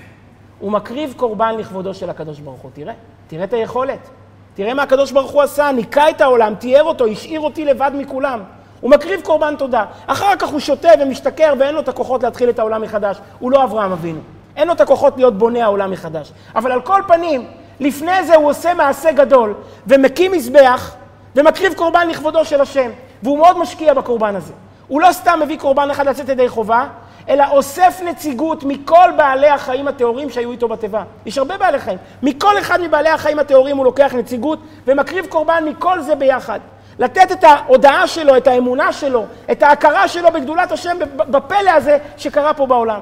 הוא 0.58 0.72
מקריב 0.72 1.14
קורבן 1.16 1.54
לכבודו 1.58 1.94
של 1.94 2.10
הקדוש 2.10 2.40
ברוך 2.40 2.60
הוא. 2.60 2.70
תראה, 2.74 2.92
תראה 3.28 3.44
את 3.44 3.52
היכולת. 3.52 4.08
תראה 4.54 4.74
מה 4.74 4.82
הקדוש 4.82 5.12
ברוך 5.12 5.30
הוא 5.30 5.42
עשה, 5.42 5.72
ניקה 5.72 6.10
את 6.10 6.20
העולם, 6.20 6.54
תיאר 6.54 6.82
אותו, 6.82 7.06
השאיר 7.06 7.40
אותי 7.40 7.64
לבד 7.64 7.90
מכולם. 7.94 8.42
הוא 8.80 8.90
מקריב 8.90 9.20
קורבן 9.20 9.54
תודה. 9.56 9.84
אחר 10.06 10.36
כך 10.36 10.48
הוא 10.48 10.60
שותה 10.60 10.88
ומשתכר 11.00 11.54
ואין 11.58 11.74
לו 11.74 11.80
את 11.80 11.88
הכוחות 11.88 12.22
להתחיל 12.22 12.48
את 12.48 12.58
העולם 12.58 12.82
מחדש. 12.82 13.16
הוא 13.38 13.50
לא 13.50 13.64
אברהם 13.64 13.92
אבינו. 13.92 14.20
אין 14.56 14.68
לו 14.68 14.74
את 14.74 14.80
הכוחות 14.80 15.16
להיות 15.16 15.38
בונה 15.38 15.64
העולם 15.64 15.90
מחדש. 15.90 16.32
אבל 16.56 16.72
על 16.72 16.80
כל 16.80 17.02
פנים, 17.06 17.46
לפני 17.80 18.24
זה 18.24 18.34
הוא 18.34 18.50
עושה 18.50 18.74
מעשה 18.74 19.12
גדול, 19.12 19.54
ומקים 19.86 20.32
מזבח, 20.32 20.94
ומקריב 21.36 21.74
קורבן 21.74 22.08
לכבודו 22.08 22.44
של 22.44 22.60
השם, 22.60 22.90
והוא 23.22 23.38
מאוד 23.38 23.58
משקיע 23.58 23.94
בקורבן 23.94 24.36
הזה. 24.36 24.52
הוא 24.88 25.00
לא 25.00 25.12
סתם 25.12 25.40
מביא 25.42 25.58
קורבן 25.58 25.90
אחד 25.90 26.08
לצאת 26.08 26.28
ידי 26.28 26.48
חובה, 26.48 26.86
אלא 27.28 27.44
אוסף 27.50 28.00
נציגות 28.04 28.64
מכל 28.64 29.10
בעלי 29.16 29.48
החיים 29.48 29.88
הטהורים 29.88 30.30
שהיו 30.30 30.50
איתו 30.50 30.68
בתיבה. 30.68 31.02
יש 31.26 31.38
הרבה 31.38 31.58
בעלי 31.58 31.78
חיים. 31.78 31.98
מכל 32.22 32.58
אחד 32.58 32.80
מבעלי 32.80 33.08
החיים 33.08 33.38
הטהורים 33.38 33.76
הוא 33.76 33.84
לוקח 33.84 34.14
נציגות 34.14 34.58
ומקריב 34.86 35.26
קורבן 35.26 35.64
מכל 35.66 36.00
זה 36.00 36.14
ביחד. 36.14 36.60
לתת 36.98 37.32
את 37.32 37.44
ההודעה 37.44 38.06
שלו, 38.06 38.36
את 38.36 38.46
האמונה 38.46 38.92
שלו, 38.92 39.24
את 39.52 39.62
ההכרה 39.62 40.08
שלו 40.08 40.32
בגדולת 40.32 40.72
השם 40.72 40.96
בפלא 41.16 41.70
הזה 41.70 41.98
שקרה 42.16 42.54
פה 42.54 42.66
בעולם. 42.66 43.00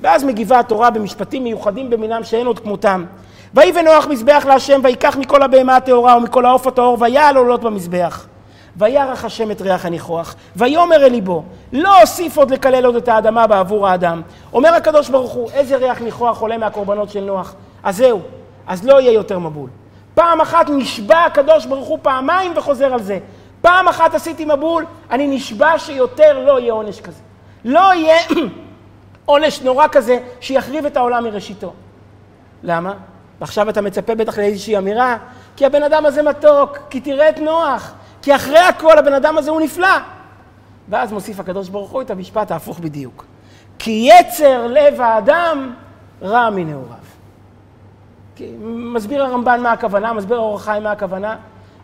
ואז 0.00 0.24
מגיבה 0.24 0.58
התורה 0.58 0.90
במשפטים 0.90 1.44
מיוחדים 1.44 1.90
במינם 1.90 2.24
שאין 2.24 2.46
עוד 2.46 2.58
כמותם. 2.58 3.04
ויהי 3.58 3.72
ונוח 3.74 4.06
מזבח 4.06 4.44
להשם, 4.48 4.80
ויקח 4.84 5.16
מכל 5.16 5.42
הבהמה 5.42 5.76
הטהורה 5.76 6.16
ומכל 6.16 6.46
העוף 6.46 6.66
הטהור, 6.66 6.96
ויעל 7.00 7.36
עולות 7.36 7.60
במזבח. 7.60 8.26
וירח 8.76 9.24
השם 9.24 9.50
את 9.50 9.60
ריח 9.62 9.86
הניחוח, 9.86 10.34
ויאמר 10.56 10.96
אל 10.96 11.10
ליבו, 11.10 11.42
לא 11.72 12.00
אוסיף 12.00 12.38
עוד 12.38 12.50
לקלל 12.50 12.84
עוד 12.84 12.96
את 12.96 13.08
האדמה 13.08 13.46
בעבור 13.46 13.88
האדם. 13.88 14.22
אומר 14.52 14.74
הקדוש 14.74 15.08
ברוך 15.08 15.32
הוא, 15.32 15.50
איזה 15.50 15.76
ריח 15.76 16.00
ניחוח 16.00 16.40
עולה 16.40 16.58
מהקורבנות 16.58 17.10
של 17.10 17.20
נוח? 17.20 17.54
אז 17.82 17.96
זהו, 17.96 18.20
אז 18.66 18.86
לא 18.86 19.00
יהיה 19.00 19.12
יותר 19.12 19.38
מבול. 19.38 19.70
פעם 20.14 20.40
אחת 20.40 20.70
נשבע 20.70 21.24
הקדוש 21.24 21.66
ברוך 21.66 21.88
הוא 21.88 21.98
פעמיים 22.02 22.52
וחוזר 22.56 22.92
על 22.92 23.02
זה. 23.02 23.18
פעם 23.60 23.88
אחת 23.88 24.14
עשיתי 24.14 24.44
מבול, 24.44 24.84
אני 25.10 25.26
נשבע 25.26 25.78
שיותר 25.78 26.44
לא 26.46 26.60
יהיה 26.60 26.72
עונש 26.72 27.00
כזה. 27.00 27.22
לא 27.64 27.94
יהיה 27.94 28.16
עונש 29.26 29.62
נורא 29.62 29.86
כזה 29.92 30.18
שיחריב 30.40 30.86
את 30.86 30.96
העולם 30.96 31.24
מראשיתו. 31.24 31.72
למה? 32.62 32.92
ועכשיו 33.40 33.68
אתה 33.68 33.80
מצפה 33.80 34.14
בטח 34.14 34.38
לאיזושהי 34.38 34.78
אמירה, 34.78 35.16
כי 35.56 35.66
הבן 35.66 35.82
אדם 35.82 36.06
הזה 36.06 36.22
מתוק, 36.22 36.78
כי 36.90 37.00
תראה 37.00 37.28
את 37.28 37.38
נוח, 37.38 37.92
כי 38.22 38.34
אחרי 38.34 38.58
הכל 38.58 38.98
הבן 38.98 39.12
אדם 39.12 39.38
הזה 39.38 39.50
הוא 39.50 39.60
נפלא. 39.60 39.98
ואז 40.88 41.12
מוסיף 41.12 41.40
הקדוש 41.40 41.68
ברוך 41.68 41.90
הוא 41.90 42.02
את 42.02 42.10
המשפט 42.10 42.50
ההפוך 42.50 42.78
בדיוק. 42.78 43.24
כי 43.78 44.10
יצר 44.12 44.66
לב 44.66 45.00
האדם 45.00 45.74
רע 46.22 46.50
מנעוריו. 46.50 46.98
מסביר 48.60 49.24
הרמב"ן 49.24 49.60
מה 49.60 49.72
הכוונה, 49.72 50.12
מסביר 50.12 50.38
אור 50.38 50.56
החיים 50.56 50.82
מה 50.82 50.92
הכוונה. 50.92 51.36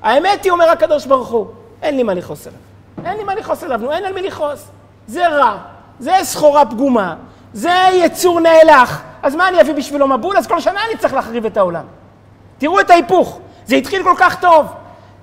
האמת 0.03 0.45
היא, 0.45 0.53
אומר 0.53 0.71
הקדוש 0.71 1.07
ברוך 1.07 1.29
הוא, 1.29 1.47
אין 1.83 1.97
לי 1.97 2.03
מה 2.03 2.15
לכעוס 2.15 2.47
עליו. 2.47 2.59
אין 3.05 3.17
לי 3.19 3.25
מה 3.25 3.35
לכעוס 3.35 3.63
עליו, 3.63 3.81
נו, 3.83 3.93
אין 3.93 4.05
על 4.05 4.13
מי 4.13 4.23
לכעוס. 4.23 4.69
זה 5.07 5.29
רע, 5.29 5.57
זה 5.99 6.13
סחורה 6.23 6.67
פגומה, 6.67 7.15
זה 7.53 7.75
יצור 7.93 8.41
נאלח. 8.41 9.03
אז 9.25 9.35
מה 9.35 9.49
אני 9.49 9.61
אביא 9.61 9.75
בשבילו 9.75 10.09
מבול? 10.09 10.37
אז 10.37 10.47
כל 10.47 10.61
שנה 10.61 10.81
אני 10.89 10.99
צריך 10.99 11.15
להחריב 11.15 11.47
את 11.47 11.57
העולם. 11.57 11.85
תראו 12.59 12.81
את 12.81 12.91
ההיפוך, 12.91 13.41
זה 13.67 13.77
התחיל 13.77 14.03
כל 14.03 14.15
כך 14.17 14.41
טוב. 14.41 14.67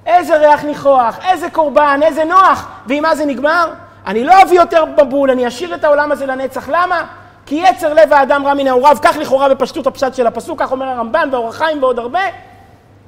איזה 0.05 0.37
ריח 0.37 0.63
ניחוח, 0.63 1.19
איזה 1.25 1.49
קורבן, 1.49 1.99
איזה 2.03 2.23
נוח. 2.23 2.67
ועם 2.87 3.03
מה 3.03 3.15
זה 3.15 3.25
נגמר? 3.25 3.73
אני 4.07 4.23
לא 4.23 4.41
אביא 4.41 4.59
יותר 4.59 4.85
מבול, 4.85 5.31
אני 5.31 5.47
אשאיר 5.47 5.75
את 5.75 5.83
העולם 5.83 6.11
הזה 6.11 6.25
לנצח. 6.25 6.69
למה? 6.69 7.05
כי 7.45 7.55
יצר 7.55 7.93
לב 7.93 8.13
האדם 8.13 8.47
רע 8.47 8.53
מנעוריו, 8.53 8.97
כך 9.01 9.17
לכאורה 9.17 9.49
בפשטות 9.49 9.87
הפשט 9.87 10.15
של 10.15 10.27
הפסוק, 10.27 10.59
כך 10.59 10.71
אומר 10.71 10.85
הרמב"ן 10.85 11.29
ואור 11.31 11.49
החיים 11.49 11.83
ועוד 11.83 11.99
הרבה. 11.99 12.21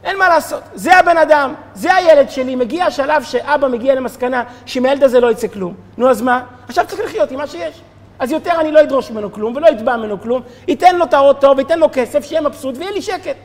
אין 0.03 0.17
מה 0.17 0.29
לעשות, 0.29 0.63
זה 0.73 0.97
הבן 0.97 1.17
אדם, 1.17 1.53
זה 1.73 1.95
הילד 1.95 2.29
שלי, 2.29 2.55
מגיע 2.55 2.85
השלב 2.85 3.23
שאבא 3.23 3.67
מגיע 3.67 3.95
למסקנה 3.95 4.43
שמהילד 4.65 5.03
הזה 5.03 5.19
לא 5.19 5.31
יצא 5.31 5.47
כלום. 5.47 5.73
נו 5.97 6.09
אז 6.09 6.21
מה? 6.21 6.41
עכשיו 6.67 6.85
צריך 6.87 7.01
לחיות 7.05 7.31
עם 7.31 7.37
מה 7.37 7.47
שיש. 7.47 7.81
אז 8.23 8.31
יותר 8.31 8.51
אני 8.59 8.71
לא 8.71 8.81
אדרוש 8.81 9.11
ממנו 9.11 9.31
כלום 9.31 9.55
ולא 9.55 9.67
אתבע 9.69 9.97
ממנו 9.97 10.21
כלום, 10.21 10.41
ייתן 10.67 10.95
לו 10.95 11.05
את 11.05 11.13
האוטו 11.13 11.53
וייתן 11.57 11.79
לו 11.79 11.87
כסף, 11.93 12.25
שיהיה 12.25 12.41
מבסוט 12.41 12.75
ויהיה 12.77 12.91
לי 12.91 13.01
שקט. 13.01 13.35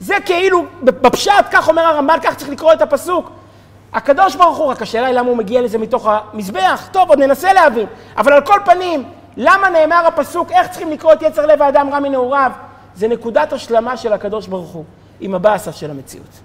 זה 0.00 0.14
כאילו, 0.24 0.64
בפשט, 0.82 1.32
כך 1.50 1.68
אומר 1.68 1.82
הרמב"ן, 1.82 2.18
כך 2.22 2.34
צריך 2.34 2.50
לקרוא 2.50 2.72
את 2.72 2.82
הפסוק. 2.82 3.30
הקדוש 3.92 4.36
ברוך 4.36 4.56
הוא, 4.56 4.66
רק 4.66 4.82
השאלה 4.82 5.06
היא 5.06 5.14
למה 5.14 5.28
הוא 5.28 5.36
מגיע 5.36 5.62
לזה 5.62 5.78
מתוך 5.78 6.08
המזבח. 6.08 6.88
טוב, 6.92 7.08
עוד 7.08 7.18
ננסה 7.18 7.52
להבין. 7.52 7.86
אבל 8.16 8.32
על 8.32 8.40
כל 8.40 8.58
פנים, 8.64 9.04
למה 9.36 9.70
נאמר 9.70 10.06
הפסוק, 10.06 10.52
איך 10.52 10.68
צריכים 10.68 10.90
לקרוא 10.90 11.12
את 11.12 11.22
יצר 11.22 11.46
לב 11.46 11.62
האדם 11.62 11.90
רע 11.92 11.98
מנעוריו? 11.98 12.50
זה 12.94 13.08
נקודת 13.08 13.52
השלמה 13.52 13.96
של 13.96 14.12
הקדוש 14.12 14.46
ברוך 14.46 14.70
הוא 14.70 14.84
עם 15.20 15.34
הבאסה 15.34 15.72
של 15.72 15.90
המציאות. 15.90 16.40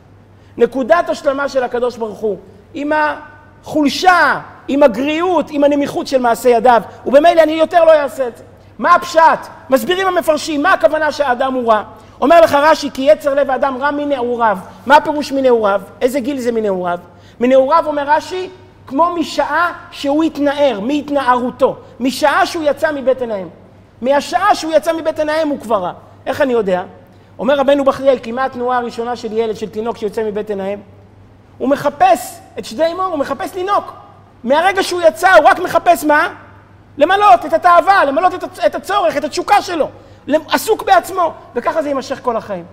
נקודת 0.58 1.10
השלמה 1.10 1.50
של 1.50 1.64
הקדוש 1.64 1.98
ברוך 1.98 2.20
הוא 2.20 2.38
עם 2.74 2.92
החולשה, 3.64 4.40
עם 4.70 4.84
הגריעות, 4.84 5.46
עם 5.50 5.64
הנמיכות 5.64 6.08
של 6.08 6.22
מעשה 6.22 6.50
ידיו, 6.50 6.82
ובמילא 7.06 7.44
אני 7.44 7.52
יותר 7.52 7.86
לא 7.86 7.94
אעשה 7.94 8.28
את 8.28 8.38
זה. 8.38 8.44
מה 8.80 8.96
הפשט? 8.96 9.40
מסבירים 9.70 10.08
המפרשים, 10.08 10.64
מה 10.64 10.74
הכוונה 10.74 11.12
שהאדם 11.12 11.54
הוא 11.54 11.72
רע? 11.72 11.84
אומר 12.22 12.42
לך 12.42 12.54
רש"י, 12.54 12.90
כי 12.94 13.02
יצר 13.02 13.34
לב 13.34 13.50
האדם 13.52 13.78
רע 13.80 13.92
מנעוריו. 13.92 14.58
מה 14.86 14.96
הפירוש 14.96 15.32
מנעוריו? 15.32 15.82
איזה 16.02 16.20
גיל 16.20 16.40
זה 16.40 16.52
מנעוריו? 16.52 17.00
מנעוריו, 17.40 17.84
אומר 17.88 18.04
רש"י, 18.08 18.50
כמו 18.88 19.10
משעה 19.20 19.74
שהוא 19.92 20.24
התנער, 20.24 20.80
מהתנערותו. 20.80 21.76
משעה 22.00 22.46
שהוא 22.46 22.64
יצא 22.64 22.92
מבטן 22.92 23.32
האם. 23.32 23.48
מהשעה 24.02 24.56
שהוא 24.56 24.74
יצא 24.74 24.94
מבטן 24.94 25.30
האם 25.30 25.48
הוא 25.48 25.60
כבר 25.60 25.78
רע. 25.78 25.92
איך 26.26 26.42
אני 26.42 26.54
יודע? 26.54 26.84
אומר 27.40 27.60
רבנו 27.60 27.86
בחיי, 27.86 28.20
כי 28.20 28.32
מה 28.32 28.46
התנועה 28.46 28.78
הראשונה 28.78 29.16
של 29.16 29.38
ילד, 29.38 29.56
של 29.56 29.70
תינוק 29.70 29.98
שיוצא 29.98 30.24
מבטן 30.24 30.60
האם? 30.60 30.80
הוא 31.58 31.70
מחפש 31.70 32.40
את 32.60 32.66
שדי 32.66 32.86
אמו, 32.92 33.04
הוא 33.04 33.18
מחפש 33.18 33.56
לינוק. 33.56 33.94
מהרגע 34.44 34.84
שהוא 34.84 35.02
יצא, 35.02 35.36
הוא 35.36 35.50
רק 35.50 35.60
מחפש 35.60 36.04
מה? 36.04 36.28
למלות 36.98 37.46
את 37.46 37.54
התאווה, 37.54 38.06
למלות 38.06 38.34
את 38.66 38.76
הצורך, 38.76 39.18
את 39.18 39.24
התשוקה 39.24 39.62
שלו. 39.62 39.90
עסוק 40.28 40.84
בעצמו, 40.84 41.34
וככה 41.56 41.82
זה 41.82 41.88
יימשך 41.88 42.20
כל 42.22 42.38
החיים. 42.38 42.66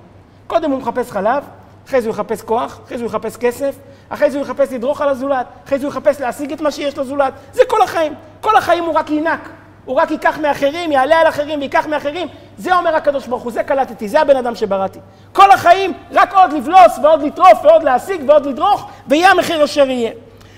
קודם 0.47 0.71
הוא 0.71 0.81
מחפש 0.81 1.11
חלב, 1.11 1.45
אחרי 1.87 2.01
זה 2.01 2.09
הוא 2.09 2.15
יחפש 2.15 2.43
כוח, 2.43 2.81
אחרי 2.85 2.99
זה 2.99 3.05
הוא 3.05 3.11
יחפש 3.11 3.37
כסף, 3.37 3.75
אחרי 4.09 4.31
זה 4.31 4.39
הוא 4.39 4.47
יחפש 4.47 4.73
לדרוך 4.73 5.01
על 5.01 5.09
הזולת, 5.09 5.47
אחרי 5.67 5.79
זה 5.79 5.87
הוא 5.87 5.93
יחפש 5.93 6.21
להשיג 6.21 6.53
את 6.53 6.61
מה 6.61 6.71
שיש 6.71 6.99
לזולת. 6.99 7.33
זה 7.53 7.63
כל 7.69 7.83
החיים. 7.83 8.15
כל 8.41 8.57
החיים 8.57 8.85
הוא 8.85 8.95
רק 8.95 9.11
ינק. 9.11 9.49
הוא 9.85 9.97
רק 9.97 10.11
ייקח 10.11 10.39
מאחרים, 10.39 10.93
יעלה 10.93 11.21
על 11.21 11.29
אחרים 11.29 11.61
ויקח 11.61 11.87
מאחרים. 11.87 12.29
זה 12.59 12.77
אומר 12.77 12.97
הקדוש 12.97 13.27
ברוך 13.27 13.43
הוא, 13.43 13.53
זה 13.53 13.63
קלטתי, 13.63 14.09
זה 14.09 14.21
הבן 14.21 14.37
אדם 14.37 14.55
שבראתי. 14.55 14.99
כל 15.33 15.51
החיים 15.51 15.93
רק 16.13 16.35
עוד 16.35 16.53
לבלוס 16.53 16.99
ועוד 17.03 17.23
לטרוף 17.23 17.65
ועוד 17.65 17.83
להשיג 17.83 18.23
ועוד 18.29 18.47
לדרוך, 18.47 18.91
ויהיה 19.09 19.31
המחיר 19.31 19.65
אשר 19.65 19.91
יהיה. 19.91 20.11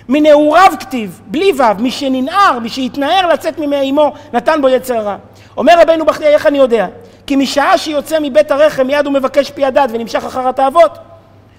מנעוריו 0.08 0.72
כתיב, 0.80 1.20
בלי 1.26 1.52
ו', 1.58 1.80
מי 1.82 1.90
שננער, 1.90 2.58
מי 2.58 2.68
שהתנער 2.68 3.26
לצאת 3.26 3.58
ממי 3.58 3.90
אמו, 3.90 4.12
נתן 4.32 4.60
בו 4.60 4.68
יצר 4.68 4.96
הרע. 4.96 5.16
אומר 5.56 5.80
רבנו 5.80 6.04
בחניה, 6.04 6.28
איך 6.28 6.46
אני 6.46 6.58
יודע? 6.58 6.86
כי 7.26 7.36
משעה 7.36 7.78
שיוצא 7.78 8.18
מבית 8.20 8.50
הרחם 8.50 8.86
מיד 8.86 9.06
הוא 9.06 9.14
מבקש 9.14 9.50
פי 9.50 9.64
הדת 9.64 9.90
ונמשך 9.92 10.24
אחר 10.24 10.48
התאוות. 10.48 10.98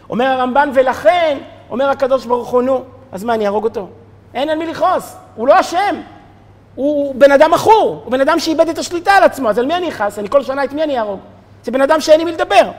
אומר 0.10 0.26
הרמב"ן, 0.26 0.70
ולכן, 0.74 1.38
אומר 1.70 1.90
הקדוש 1.90 2.26
ברוך 2.26 2.50
הוא, 2.50 2.62
נו, 2.62 2.84
אז 3.12 3.24
מה, 3.24 3.34
אני 3.34 3.46
אהרוג 3.46 3.64
אותו? 3.64 3.88
אין 4.34 4.50
על 4.50 4.58
מי 4.58 4.68
לכעוס, 4.68 5.16
הוא 5.36 5.48
לא 5.48 5.60
אשם. 5.60 5.96
הוא 6.76 7.16
בן 7.16 7.32
אדם 7.32 7.52
מכור, 7.52 8.02
הוא 8.04 8.12
בן 8.12 8.22
אדם 8.22 8.40
שאיבד 8.40 8.70
את 8.70 8.78
השליטה 8.78 9.12
על 9.12 9.24
עצמו, 9.24 9.50
אז 9.50 9.60
על 9.60 9.66
מי 9.66 9.76
אני 9.76 9.90
אכעס? 9.90 10.20
אני 10.20 10.30
כל 10.30 10.44
שנה 10.44 10.64
את 10.64 10.74
מי 10.74 10.84
אני 10.84 10.98
אהרוג? 10.98 11.20
זה 11.64 11.72
בן 11.72 11.82
אדם 11.82 12.02
שאין 12.02 12.20
עם 12.20 12.26
מי 12.26 12.32
לדבר. 12.32 12.72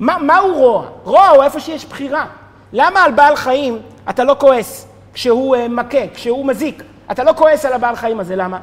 מה, 0.00 0.18
מהו 0.18 0.54
רוע? 0.54 0.86
רוע 1.04 1.28
הוא 1.28 1.42
איפה 1.42 1.60
שיש 1.60 1.84
בחירה. 1.84 2.26
למה 2.72 3.04
על 3.04 3.12
בעל 3.12 3.36
חיים 3.36 3.78
אתה 4.10 4.24
לא 4.24 4.36
כועס 4.38 4.86
כשהוא 5.16 5.56
uh, 5.56 5.58
מכה, 5.68 6.08
כשהוא 6.14 6.46
מזיק? 6.46 6.82
אתה 7.10 7.24
לא 7.24 7.32
כועס 7.32 7.64
על 7.64 7.72
הבעל 7.72 7.96
חיים 7.96 8.20
הזה, 8.20 8.36
למה? 8.36 8.58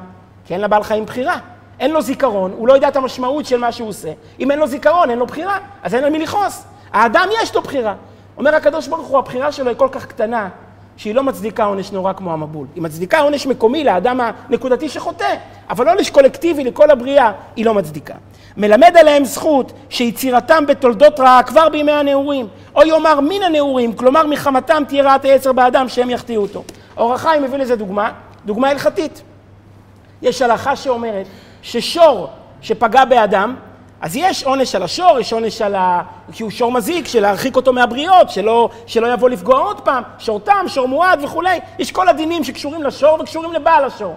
כי 0.46 0.54
אין 0.54 0.62
לבעל 0.62 0.84
חיים 0.84 1.06
בחירה. 1.06 1.38
אין 1.80 1.92
לו 1.92 2.02
זיכרון, 2.02 2.52
הוא 2.52 2.68
לא 2.68 2.74
יודע 2.74 2.88
את 2.88 2.96
המשמעות 2.96 3.46
של 3.46 3.58
מה 3.58 3.72
שהוא 3.72 3.90
עושה. 3.90 4.12
אם 4.40 4.52
אין 4.52 4.60
לו 4.60 4.68
זיכרון, 4.68 5.10
אין 5.10 5.20
לו 5.20 5.26
בחירה, 5.26 5.58
אז 5.84 5.96
אין 5.96 6.04
על 6.04 6.10
מי 6.10 6.20
לכעוס. 6.20 6.66
האדם 6.92 7.28
יש 7.42 7.56
לו 7.56 7.62
בחירה. 7.62 7.96
אומר 8.38 8.56
הקדוש 8.56 8.88
ברוך 8.88 9.08
הוא, 9.08 9.20
הבחירה 9.20 9.52
שלו 9.52 9.70
היא 9.70 9.78
כל 9.78 9.88
כך 9.92 10.06
קטנה, 10.06 10.50
שהיא 10.98 11.16
לא 11.16 11.24
מצדיקה 11.24 11.64
עונש 11.64 11.92
נורא 11.92 12.14
כמו 12.14 12.34
המבול. 12.34 12.68
היא 12.76 12.84
מצדיקה 12.84 13.20
עונש 13.20 13.48
מקומי 13.48 13.84
לאדם 13.84 14.20
הנקודתי 14.22 14.90
שחוטא, 14.90 15.36
אבל 15.70 15.90
עונש 15.90 16.10
קולקטיבי 16.10 16.64
לכל 16.64 16.92
הבריאה, 16.92 17.32
היא 17.56 17.66
לא 17.66 17.74
מצדיקה. 17.74 18.14
מלמד 18.58 18.98
עליהם 19.00 19.26
זכות 19.26 19.74
שיצירתם 19.90 20.66
בתולדות 20.68 21.20
רעה 21.20 21.44
כבר 21.44 21.70
בימי 21.70 21.92
הנעורים, 21.92 22.48
או 22.76 22.82
יאמר 22.84 23.20
מן 23.20 23.44
הנעורים, 23.46 23.94
כלומר 23.94 24.28
מחמתם 24.28 24.84
תהיה 24.88 25.04
רעת 25.04 25.26
היצר 25.26 25.52
באדם 25.52 25.90
שהם 25.90 26.10
יחטיאו 26.10 26.42
אותו. 26.42 26.64
אור 26.98 27.14
החיים 27.14 27.44
מביא 27.44 27.58
לזה 27.58 27.76
דוגמה, 27.76 28.12
דוגמה 28.46 28.70
הלכתית. 28.70 29.22
יש 30.22 30.42
הלכה 30.42 30.76
שאומרת 30.76 31.26
ששור 31.62 32.28
שפגע 32.62 33.06
באדם, 33.06 33.56
אז 34.04 34.16
יש 34.16 34.44
עונש 34.44 34.76
על 34.76 34.84
השור, 34.84 35.20
יש 35.20 35.34
עונש 35.34 35.62
על 35.62 35.76
ה... 35.76 36.02
כי 36.32 36.44
הוא 36.44 36.52
שור 36.52 36.72
מזיק, 36.72 37.08
של 37.08 37.22
להרחיק 37.22 37.56
אותו 37.56 37.74
מהבריות, 37.74 38.30
שלא, 38.30 38.70
שלא 38.86 39.14
יבוא 39.14 39.30
לפגוע 39.30 39.60
עוד 39.60 39.82
פעם, 39.82 40.04
שור 40.20 40.40
תם, 40.40 40.66
שור 40.68 40.88
מועד 40.88 41.20
וכולי. 41.24 41.60
יש 41.80 41.92
כל 41.92 42.10
הדינים 42.10 42.44
שקשורים 42.44 42.84
לשור 42.84 43.18
וקשורים 43.20 43.54
לבעל 43.54 43.86
השור. 43.86 44.16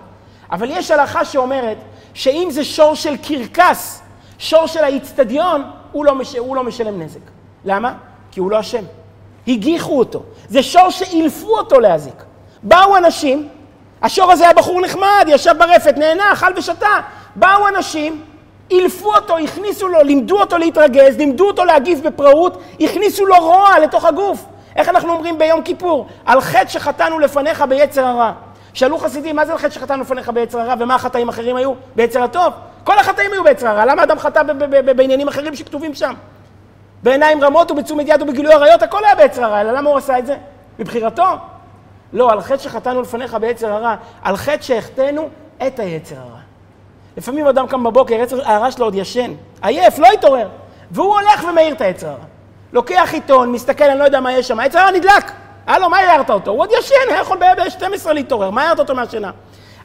אבל 0.53 0.70
יש 0.70 0.90
הלכה 0.90 1.25
שאומרת 1.25 1.77
שאם 2.14 2.49
זה 2.51 2.64
שור 2.64 2.94
של 2.94 3.16
קרקס, 3.16 4.03
שור 4.38 4.66
של 4.66 4.85
האיצטדיון, 4.85 5.62
הוא, 5.92 6.05
לא 6.05 6.14
מש... 6.14 6.37
הוא 6.37 6.57
לא 6.57 6.64
משלם 6.64 7.03
נזק. 7.03 7.20
למה? 7.64 7.94
כי 8.31 8.40
הוא 8.40 8.51
לא 8.51 8.61
אשם. 8.61 8.85
הגיחו 9.49 9.99
אותו. 9.99 10.22
זה 10.49 10.62
שור 10.62 10.90
שאילפו 10.90 11.59
אותו 11.59 11.81
להזיק. 11.81 12.22
באו 12.62 12.96
אנשים, 12.96 13.49
השור 14.03 14.33
הזה 14.33 14.44
היה 14.44 14.55
בחור 14.55 14.81
נחמד, 14.81 15.27
ישב 15.29 15.55
ברפת, 15.59 15.94
נהנה, 15.96 16.33
אכל 16.33 16.53
ושתה. 16.57 17.01
באו 17.37 17.68
אנשים, 17.68 18.22
אילפו 18.70 19.14
אותו, 19.14 19.38
הכניסו 19.38 19.88
לו, 19.88 20.02
לימדו 20.02 20.40
אותו 20.40 20.59
להתרגז, 20.59 21.16
לימדו 21.16 21.46
אותו 21.46 21.64
להגיב 21.64 22.02
בפראות, 22.05 22.62
הכניסו 22.81 23.26
לו 23.26 23.37
רוע 23.40 23.79
לתוך 23.79 24.05
הגוף. 24.05 24.44
איך 24.76 24.88
אנחנו 24.88 25.12
אומרים 25.12 25.38
ביום 25.38 25.62
כיפור? 25.62 26.07
על 26.24 26.40
חטא 26.40 26.68
שחטאנו 26.68 27.18
לפניך 27.18 27.64
ביצר 27.68 28.05
הרע. 28.05 28.33
שאלו 28.74 28.98
חסידים, 28.98 29.37
מה 29.37 29.46
זה 29.46 29.52
על 29.52 29.59
חטא 29.59 29.70
שחטאנו 29.70 30.02
לפניך 30.02 30.29
ביצר 30.29 30.61
הרע, 30.61 30.74
ומה 30.79 30.94
החטאים 30.94 31.29
האחרים 31.29 31.57
היו? 31.57 31.72
ביצר 31.96 32.22
הטוב. 32.22 32.52
כל 32.85 32.98
החטאים 32.98 33.33
היו 33.33 33.44
ביצר 33.44 33.68
הרע, 33.68 33.85
למה 33.85 34.02
אדם 34.02 34.18
חטא 34.18 34.42
בעניינים 34.96 35.29
אחרים 35.29 35.55
שכתובים 35.55 35.94
שם? 35.94 36.14
בעיניים 37.02 37.44
רמות 37.44 37.70
ובתשומת 37.70 38.07
יד 38.09 38.22
ובגילוי 38.22 38.52
עריות, 38.52 38.83
הכל 38.83 39.05
היה 39.05 39.14
ביצר 39.14 39.44
הרע, 39.44 39.61
אלא 39.61 39.72
למה 39.72 39.90
הוא 39.90 39.98
עשה 39.98 40.18
את 40.18 40.26
זה? 40.26 40.37
מבחירתו? 40.79 41.26
לא, 42.12 42.33
על 42.33 42.40
חטא 42.40 42.59
שחטאנו 42.59 43.02
לפניך 43.02 43.35
ביצר 43.35 43.72
הרע, 43.72 43.94
על 44.22 44.37
חטא 44.37 44.62
שהחטאנו 44.62 45.29
את 45.66 45.79
היצר 45.79 46.16
הרע. 46.16 46.36
לפעמים 47.16 47.46
אדם 47.46 47.66
קם 47.66 47.85
בבוקר, 47.85 48.14
יצר 48.14 48.48
הרע 48.48 48.70
שלו 48.70 48.85
עוד 48.85 48.94
ישן, 48.94 49.35
עייף, 49.62 49.98
לא 49.98 50.07
התעורר, 50.07 50.48
והוא 50.90 51.14
הולך 51.14 51.46
ומאיר 51.50 51.74
את 51.74 51.81
היצר 51.81 52.09
הרע. 52.09 52.24
לוקח 52.72 53.11
עיתון, 53.12 53.52
מסתכל, 53.52 53.85
אני 53.85 53.98
לא 53.98 54.05
יודע 54.05 54.20
מה 54.20 54.33
יש 54.33 54.48
שם, 54.48 54.61
היצר 54.61 54.79
הרע 54.79 54.90
נדלק. 54.90 55.33
הלו, 55.66 55.88
מה 55.88 55.98
הערת 55.98 56.31
אותו? 56.31 56.50
הוא 56.50 56.61
עוד 56.61 56.70
ישן, 56.79 56.94
היה 57.09 57.20
יכול 57.20 57.38
ב-12 57.38 58.12
להתעורר, 58.12 58.50
מה 58.50 58.62
הערת 58.62 58.79
אותו 58.79 58.94
מהשינה? 58.94 59.31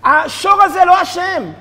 השור 0.04 0.64
הזה 0.64 0.86
לא 0.86 1.02
אשם. 1.02 1.52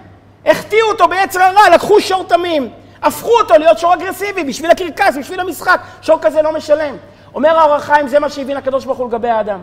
החטיאו 0.46 0.88
אותו 0.88 1.08
ביצר 1.08 1.42
הרע, 1.42 1.74
לקחו 1.74 2.00
שור 2.00 2.24
תמים, 2.24 2.70
הפכו 3.02 3.38
אותו 3.40 3.54
להיות 3.58 3.78
שור 3.78 3.94
אגרסיבי 3.94 4.44
בשביל 4.44 4.70
הקרקס, 4.70 5.16
בשביל 5.16 5.40
המשחק. 5.40 5.80
שור 6.02 6.18
כזה 6.22 6.42
לא 6.42 6.52
משלם. 6.52 6.96
אומר 7.34 7.58
האור 7.58 7.74
החיים, 7.74 8.08
זה 8.08 8.18
מה 8.18 8.28
שהבין 8.28 8.56
הקדוש 8.56 8.84
ברוך 8.84 8.98
הוא 8.98 9.08
לגבי 9.08 9.28
האדם. 9.28 9.60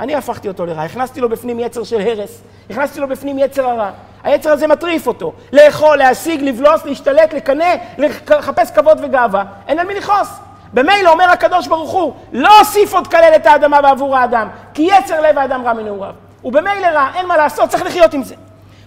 אני 0.00 0.14
הפכתי 0.14 0.48
אותו 0.48 0.66
לרע, 0.66 0.82
הכנסתי 0.82 1.20
לו 1.20 1.28
בפנים 1.28 1.60
יצר 1.60 1.84
של 1.84 2.00
הרס, 2.00 2.40
הכנסתי 2.70 3.00
לו 3.00 3.08
בפנים 3.08 3.38
יצר 3.38 3.66
הרע. 3.66 3.90
היצר 4.24 4.50
הזה 4.52 4.66
מטריף 4.66 5.06
אותו. 5.06 5.32
לאכול, 5.52 5.96
להשיג, 5.96 6.42
לבלוס, 6.42 6.84
להשתלט, 6.84 7.32
לקנא, 7.32 7.74
לחפש 7.98 8.70
כבוד 8.70 9.00
וגאווה. 9.02 9.44
אין 9.68 9.78
על 9.78 9.86
מי 9.86 9.94
לכעוס. 9.94 10.28
במילא 10.72 11.10
אומר 11.10 11.24
הקדוש 11.24 11.66
ברוך 11.66 11.90
הוא, 11.90 12.14
לא 12.32 12.60
אוסיף 12.60 12.94
עוד 12.94 13.06
כלל 13.06 13.32
את 13.36 13.46
האדמה 13.46 13.82
בעבור 13.82 14.16
האדם, 14.16 14.48
כי 14.74 14.82
יצר 14.82 15.20
לב 15.20 15.38
האדם 15.38 15.66
רע 15.66 15.72
מנעוריו. 15.72 16.12
הוא 16.42 16.52
במילא 16.52 16.86
רע, 16.86 17.08
אין 17.14 17.26
מה 17.26 17.36
לעשות, 17.36 17.68
צריך 17.70 17.82
לחיות 17.82 18.14
עם 18.14 18.22
זה. 18.22 18.34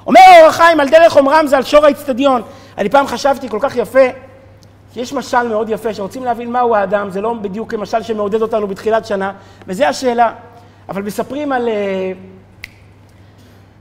אומר 0.08 0.20
האור 0.20 0.48
החיים 0.48 0.80
על 0.80 0.89
דרך 0.89 1.17
אומרם 1.17 1.48
זה 1.48 1.58
על 1.58 1.63
שור 1.63 1.86
האצטדיון. 1.86 2.41
אני 2.78 2.89
פעם 2.89 3.08
חשבתי 3.08 3.50
כל 3.50 3.58
כך 3.62 3.76
יפה, 3.76 4.06
יש 4.96 5.13
משל 5.13 5.48
מאוד 5.48 5.70
יפה, 5.70 5.94
שרוצים 5.94 6.26
להבין 6.26 6.52
מהו 6.52 6.76
האדם, 6.76 7.10
זה 7.10 7.22
לא 7.22 7.34
בדיוק 7.34 7.74
משל 7.74 8.02
שמעודד 8.04 8.41
אותנו 8.41 8.67
בתחילת 8.67 9.06
שנה, 9.06 9.32
וזו 9.67 9.84
השאלה. 9.84 10.34
אבל 10.89 11.02
מספרים 11.02 11.52
על... 11.52 11.70
אה, 11.70 12.12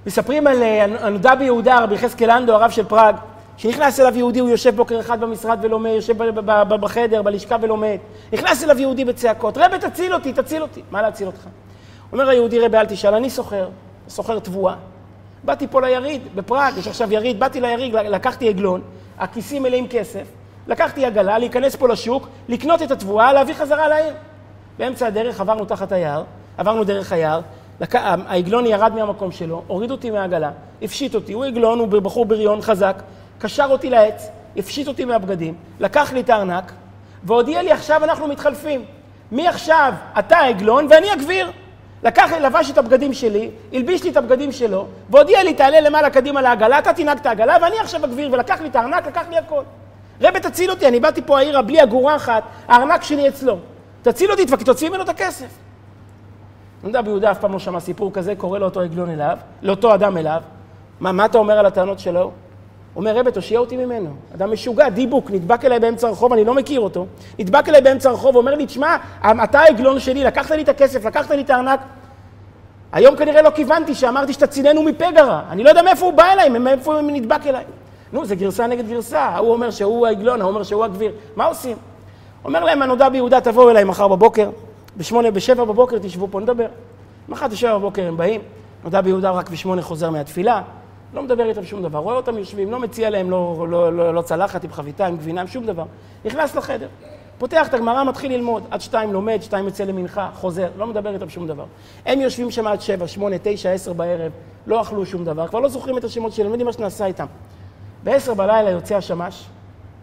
מספרים 0.06 0.46
על 0.46 0.62
אה, 0.62 0.84
הנודע 0.84 1.34
ביהודה, 1.34 1.80
רבי 1.80 1.94
יחזקאל 1.94 2.36
לנדו, 2.36 2.54
הרב 2.54 2.70
של 2.70 2.84
פראג, 2.84 3.16
שנכנס 3.56 4.00
אליו 4.00 4.16
יהודי, 4.16 4.38
הוא 4.38 4.48
יושב 4.48 4.76
בוקר 4.76 5.00
אחד 5.00 5.20
במשרד 5.20 5.58
ולומד, 5.62 5.90
יושב 5.90 6.34
בחדר, 6.80 7.22
בלשכה 7.22 7.56
ולומד. 7.60 7.96
נכנס 8.32 8.64
אליו 8.64 8.80
יהודי 8.80 9.04
בצעקות, 9.04 9.58
רבי 9.58 9.78
תציל 9.78 10.14
אותי, 10.14 10.32
תציל 10.32 10.62
אותי. 10.62 10.82
מה 10.90 11.02
להציל 11.02 11.26
אותך? 11.26 11.46
אומר 12.12 12.28
היהודי, 12.28 12.60
רבי 12.60 12.78
אל 12.78 12.86
תשאל, 12.86 13.14
אני 13.14 13.30
סוחר, 13.30 13.68
סוחר 14.08 14.38
תבואה. 14.38 14.74
באתי 15.44 15.66
פה 15.66 15.80
ליריד, 15.80 16.22
בפראג, 16.34 16.76
יש 16.76 16.88
עכשיו 16.88 17.12
יריד, 17.12 17.40
באתי 17.40 17.60
ליריד, 17.60 17.94
לקחתי 17.94 18.48
עגלון, 18.48 18.80
הכיסים 19.18 19.62
מלאים 19.62 19.88
כסף, 19.88 20.24
לקחתי 20.66 21.04
עגלה, 21.04 21.38
להיכנס 21.38 21.76
פה 21.76 21.88
לשוק, 21.88 22.28
לקנות 22.48 22.82
את 22.82 22.90
התבואה, 22.90 23.32
להביא 23.32 23.54
חזרה 23.54 23.88
לעיר. 23.88 24.12
באמצע 24.78 25.06
הדרך 25.06 25.40
עברנו 25.40 25.64
תחת 25.64 25.92
היער, 25.92 26.24
עברנו 26.58 26.84
דרך 26.84 27.12
היער, 27.12 27.40
העגלון 27.92 28.66
ירד 28.66 28.94
מהמקום 28.94 29.32
שלו, 29.32 29.62
הוריד 29.66 29.90
אותי 29.90 30.10
מהעגלה, 30.10 30.50
הפשיט 30.82 31.14
אותי, 31.14 31.32
הוא 31.32 31.44
עגלון, 31.44 31.78
הוא 31.78 31.88
בחור 31.88 32.24
בריון 32.24 32.62
חזק, 32.62 33.02
קשר 33.38 33.66
אותי 33.70 33.90
לעץ, 33.90 34.28
הפשיט 34.56 34.88
אותי 34.88 35.04
מהבגדים, 35.04 35.54
לקח 35.80 36.12
לי 36.12 36.20
את 36.20 36.30
הארנק, 36.30 36.72
והודיע 37.24 37.62
לי 37.62 37.72
עכשיו 37.72 38.04
אנחנו 38.04 38.28
מתחלפים. 38.28 38.84
מעכשיו 39.30 39.92
אתה 40.18 40.36
העגלון 40.36 40.86
ואני 40.90 41.10
הגביר. 41.10 41.50
לקח, 42.02 42.32
לבש 42.32 42.70
את 42.70 42.78
הבגדים 42.78 43.14
שלי, 43.14 43.50
הלביש 43.72 44.04
לי 44.04 44.10
את 44.10 44.16
הבגדים 44.16 44.52
שלו, 44.52 44.86
והודיע 45.10 45.42
לי, 45.42 45.54
תעלה 45.54 45.80
למעלה 45.80 46.10
קדימה 46.10 46.42
לעגלה, 46.42 46.78
אתה 46.78 46.92
תנהג 46.92 47.18
את 47.18 47.26
העגלה, 47.26 47.56
ואני 47.62 47.78
עכשיו 47.78 48.04
הגביר, 48.04 48.32
ולקח 48.32 48.60
לי 48.60 48.68
את 48.68 48.76
הארנק, 48.76 49.06
לקח 49.06 49.24
לי 49.30 49.38
הכל. 49.38 49.62
רבי, 50.20 50.40
תציל 50.40 50.70
אותי, 50.70 50.88
אני 50.88 51.00
באתי 51.00 51.22
פה 51.22 51.38
העירה 51.38 51.62
בלי 51.62 51.82
אגורה 51.82 52.16
אחת, 52.16 52.42
הארנק 52.68 53.02
שלי 53.02 53.28
אצלו. 53.28 53.58
תציל 54.02 54.30
אותי, 54.30 54.46
תוציא 54.64 54.88
ממנו 54.88 55.02
את 55.02 55.08
הכסף. 55.08 55.46
נדע 56.84 57.00
ביהודה 57.02 57.30
אף 57.30 57.38
פעם 57.38 57.52
לא 57.52 57.58
שמע 57.58 57.80
סיפור 57.80 58.12
כזה, 58.12 58.34
קורא 58.34 58.58
לאותו 58.58 58.80
עגלון 58.80 59.10
אליו, 59.10 59.36
לאותו 59.62 59.94
אדם 59.94 60.16
אליו. 60.16 60.42
מה, 61.00 61.12
מה 61.12 61.24
אתה 61.24 61.38
אומר 61.38 61.58
על 61.58 61.66
הטענות 61.66 61.98
שלו? 61.98 62.20
הוא 62.20 62.30
אומר, 63.00 63.16
רבי, 63.16 63.32
תושיע 63.32 63.58
אותי 63.58 63.76
ממנו. 63.76 64.10
אדם 64.34 64.52
משוגע, 64.52 64.88
דיבוק, 64.88 65.30
נדבק 65.30 65.64
אליי 65.64 65.80
באמצע 65.80 66.08
הרחוב, 66.08 66.32
אני 66.32 66.44
לא 66.44 66.54
מכיר 66.54 66.80
אותו. 66.80 67.06
נדבק 67.38 67.68
אליי 67.68 67.80
באמצע 67.80 68.08
הרחוב, 68.10 68.36
אומר 68.36 68.54
לי, 68.54 68.66
תשמע, 68.66 68.96
אתה 69.44 69.60
העגלון 69.60 70.00
שלי, 70.00 70.24
לקחת 70.24 70.50
לי 70.50 70.62
את 70.62 70.68
הכסף, 70.68 71.04
לקחת 71.04 71.30
לי 71.30 71.42
את 71.42 71.50
הארנק. 71.50 71.80
היום 72.92 73.16
כנראה 73.16 73.42
לא 73.42 73.50
כיוונתי 73.50 73.94
שאמרתי 73.94 74.32
שתצילנו 74.32 74.82
מפגרה. 74.82 75.42
אני 75.50 75.64
לא 75.64 75.68
יודע 75.68 75.82
מאיפה 75.82 76.06
הוא 76.06 76.12
בא 76.12 76.24
אליי, 76.32 76.48
מאיפה 76.48 76.94
הוא 76.94 77.10
נדבק 77.10 77.46
אליי. 77.46 77.64
נו, 78.12 78.26
זה 78.26 78.34
גרסה 78.34 78.66
נגד 78.66 78.88
גרסה. 78.88 79.36
הוא 79.36 79.52
אומר 79.52 79.70
שהוא 79.70 80.06
העגלון, 80.06 80.40
הוא 80.40 80.48
אומר 80.48 80.62
שהוא 80.62 80.84
הגביר. 80.84 81.12
מה 81.36 81.44
עושים? 81.44 81.76
אומר 82.44 82.64
להם 82.64 82.82
הנודע 82.82 83.08
ביהודה, 83.08 83.40
תבואו 83.40 83.70
אליי 83.70 83.84
מחר 83.84 84.08
בבוקר, 84.08 84.50
בשמונה, 85.00 85.30
בשבע 85.30 85.64
בבוקר 85.64 85.98
תשבו 85.98 86.28
פה, 86.30 86.40
נדבר. 86.40 86.66
מחר 87.28 87.48
בשבע 87.48 87.78
בבוקר 87.78 88.08
הם 88.08 88.16
באים, 88.16 88.40
נודע 88.84 89.00
ביהודה 89.00 89.30
רק 89.30 89.50
בשמונה 89.50 89.82
חוזר 89.82 90.10
מהתפילה, 90.10 90.62
לא 91.14 91.22
מדבר 91.22 91.48
איתם 91.48 91.64
שום 91.64 91.82
דבר, 91.82 91.98
רואה 91.98 92.16
אותם 92.16 92.38
יושבים, 92.38 92.70
לא 92.70 92.78
מציע 92.78 93.10
להם 93.10 93.30
לא, 93.30 93.66
לא, 93.70 93.92
לא, 93.92 94.14
לא 94.14 94.22
צלחת 94.22 94.64
עם 94.64 94.72
חביתה, 94.72 95.06
עם 95.06 95.16
גבינה, 95.16 95.40
עם 95.40 95.46
שום 95.46 95.66
דבר. 95.66 95.84
נכנס 96.24 96.56
לחדר, 96.56 96.88
פותח 97.38 97.68
את 97.68 97.74
הגמרא, 97.74 98.04
מתחיל 98.04 98.32
ללמוד, 98.32 98.62
עד 98.70 98.80
שתיים 98.80 99.12
לומד, 99.12 99.38
שתיים 99.42 99.64
יוצא 99.64 99.84
למנחה, 99.84 100.30
חוזר, 100.34 100.68
לא 100.76 100.86
מדבר 100.86 101.14
איתם 101.14 101.28
שום 101.28 101.46
דבר. 101.46 101.64
הם 102.06 102.20
יושבים 102.20 102.50
שם 102.50 102.66
עד 102.66 102.80
שבע, 102.80 103.06
שמונה, 103.06 103.36
תשע, 103.42 103.70
עשר 103.70 103.92
בערב, 103.92 104.32
לא 104.66 104.80
אכלו 104.80 105.06
שום 105.06 105.24
דבר, 105.24 105.48
כבר 105.48 105.60
לא 105.60 105.68
זוכרים 105.68 105.98
את 105.98 106.04
השמות 106.04 106.32
שלהם, 106.32 106.48
לא 106.48 106.52
יודעים 106.52 106.66
מה 106.66 106.72
שנעשה 106.72 107.06
איתם. 107.06 107.26
בעשר 108.04 108.34
בלילה 108.34 108.70
יוצא 108.70 108.96
השמש 108.96 109.44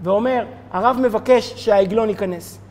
ואומר, 0.03 0.45
הרב 0.71 0.97
מבקש 1.01 1.53
שהעגלון 1.55 2.09
ייכנס. 2.09 2.66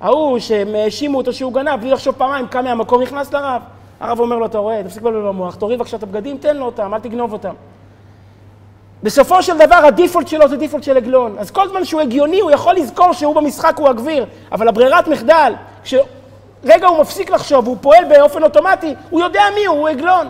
ההוא 0.00 0.38
שהם 0.38 0.74
האשימו 0.74 1.18
אותו 1.18 1.32
שהוא 1.32 1.52
גנב, 1.52 1.80
בלי 1.80 1.90
לחשוב 1.90 2.14
פעמיים, 2.18 2.46
קם 2.46 2.64
מהמקום, 2.64 3.02
נכנס 3.02 3.32
לרב. 3.32 3.62
הרב 4.00 4.20
אומר 4.20 4.36
לו, 4.36 4.46
אתה 4.46 4.58
רואה, 4.58 4.82
תפסיק 4.84 5.02
לבלבל 5.02 5.28
במוח, 5.28 5.54
תוריד 5.54 5.78
בבקשה 5.78 5.96
את 5.96 6.02
הבגדים, 6.02 6.38
תן 6.38 6.56
לו 6.56 6.66
אותם, 6.66 6.94
אל 6.94 7.00
תגנוב 7.00 7.32
אותם. 7.32 7.54
בסופו 9.02 9.42
של 9.42 9.58
דבר 9.58 9.74
הדיפולט 9.74 10.28
שלו 10.28 10.48
זה 10.48 10.56
דיפולט 10.56 10.82
של 10.84 10.96
עגלון. 10.96 11.36
אז 11.38 11.50
כל 11.50 11.68
זמן 11.68 11.84
שהוא 11.84 12.00
הגיוני, 12.00 12.40
הוא 12.40 12.50
יכול 12.50 12.74
לזכור 12.74 13.12
שהוא 13.12 13.34
במשחק 13.34 13.76
הוא 13.78 13.88
הגביר, 13.88 14.26
אבל 14.52 14.68
הברירת 14.68 15.08
מחדל, 15.08 15.52
כשרגע 15.82 16.86
הוא 16.88 17.00
מפסיק 17.00 17.30
לחשוב 17.30 17.66
והוא 17.66 17.76
פועל 17.80 18.04
באופן 18.04 18.42
אוטומטי, 18.42 18.94
הוא 19.10 19.20
יודע 19.20 19.42
מי 19.54 19.66
הוא, 19.66 19.78
הוא 19.78 19.88
עגלון. 19.88 20.28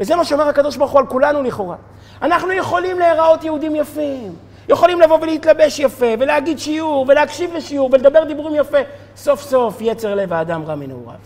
וזה 0.00 0.16
מה 0.16 0.24
שאומר 0.24 0.48
הקדוש 0.48 0.76
ברוך 0.76 0.90
הוא 0.90 1.00
על 1.00 1.06
כולנו 1.06 1.42
לכאורה. 1.42 1.76
אנחנו 2.22 2.52
יכולים 2.52 2.98
להיראות 2.98 3.44
יהודים 3.44 3.76
יפים, 3.76 4.32
יכולים 4.68 5.00
לבוא 5.00 5.18
ולהתלבש 5.20 5.78
יפה, 5.78 6.06
ולהגיד 6.18 6.58
שיעור, 6.58 7.04
ולהקשיב 7.08 7.54
לשיעור, 7.54 7.90
ולדבר 7.92 8.24
דיבורים 8.24 8.54
יפה. 8.54 8.78
סוף 9.16 9.42
סוף 9.42 9.80
יצר 9.80 10.14
לב 10.14 10.32
האדם 10.32 10.62
רע 10.66 10.74
מנעוריו. 10.74 11.18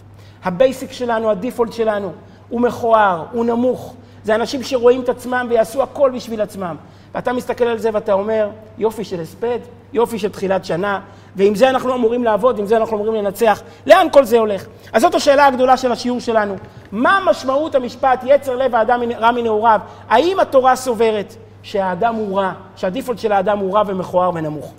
ה 0.45 0.53
basic 0.53 0.93
שלנו, 0.93 1.31
ה 1.31 1.36
default 1.36 1.73
שלנו, 1.73 2.13
הוא 2.49 2.61
מכוער, 2.61 3.25
הוא 3.33 3.45
נמוך. 3.45 3.95
זה 4.25 4.35
אנשים 4.35 4.63
שרואים 4.63 5.03
את 5.03 5.09
עצמם 5.09 5.47
ויעשו 5.51 5.83
הכל 5.83 6.11
בשביל 6.15 6.41
עצמם. 6.41 6.77
ואתה 7.15 7.33
מסתכל 7.33 7.65
על 7.65 7.79
זה 7.79 7.91
ואתה 7.93 8.13
אומר, 8.13 8.49
יופי 8.79 9.05
של 9.05 9.21
הספד, 9.21 9.59
יופי 9.93 10.19
של 10.19 10.29
תחילת 10.29 10.65
שנה, 10.65 11.01
ועם 11.37 11.55
זה 11.55 11.71
אנחנו 11.71 11.95
אמורים 11.95 12.25
לעבוד, 12.25 12.59
עם 12.59 12.67
זה 12.67 12.77
אנחנו 12.77 12.97
אמורים 12.97 13.15
לנצח. 13.15 13.63
לאן 13.87 14.07
כל 14.13 14.25
זה 14.25 14.39
הולך? 14.39 14.67
אז 14.93 15.03
זאת 15.03 15.15
השאלה 15.15 15.47
הגדולה 15.47 15.77
של 15.77 15.93
השיעור 15.93 16.21
שלנו. 16.21 16.55
מה 16.93 17.19
משמעות 17.27 17.75
המשפט 17.75 18.25
יצר 18.27 18.57
לב 18.57 18.75
האדם 18.75 19.01
רע 19.19 19.31
מנעוריו? 19.31 19.81
האם 20.09 20.41
התורה 20.41 20.77
סוברת 20.77 21.35
שהאדם 21.63 22.15
הוא 22.15 22.39
רע, 22.39 22.53
שהדיפולט 22.77 23.19
של 23.19 23.33
האדם 23.33 23.59
הוא 23.59 23.75
רע 23.75 23.83
ומכוער 23.87 24.31
ונמוך? 24.35 24.73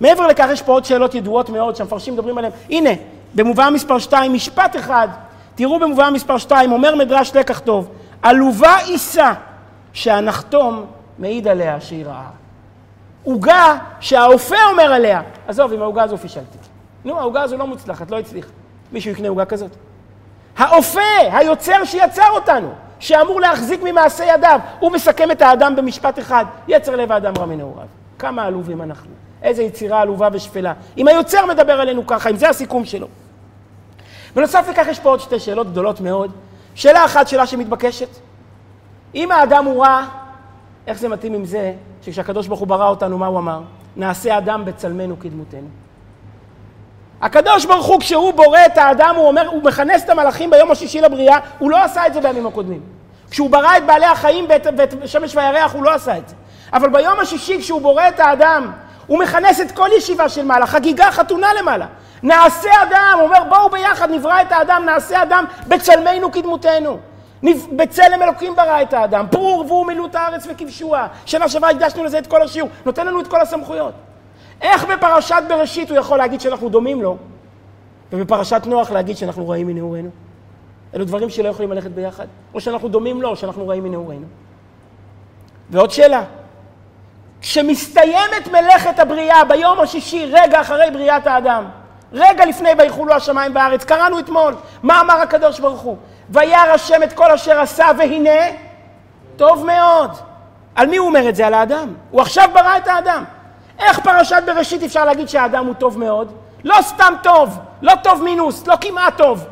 מעבר 0.00 0.26
לכך 0.26 0.46
יש 0.52 0.62
פה 0.62 0.72
עוד 0.72 0.84
שאלות 0.84 1.14
ידועות 1.14 1.50
מאוד 1.50 1.76
שהמפרשים 1.76 2.14
מדברים 2.14 2.38
עליהן. 2.38 2.52
הנה, 2.70 2.90
במובא 3.34 3.68
מספר 3.72 3.98
2, 3.98 4.32
משפט 4.32 4.76
אחד, 4.76 5.08
תראו 5.54 5.78
במובא 5.78 6.10
מספר 6.12 6.38
2, 6.38 6.72
אומר 6.72 6.94
מדרש 6.94 7.36
לקח 7.36 7.58
טוב, 7.58 7.88
עלובה 8.22 8.76
עיסה 8.76 9.32
שהנחתום 9.92 10.86
מעיד 11.18 11.48
עליה 11.48 11.80
שהיא 11.80 12.06
רעה. 12.06 12.30
עוגה 13.24 13.78
שהאופה 14.00 14.56
אומר 14.70 14.92
עליה, 14.92 15.22
עזוב, 15.48 15.72
עם 15.72 15.82
העוגה 15.82 16.02
הזו 16.02 16.18
פישלתי. 16.18 16.58
נו, 17.04 17.18
העוגה 17.18 17.42
הזו 17.42 17.56
לא 17.56 17.66
מוצלחת, 17.66 18.10
לא 18.10 18.18
הצליחה. 18.18 18.48
מישהו 18.92 19.10
יקנה 19.10 19.28
עוגה 19.28 19.44
כזאת? 19.44 19.70
האופה, 20.58 21.00
היוצר 21.32 21.84
שיצר 21.84 22.30
אותנו, 22.30 22.72
שאמור 23.00 23.40
להחזיק 23.40 23.80
ממעשה 23.84 24.24
ידיו, 24.24 24.60
הוא 24.80 24.92
מסכם 24.92 25.30
את 25.30 25.42
האדם 25.42 25.76
במשפט 25.76 26.18
אחד, 26.18 26.44
יצר 26.68 26.96
לב 26.96 27.12
האדם 27.12 27.32
רע 27.38 27.46
מנעוריו. 27.46 27.86
כמה 28.18 28.44
עלובים 28.44 28.82
אנחנו. 28.82 29.10
איזה 29.42 29.62
יצירה 29.62 30.00
עלובה 30.00 30.28
ושפלה. 30.32 30.72
אם 30.98 31.08
היוצר 31.08 31.46
מדבר 31.46 31.80
עלינו 31.80 32.06
ככה, 32.06 32.30
אם 32.30 32.36
זה 32.36 32.48
הסיכום 32.48 32.84
שלו. 32.84 33.06
בנוסף 34.36 34.66
לכך 34.70 34.86
יש 34.88 35.00
פה 35.00 35.08
עוד 35.08 35.20
שתי 35.20 35.40
שאלות 35.40 35.70
גדולות 35.70 36.00
מאוד. 36.00 36.32
שאלה 36.74 37.04
אחת, 37.04 37.28
שאלה 37.28 37.46
שמתבקשת. 37.46 38.08
אם 39.14 39.32
האדם 39.32 39.64
הוא 39.64 39.84
רע, 39.84 40.06
איך 40.86 40.98
זה 40.98 41.08
מתאים 41.08 41.34
עם 41.34 41.44
זה 41.44 41.72
שכשהקדוש 42.02 42.46
ברוך 42.46 42.60
הוא 42.60 42.68
ברא 42.68 42.88
אותנו, 42.88 43.18
מה 43.18 43.26
הוא 43.26 43.38
אמר? 43.38 43.60
נעשה 43.96 44.38
אדם 44.38 44.64
בצלמנו 44.64 45.18
כדמותנו. 45.20 45.68
הקדוש 47.22 47.64
ברוך 47.64 47.86
הוא, 47.86 48.00
כשהוא 48.00 48.32
בורא 48.32 48.58
את 48.66 48.78
האדם, 48.78 49.14
הוא 49.16 49.28
אומר, 49.28 49.48
הוא 49.48 49.64
מכנס 49.64 50.04
את 50.04 50.10
המלאכים 50.10 50.50
ביום 50.50 50.70
השישי 50.70 51.00
לבריאה, 51.00 51.38
הוא 51.58 51.70
לא 51.70 51.84
עשה 51.84 52.06
את 52.06 52.14
זה 52.14 52.20
בימים 52.20 52.46
הקודמים. 52.46 52.80
כשהוא 53.30 53.50
ברא 53.50 53.76
את 53.76 53.86
בעלי 53.86 54.06
החיים 54.06 54.46
ואת, 54.48 54.66
ואת 54.76 54.94
שמש 55.06 55.36
וירח, 55.36 55.74
הוא 55.74 55.84
לא 55.84 55.94
עשה 55.94 56.16
את 56.18 56.28
זה. 56.28 56.34
אבל 56.72 56.88
ביום 56.88 57.20
השישי, 57.20 57.58
כשהוא 57.58 57.80
בורא 57.80 58.08
את 58.08 58.20
האדם, 58.20 58.72
הוא 59.06 59.18
מכנס 59.18 59.60
את 59.60 59.70
כל 59.70 59.88
ישיבה 59.96 60.28
של 60.28 60.44
מעלה, 60.44 60.66
חגיגה, 60.66 61.10
חתונה 61.10 61.48
למעלה. 61.60 61.86
נעשה 62.22 62.70
אדם, 62.82 63.18
אומר 63.20 63.38
בואו 63.48 63.70
ביחד 63.70 64.10
נברא 64.10 64.42
את 64.42 64.52
האדם, 64.52 64.82
נעשה 64.86 65.22
אדם 65.22 65.44
בצלמנו 65.66 66.32
כדמותנו. 66.32 66.98
בצלם 67.72 68.22
אלוקים 68.22 68.56
ברא 68.56 68.82
את 68.82 68.92
האדם, 68.92 69.26
פרו 69.30 69.58
ורבו 69.58 69.84
מילאו 69.84 70.06
את 70.06 70.14
הארץ 70.14 70.46
וכבשוה. 70.50 71.06
שנה 71.26 71.48
שעברה 71.48 71.70
הקדשנו 71.70 72.04
לזה 72.04 72.18
את 72.18 72.26
כל 72.26 72.42
השיעור, 72.42 72.68
נותן 72.86 73.06
לנו 73.06 73.20
את 73.20 73.26
כל 73.26 73.40
הסמכויות. 73.40 73.92
איך 74.60 74.84
בפרשת 74.84 75.42
בראשית 75.48 75.90
הוא 75.90 75.98
יכול 75.98 76.18
להגיד 76.18 76.40
שאנחנו 76.40 76.68
דומים 76.68 77.02
לו, 77.02 77.16
ובפרשת 78.12 78.62
נוח 78.66 78.90
להגיד 78.90 79.16
שאנחנו 79.16 79.48
רעים 79.48 79.66
מנעורינו? 79.66 80.10
אלו 80.94 81.04
דברים 81.04 81.30
שלא 81.30 81.48
יכולים 81.48 81.72
ללכת 81.72 81.90
ביחד. 81.90 82.26
או 82.54 82.60
שאנחנו 82.60 82.88
דומים 82.88 83.22
לו, 83.22 83.28
או 83.28 83.36
שאנחנו 83.36 83.68
רעים 83.68 83.84
מנעורינו. 83.84 84.26
ועוד 85.70 85.90
שאלה, 85.90 86.22
כשמסתיימת 87.40 88.48
מלאכת 88.52 88.98
הבריאה 88.98 89.44
ביום 89.44 89.80
השישי, 89.80 90.26
רגע 90.26 90.60
אחרי 90.60 90.90
בריאת 90.92 91.26
האדם, 91.26 91.64
רגע 92.12 92.46
לפני 92.46 92.68
ויחולו 92.78 93.14
השמיים 93.14 93.54
בארץ, 93.54 93.84
קראנו 93.84 94.18
אתמול, 94.18 94.54
מה 94.82 95.00
אמר 95.00 95.14
הקדוש 95.14 95.60
ברוך 95.60 95.80
הוא? 95.80 95.96
וירא 96.30 96.72
השם 96.74 97.02
את 97.02 97.12
כל 97.12 97.30
אשר 97.30 97.60
עשה, 97.60 97.86
והנה, 97.98 98.40
טוב 99.36 99.66
מאוד. 99.66 100.10
על 100.74 100.86
מי 100.86 100.96
הוא 100.96 101.08
אומר 101.08 101.28
את 101.28 101.36
זה? 101.36 101.46
על 101.46 101.54
האדם. 101.54 101.94
הוא 102.10 102.20
עכשיו 102.20 102.48
ברא 102.54 102.76
את 102.76 102.86
האדם. 102.86 103.24
איך 103.78 103.98
פרשת 103.98 104.42
בראשית 104.46 104.82
אפשר 104.82 105.04
להגיד 105.04 105.28
שהאדם 105.28 105.66
הוא 105.66 105.74
טוב 105.74 105.98
מאוד? 105.98 106.32
לא 106.64 106.76
סתם 106.82 107.14
טוב, 107.22 107.58
לא 107.82 107.92
טוב 108.02 108.22
מינוס, 108.22 108.66
לא 108.66 108.74
כמעט 108.80 109.16
טוב. 109.16 109.46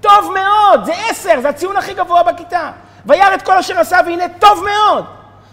טוב 0.00 0.34
מאוד, 0.34 0.84
זה 0.84 0.92
עשר, 1.10 1.40
זה 1.42 1.48
הציון 1.48 1.76
הכי 1.76 1.94
גבוה 1.94 2.22
בכיתה. 2.22 2.70
וירא 3.06 3.34
את 3.34 3.42
כל 3.42 3.58
אשר 3.58 3.78
עשה, 3.78 3.98
והנה 4.06 4.24
טוב 4.38 4.64
מאוד. 4.64 5.04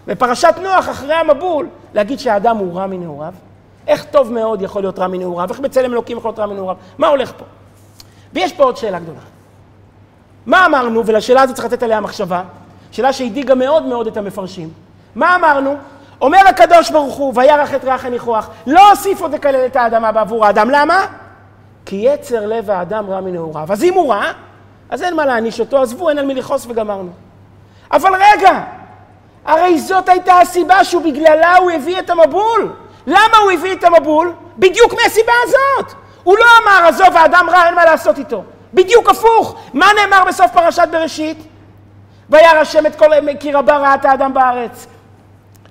בפרשת 0.07 0.53
נוח, 0.61 0.89
אחרי 0.89 1.13
המבול, 1.13 1.67
להגיד 1.93 2.19
שהאדם 2.19 2.57
הוא 2.57 2.79
רע 2.79 2.87
מנעוריו? 2.87 3.33
איך 3.87 4.03
טוב 4.03 4.33
מאוד 4.33 4.61
יכול 4.61 4.81
להיות 4.81 4.99
רע 4.99 5.07
מנעוריו? 5.07 5.49
איך 5.49 5.59
בצלם 5.59 5.93
אלוקים 5.93 6.17
יכול 6.17 6.29
להיות 6.29 6.39
רע 6.39 6.45
מנעוריו? 6.45 6.75
מה 6.97 7.07
הולך 7.07 7.31
פה? 7.37 7.45
ויש 8.33 8.53
פה 8.53 8.63
עוד 8.63 8.77
שאלה 8.77 8.99
גדולה. 8.99 9.19
מה 10.45 10.65
אמרנו, 10.65 11.05
ולשאלה 11.05 11.41
הזאת 11.41 11.55
צריך 11.55 11.65
לתת 11.65 11.83
עליה 11.83 12.01
מחשבה, 12.01 12.43
שאלה 12.91 13.13
שהדאיגה 13.13 13.55
מאוד 13.55 13.85
מאוד 13.85 14.07
את 14.07 14.17
המפרשים. 14.17 14.69
מה 15.15 15.35
אמרנו? 15.35 15.77
אומר 16.21 16.39
הקדוש 16.47 16.91
ברוך 16.91 17.15
הוא, 17.15 17.33
וירח 17.35 17.73
את 17.73 17.83
ריח 17.83 18.05
הניחוח, 18.05 18.49
לא 18.67 18.91
אוסיף 18.91 19.21
עוד 19.21 19.33
לקלל 19.33 19.65
את 19.65 19.75
האדמה 19.75 20.11
בעבור 20.11 20.45
האדם. 20.45 20.69
למה? 20.69 21.05
כי 21.85 21.95
יצר 21.95 22.45
לב 22.45 22.69
האדם 22.69 23.09
רע 23.09 23.21
מנעוריו. 23.21 23.65
אז 23.69 23.83
אם 23.83 23.93
הוא 23.93 24.13
רע, 24.13 24.31
אז 24.89 25.03
אין 25.03 25.15
מה 25.15 25.25
להעניש 25.25 25.59
אותו, 25.59 25.81
עזבו, 25.81 26.09
אין 26.09 26.17
על 26.17 26.25
מי 26.25 26.35
לכעוס 26.35 26.65
וגמרנו. 26.69 27.09
אבל 27.91 28.09
רגע, 28.15 28.61
הרי 29.45 29.79
זאת 29.79 30.09
הייתה 30.09 30.39
הסיבה 30.39 30.83
שהוא 30.83 31.03
בגללה 31.03 31.57
הוא 31.57 31.71
הביא 31.71 31.99
את 31.99 32.09
המבול. 32.09 32.73
למה 33.07 33.37
הוא 33.43 33.51
הביא 33.51 33.73
את 33.73 33.83
המבול? 33.83 34.33
בדיוק 34.57 34.93
מהסיבה 34.93 35.33
הזאת. 35.43 35.93
הוא 36.23 36.37
לא 36.37 36.45
אמר, 36.63 36.87
עזוב, 36.87 37.17
האדם 37.17 37.45
רע, 37.49 37.65
אין 37.65 37.75
מה 37.75 37.85
לעשות 37.85 38.17
איתו. 38.17 38.43
בדיוק 38.73 39.09
הפוך. 39.09 39.55
מה 39.73 39.85
נאמר 40.01 40.23
בסוף 40.27 40.51
פרשת 40.51 40.87
בראשית? 40.91 41.37
וירא 42.29 42.59
השם 42.59 42.85
את 42.85 42.95
כל... 42.95 43.05
כי 43.39 43.51
רבה 43.51 43.77
ראה 43.77 43.95
את 43.95 44.05
האדם 44.05 44.33
בארץ. 44.33 44.87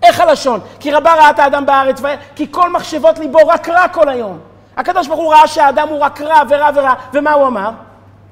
איך 0.03 0.21
הלשון? 0.21 0.61
כי 0.81 0.93
רבה 0.93 1.15
ראה 1.15 1.31
את 1.31 1.39
האדם 1.39 1.67
בארץ. 1.67 2.01
כי 2.37 2.47
כל 2.51 2.73
מחשבות 2.73 3.19
ליבו 3.19 3.39
רק 3.47 3.69
רע 3.69 3.89
כל 3.89 4.09
היום. 4.09 4.39
הקדוש 4.77 5.07
ברוך 5.07 5.21
הוא 5.21 5.35
ראה 5.35 5.47
שהאדם 5.47 5.89
הוא 5.89 5.99
רק 6.01 6.21
רע 6.21 6.43
ורע 6.49 6.71
ורע, 6.75 6.95
ומה 7.13 7.33
הוא 7.33 7.47
אמר? 7.47 7.71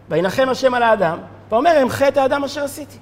וינחם 0.08 0.48
השם 0.48 0.74
על 0.74 0.82
האדם, 0.82 1.18
ואומר, 1.50 1.82
אמחה 1.82 2.08
את 2.08 2.16
האדם 2.16 2.44
אשר 2.44 2.64
עשיתי. 2.64 2.98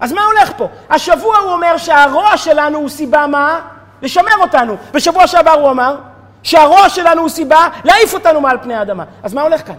אז 0.00 0.12
מה 0.12 0.20
הולך 0.24 0.52
פה? 0.56 0.68
השבוע 0.90 1.36
הוא 1.36 1.52
אומר 1.52 1.76
שהרוע 1.76 2.36
שלנו 2.36 2.78
הוא 2.78 2.88
סיבה 2.88 3.26
מה? 3.26 3.60
לשמר 4.02 4.36
אותנו. 4.40 4.76
בשבוע 4.92 5.26
שעבר 5.26 5.50
הוא 5.50 5.70
אמר 5.70 5.96
שהרוע 6.42 6.88
שלנו 6.88 7.20
הוא 7.20 7.28
סיבה 7.28 7.68
להעיף 7.84 8.14
אותנו 8.14 8.40
מעל 8.40 8.58
פני 8.62 8.74
האדמה. 8.74 9.04
אז 9.22 9.34
מה 9.34 9.42
הולך 9.42 9.66
כאן? 9.66 9.74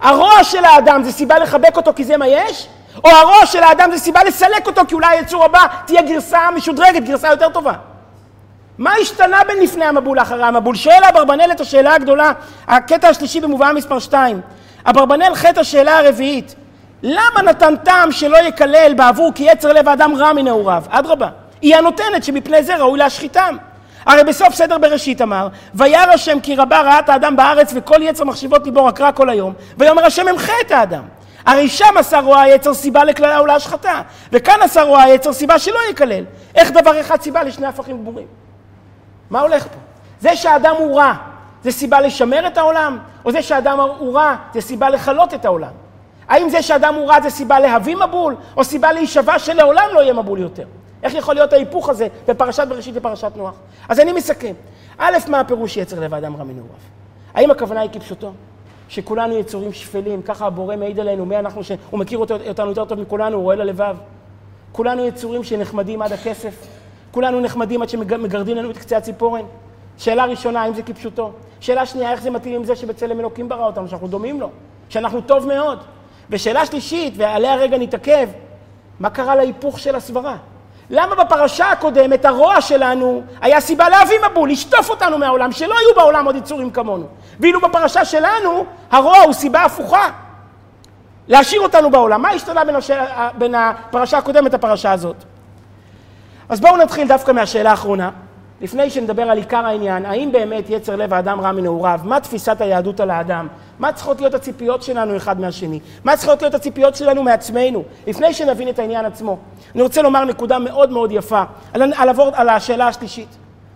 הרוע 0.00 0.44
של 0.44 0.64
האדם 0.64 1.02
זה 1.02 1.12
סיבה 1.12 1.38
לחבק 1.38 1.76
אותו 1.76 1.92
כי 1.96 2.04
זה 2.04 2.16
מה 2.16 2.26
יש? 2.26 2.68
או 3.04 3.10
הרוע 3.10 3.46
של 3.46 3.62
האדם 3.62 3.90
זה 3.92 3.98
סיבה 3.98 4.24
לסלק 4.24 4.66
אותו 4.66 4.82
כי 4.88 4.94
אולי 4.94 5.06
היצור 5.06 5.44
הבא 5.44 5.66
תהיה 5.86 6.02
גרסה 6.02 6.38
משודרגת, 6.56 7.02
גרסה 7.02 7.28
יותר 7.28 7.48
טובה? 7.48 7.72
מה 8.78 8.92
השתנה 9.02 9.38
בין 9.46 9.62
לפני 9.62 9.84
המבול 9.84 10.16
לאחרי 10.16 10.44
המבול? 10.44 10.74
שואל 10.74 11.04
אברבנאל 11.08 11.52
את 11.52 11.60
השאלה 11.60 11.94
הגדולה, 11.94 12.32
הקטע 12.68 13.08
השלישי 13.08 13.40
במובאה 13.40 13.72
מספר 13.72 13.98
2. 13.98 14.40
אברבנאל 14.84 15.34
חטא 15.34 15.60
השאלה 15.60 15.98
הרביעית, 15.98 16.54
למה 17.02 17.42
נתן 17.44 17.76
טעם 17.76 18.12
שלא 18.12 18.36
יקלל 18.36 18.92
בעבור 18.96 19.32
כי 19.34 19.44
יצר 19.44 19.72
לב 19.72 19.88
האדם 19.88 20.14
רע 20.14 20.32
מנעוריו? 20.32 20.82
אדרבה, 20.88 21.28
היא 21.62 21.76
הנותנת 21.76 22.24
שמפני 22.24 22.62
זה 22.62 22.76
ראוי 22.76 22.98
להשחיתם. 22.98 23.56
הרי 24.06 24.24
בסוף 24.24 24.54
סדר 24.54 24.78
בראשית 24.78 25.22
אמר, 25.22 25.48
וירא 25.74 26.12
השם 26.12 26.40
כי 26.40 26.56
רבה 26.56 26.80
רעת 26.80 27.08
האדם 27.08 27.36
בארץ 27.36 27.72
וכל 27.74 28.02
יצר 28.02 28.24
מחשיבות 28.24 28.64
ליבו 28.64 28.84
רק 28.84 29.00
רע 29.00 29.12
כל 29.12 29.30
היום, 29.30 29.52
ויאמר 29.78 30.04
השם 30.04 30.28
אמחה 30.28 30.52
את 30.66 30.72
האדם. 30.72 31.02
הרי 31.46 31.68
שם 31.68 31.94
עשה 31.98 32.20
רוע 32.20 32.40
היצר 32.40 32.74
סיבה 32.74 33.04
לקללה 33.04 33.42
ולהשחתה, 33.42 34.02
וכאן 34.32 34.62
עשה 34.62 34.82
רוע 34.82 35.02
היצר 35.02 35.32
סיבה 35.32 35.58
שלא 35.58 35.78
יקלל. 35.90 36.24
איך 36.54 36.70
דבר 36.70 37.00
אחד 37.00 37.20
סיבה 37.20 37.42
לשני 37.42 37.66
הפכים 37.66 37.98
גמורים? 37.98 38.26
מה 39.30 39.40
הולך 39.40 39.62
פה? 39.62 39.78
זה 40.20 40.36
שהאדם 40.36 40.74
הוא 40.78 40.96
רע, 40.96 41.12
זה 41.62 41.72
סיבה 41.72 42.00
לשמר 42.00 42.46
את 42.46 42.58
העולם? 42.58 42.98
או 43.24 43.32
זה 43.32 43.42
שהאדם 43.42 43.80
הוא 43.80 44.14
רע, 44.14 44.36
זה 44.54 44.60
סיבה 44.60 44.90
לכלות 44.90 45.34
את 45.34 45.44
העולם? 45.44 45.72
האם 46.28 46.48
זה 46.48 46.62
שאדם 46.62 46.94
הוא 46.94 47.08
רע 47.08 47.20
זה 47.20 47.30
סיבה 47.30 47.60
להביא 47.60 47.96
מבול, 47.96 48.36
או 48.56 48.64
סיבה 48.64 48.92
להישבע 48.92 49.38
שלעולם 49.38 49.88
לא 49.94 50.00
יהיה 50.00 50.12
מבול 50.12 50.38
יותר? 50.38 50.64
איך 51.02 51.14
יכול 51.14 51.34
להיות 51.34 51.52
ההיפוך 51.52 51.88
הזה 51.88 52.06
בפרשת 52.28 52.66
בראשית 52.68 52.94
ופרשת 52.96 53.32
נוח? 53.36 53.54
אז 53.88 54.00
אני 54.00 54.12
מסכם. 54.12 54.52
א', 54.98 55.18
מה 55.28 55.40
הפירוש 55.40 55.76
יצר 55.76 56.00
לב 56.00 56.14
האדם 56.14 56.36
רע 56.36 56.44
מנעוריו? 56.44 56.74
האם 57.34 57.50
הכוונה 57.50 57.80
היא 57.80 57.90
כפשוטו? 57.92 58.32
שכולנו 58.88 59.38
יצורים 59.38 59.72
שפלים, 59.72 60.22
ככה 60.22 60.46
הבורא 60.46 60.76
מעיד 60.76 61.00
עלינו, 61.00 61.26
מי 61.26 61.38
אנחנו, 61.38 61.64
שהוא 61.64 61.78
מכיר 61.92 62.18
אותנו 62.18 62.68
יותר 62.68 62.84
טוב 62.84 63.00
מכולנו, 63.00 63.36
הוא 63.36 63.42
רואה 63.42 63.56
ללבב. 63.56 63.96
כולנו 64.72 65.06
יצורים 65.06 65.44
שנחמדים 65.44 66.02
עד 66.02 66.12
הכסף, 66.12 66.66
כולנו 67.10 67.40
נחמדים 67.40 67.82
עד 67.82 67.88
שמגרדים 67.88 68.56
לנו 68.56 68.70
את 68.70 68.78
קצה 68.78 68.96
הציפורן. 68.96 69.44
שאלה 69.98 70.24
ראשונה, 70.24 70.62
האם 70.62 70.74
זה 70.74 70.82
כפשוטו? 70.82 71.30
שאלה 71.60 71.86
שנייה, 71.86 72.12
איך 72.12 72.22
זה 72.22 72.30
מתאים 72.30 72.56
עם 72.56 72.64
זה 72.64 72.76
שבצלם 72.76 73.20
אלוקים 73.20 73.48
ברא 73.48 73.66
אותנו, 73.66 73.88
שאנחנו 73.88 74.08
דומים 74.08 74.40
לו, 74.40 74.50
שאנחנו 74.88 75.20
טוב 75.20 75.46
מאוד? 75.46 75.78
ושאלה 76.30 76.66
שלישית, 76.66 77.14
ועליה 77.16 77.56
רגע 77.56 77.78
נתעכב, 77.78 78.28
מה 79.00 79.10
קרה 79.10 79.34
להיפוך 79.34 79.78
של 79.78 79.94
הסברה? 79.94 80.36
למה 80.90 81.24
בפרשה 81.24 81.70
הקודמת 81.70 82.24
הרוע 82.24 82.60
שלנו 82.60 83.22
היה 83.40 83.60
סיבה 83.60 83.88
להביא 83.88 84.16
מבול, 84.30 84.50
לשטוף 84.50 84.90
אותנו 84.90 85.18
מהעולם, 85.18 85.52
שלא 85.52 85.74
היו 85.78 85.94
בעולם 85.96 86.26
עוד 86.26 86.36
יצורים 86.36 86.70
כמונו. 86.70 87.06
ואילו 87.40 87.60
בפרשה 87.60 88.04
שלנו 88.04 88.64
הרוע 88.90 89.18
הוא 89.18 89.32
סיבה 89.32 89.64
הפוכה, 89.64 90.10
להשאיר 91.28 91.60
אותנו 91.60 91.90
בעולם. 91.90 92.22
מה 92.22 92.30
השתנה 92.30 92.64
בין, 92.64 92.76
השאל, 92.76 93.04
בין 93.38 93.54
הפרשה 93.54 94.18
הקודמת 94.18 94.54
לפרשה 94.54 94.92
הזאת? 94.92 95.16
אז 96.48 96.60
בואו 96.60 96.76
נתחיל 96.76 97.08
דווקא 97.08 97.32
מהשאלה 97.32 97.70
האחרונה. 97.70 98.10
לפני 98.60 98.90
שנדבר 98.90 99.22
על 99.22 99.38
עיקר 99.38 99.66
העניין, 99.66 100.06
האם 100.06 100.32
באמת 100.32 100.70
יצר 100.70 100.96
לב 100.96 101.14
האדם 101.14 101.40
רע 101.40 101.52
מנעוריו? 101.52 102.00
מה 102.04 102.20
תפיסת 102.20 102.60
היהדות 102.60 103.00
על 103.00 103.10
האדם? 103.10 103.48
מה 103.78 103.92
צריכות 103.92 104.20
להיות 104.20 104.34
הציפיות 104.34 104.82
שלנו 104.82 105.16
אחד 105.16 105.40
מהשני? 105.40 105.80
מה 106.04 106.16
צריכות 106.16 106.42
להיות 106.42 106.54
הציפיות 106.54 106.96
שלנו 106.96 107.22
מעצמנו? 107.22 107.82
לפני 108.06 108.34
שנבין 108.34 108.68
את 108.68 108.78
העניין 108.78 109.04
עצמו. 109.04 109.38
אני 109.74 109.82
רוצה 109.82 110.02
לומר 110.02 110.24
נקודה 110.24 110.58
מאוד 110.58 110.90
מאוד 110.90 111.12
יפה 111.12 111.42
על, 111.72 111.82
על, 111.82 111.92
על, 111.96 112.08
על 112.32 112.48
השאלה 112.48 112.88
השלישית. 112.88 113.28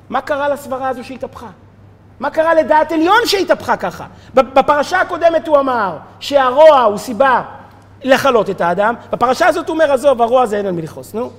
מה 0.09 0.21
קרה 0.21 0.49
לסברה 0.49 0.89
הזו 0.89 1.05
שהתהפכה? 1.05 1.47
מה 2.21 2.31
קרה 2.31 2.55
לדעת 2.55 2.93
עליון 2.93 3.19
שהתהפכה 3.25 3.77
ככה? 3.77 4.07
בפרשה 4.35 5.01
הקודמת 5.01 5.49
הוא 5.49 5.59
אמר 5.59 5.97
שהרוע 6.21 6.81
הוא 6.81 6.99
סיבה 6.99 7.43
לכלות 8.05 8.51
את 8.51 8.61
האדם, 8.61 8.95
בפרשה 9.13 9.47
הזאת 9.47 9.69
הוא 9.69 9.75
אומר, 9.75 9.93
עזוב, 9.93 10.23
הרוע 10.23 10.47
זה 10.47 10.57
אין 10.57 10.67
על 10.67 10.73
מי 10.73 10.83
לכעוס, 10.83 11.15
נו. 11.15 11.31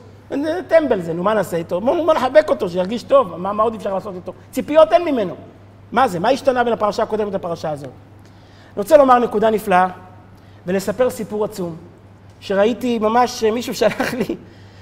טמבל 0.67 1.01
זה, 1.01 1.13
נו, 1.13 1.23
מה 1.23 1.33
נעשה 1.33 1.57
איתו? 1.57 1.81
בואו 1.81 2.13
נחבק 2.13 2.49
אותו, 2.49 2.69
שירגיש 2.69 3.03
טוב, 3.03 3.35
מה, 3.37 3.53
מה 3.53 3.63
עוד 3.63 3.75
אפשר 3.75 3.93
לעשות 3.93 4.15
איתו? 4.15 4.33
ציפיות 4.51 4.93
אין 4.93 5.05
ממנו. 5.05 5.35
מה 5.91 6.07
זה? 6.07 6.19
מה 6.19 6.29
השתנה 6.29 6.63
בין 6.63 6.73
הפרשה 6.73 7.03
הקודמת 7.03 7.33
לפרשה 7.33 7.69
הזאת? 7.69 7.89
אני 7.89 8.83
רוצה 8.83 8.97
לומר 8.97 9.19
נקודה 9.19 9.49
נפלאה 9.49 9.87
ולספר 10.65 11.09
סיפור 11.09 11.45
עצום, 11.45 11.75
שראיתי 12.39 12.99
ממש, 12.99 13.43
מישהו 13.43 13.73
שלח 13.73 14.13
לי, 14.13 14.35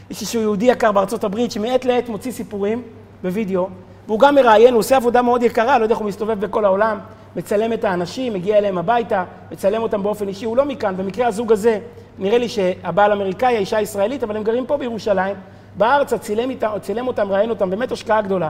איזשהו 0.10 0.41
יהודי 0.41 0.65
יקר 0.65 0.91
בארצות 0.91 1.23
הברית, 1.23 1.51
שמעת 1.51 1.86
לעת 1.86 2.10
מוציא 2.10 2.31
סיפורים 2.31 2.81
בווידאו, 3.23 3.69
והוא 4.08 4.20
גם 4.20 4.36
מראיין, 4.36 4.74
הוא 4.74 4.80
עושה 4.80 4.96
עבודה 4.96 5.22
מאוד 5.22 5.43
יקרה, 5.43 5.78
לא 5.78 5.84
יודע 5.84 5.93
איך 5.93 6.00
הוא 6.00 6.08
מסתובב 6.08 6.39
בכל 6.39 6.65
העולם, 6.65 7.00
מצלם 7.36 7.74
את 7.74 7.84
האנשים, 7.84 8.34
מגיע 8.34 8.58
אליהם 8.58 8.78
הביתה, 8.78 9.24
מצלם 9.52 9.84
אותם 9.84 10.04
באופן 10.04 10.28
אישי, 10.28 10.46
הוא 10.46 10.58
לא 10.58 10.65
מכאן, 10.65 10.98
במקרה 10.98 11.28
הזוג 11.28 11.52
הזה, 11.52 11.80
נראה 12.17 12.38
לי 12.38 12.50
שהבעל 12.50 13.12
אמריקאי, 13.12 13.56
האישה 13.56 13.82
ישראלית, 13.82 14.24
אבל 14.24 14.38
הם 14.38 14.43
גרים 14.43 14.65
פה 14.65 14.78
בירושלים, 14.78 15.36
בארץ, 15.78 16.13
צילם, 16.13 16.50
צילם 16.82 17.08
אותם, 17.08 17.32
ראיין 17.32 17.50
אותם, 17.50 17.70
באמת 17.70 17.91
השקעה 17.91 18.22
גדולה. 18.22 18.50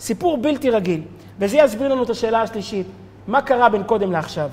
סיפור 0.00 0.38
בלתי 0.38 0.70
רגיל, 0.70 1.00
וזה 1.38 1.56
יסביר 1.56 1.88
לנו 1.88 2.02
את 2.02 2.10
השאלה 2.10 2.42
השלישית, 2.42 2.86
מה 3.26 3.42
קרה 3.42 3.68
בין 3.68 3.82
קודם 3.82 4.12
לעכשיו? 4.12 4.48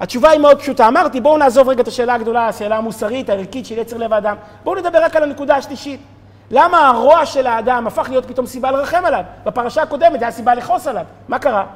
התשובה 0.00 0.30
היא 0.30 0.40
מאוד 0.40 0.58
פשוטה. 0.58 0.88
אמרתי, 0.88 1.20
בואו 1.20 1.38
נעזוב 1.38 1.68
רגע 1.68 1.82
את 1.82 1.88
השאלה 1.88 2.14
הגדולה, 2.14 2.48
השאלה 2.48 2.76
המוסרית, 2.76 3.30
הערכית 3.30 3.66
של 3.66 3.78
יצר 3.78 3.96
לב 3.96 4.12
האדם. 4.12 4.36
בואו 4.64 4.80
נדבר 4.80 5.04
רק 5.04 5.16
על 5.16 5.22
הנקודה 5.22 5.56
השלישית. 5.56 6.00
למה 6.50 6.88
הרוע 6.88 7.26
של 7.26 7.46
האדם 7.46 7.86
הפך 7.86 8.06
להיות 8.08 8.26
פתאום 8.26 8.46
סיבה 8.46 8.70
לרחם 8.70 9.04
עליו? 9.04 9.22
בפרשה 9.44 9.82
הקודמת 9.82 10.22
היה 10.22 10.30
סיבה 10.30 10.54
לכעוס 10.54 10.86
עליו. 10.86 11.04
מה 11.28 11.38
קרה? 11.38 11.66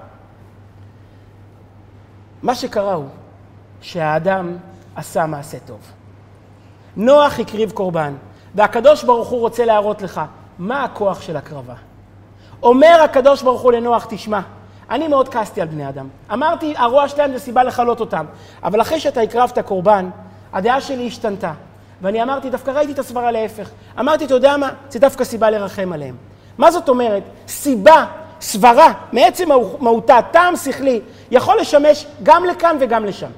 מה 2.43 2.55
שקרה 2.55 2.95
הוא 2.95 3.09
שהאדם 3.81 4.57
עשה 4.97 5.27
מעשה 5.27 5.59
טוב. 5.59 5.81
נוח 6.97 7.39
הקריב 7.39 7.71
קורבן, 7.71 8.15
והקדוש 8.55 9.05
ברוך 9.05 9.29
הוא 9.29 9.41
רוצה 9.41 9.65
להראות 9.65 10.03
לך 10.03 10.21
מה 10.59 10.85
הכוח 10.85 11.23
של 11.23 11.37
הקרבה. 11.37 11.75
אומר 12.63 13.01
הקדוש 13.05 13.43
ברוך 13.43 13.61
הוא 13.61 13.73
לנוח, 13.73 14.07
תשמע, 14.09 14.41
אני 14.91 15.09
מאוד 15.09 15.29
כעסתי 15.29 15.61
על 15.61 15.69
בני 15.69 15.89
אדם. 15.89 16.09
אמרתי, 16.33 16.75
הרוע 16.77 17.09
שלהם 17.09 17.33
זה 17.33 17.39
סיבה 17.39 17.63
לכלות 17.63 18.01
אותם. 18.01 18.27
אבל 18.63 18.81
אחרי 18.81 19.01
שאתה 19.01 19.21
הקרבת 19.21 19.59
קורבן, 19.59 20.11
הדעה 20.53 20.81
שלי 20.81 21.07
השתנתה. 21.07 21.53
ואני 22.03 22.23
אמרתי, 22.23 22.51
דווקא 22.51 22.71
ראיתי 22.71 22.93
את 22.93 22.99
הסברה 22.99 23.31
להפך. 23.31 23.71
אמרתי, 23.99 24.25
אתה 24.25 24.35
יודע 24.35 24.57
מה? 24.57 24.71
זה 24.91 24.99
דווקא 24.99 25.25
סיבה 25.25 25.51
לרחם 25.51 25.93
עליהם. 25.93 26.17
מה 26.59 26.71
זאת 26.71 26.89
אומרת? 26.89 27.23
סיבה, 27.49 28.07
סברה, 28.41 28.93
מעצם 29.13 29.49
מהותה, 29.81 30.19
טעם 30.31 30.57
שכלי, 30.57 31.01
יכול 31.31 31.61
לשמש 31.61 32.07
גם 32.23 32.45
לכאן 32.45 32.77
וגם 32.81 33.05
לשם. 33.05 33.31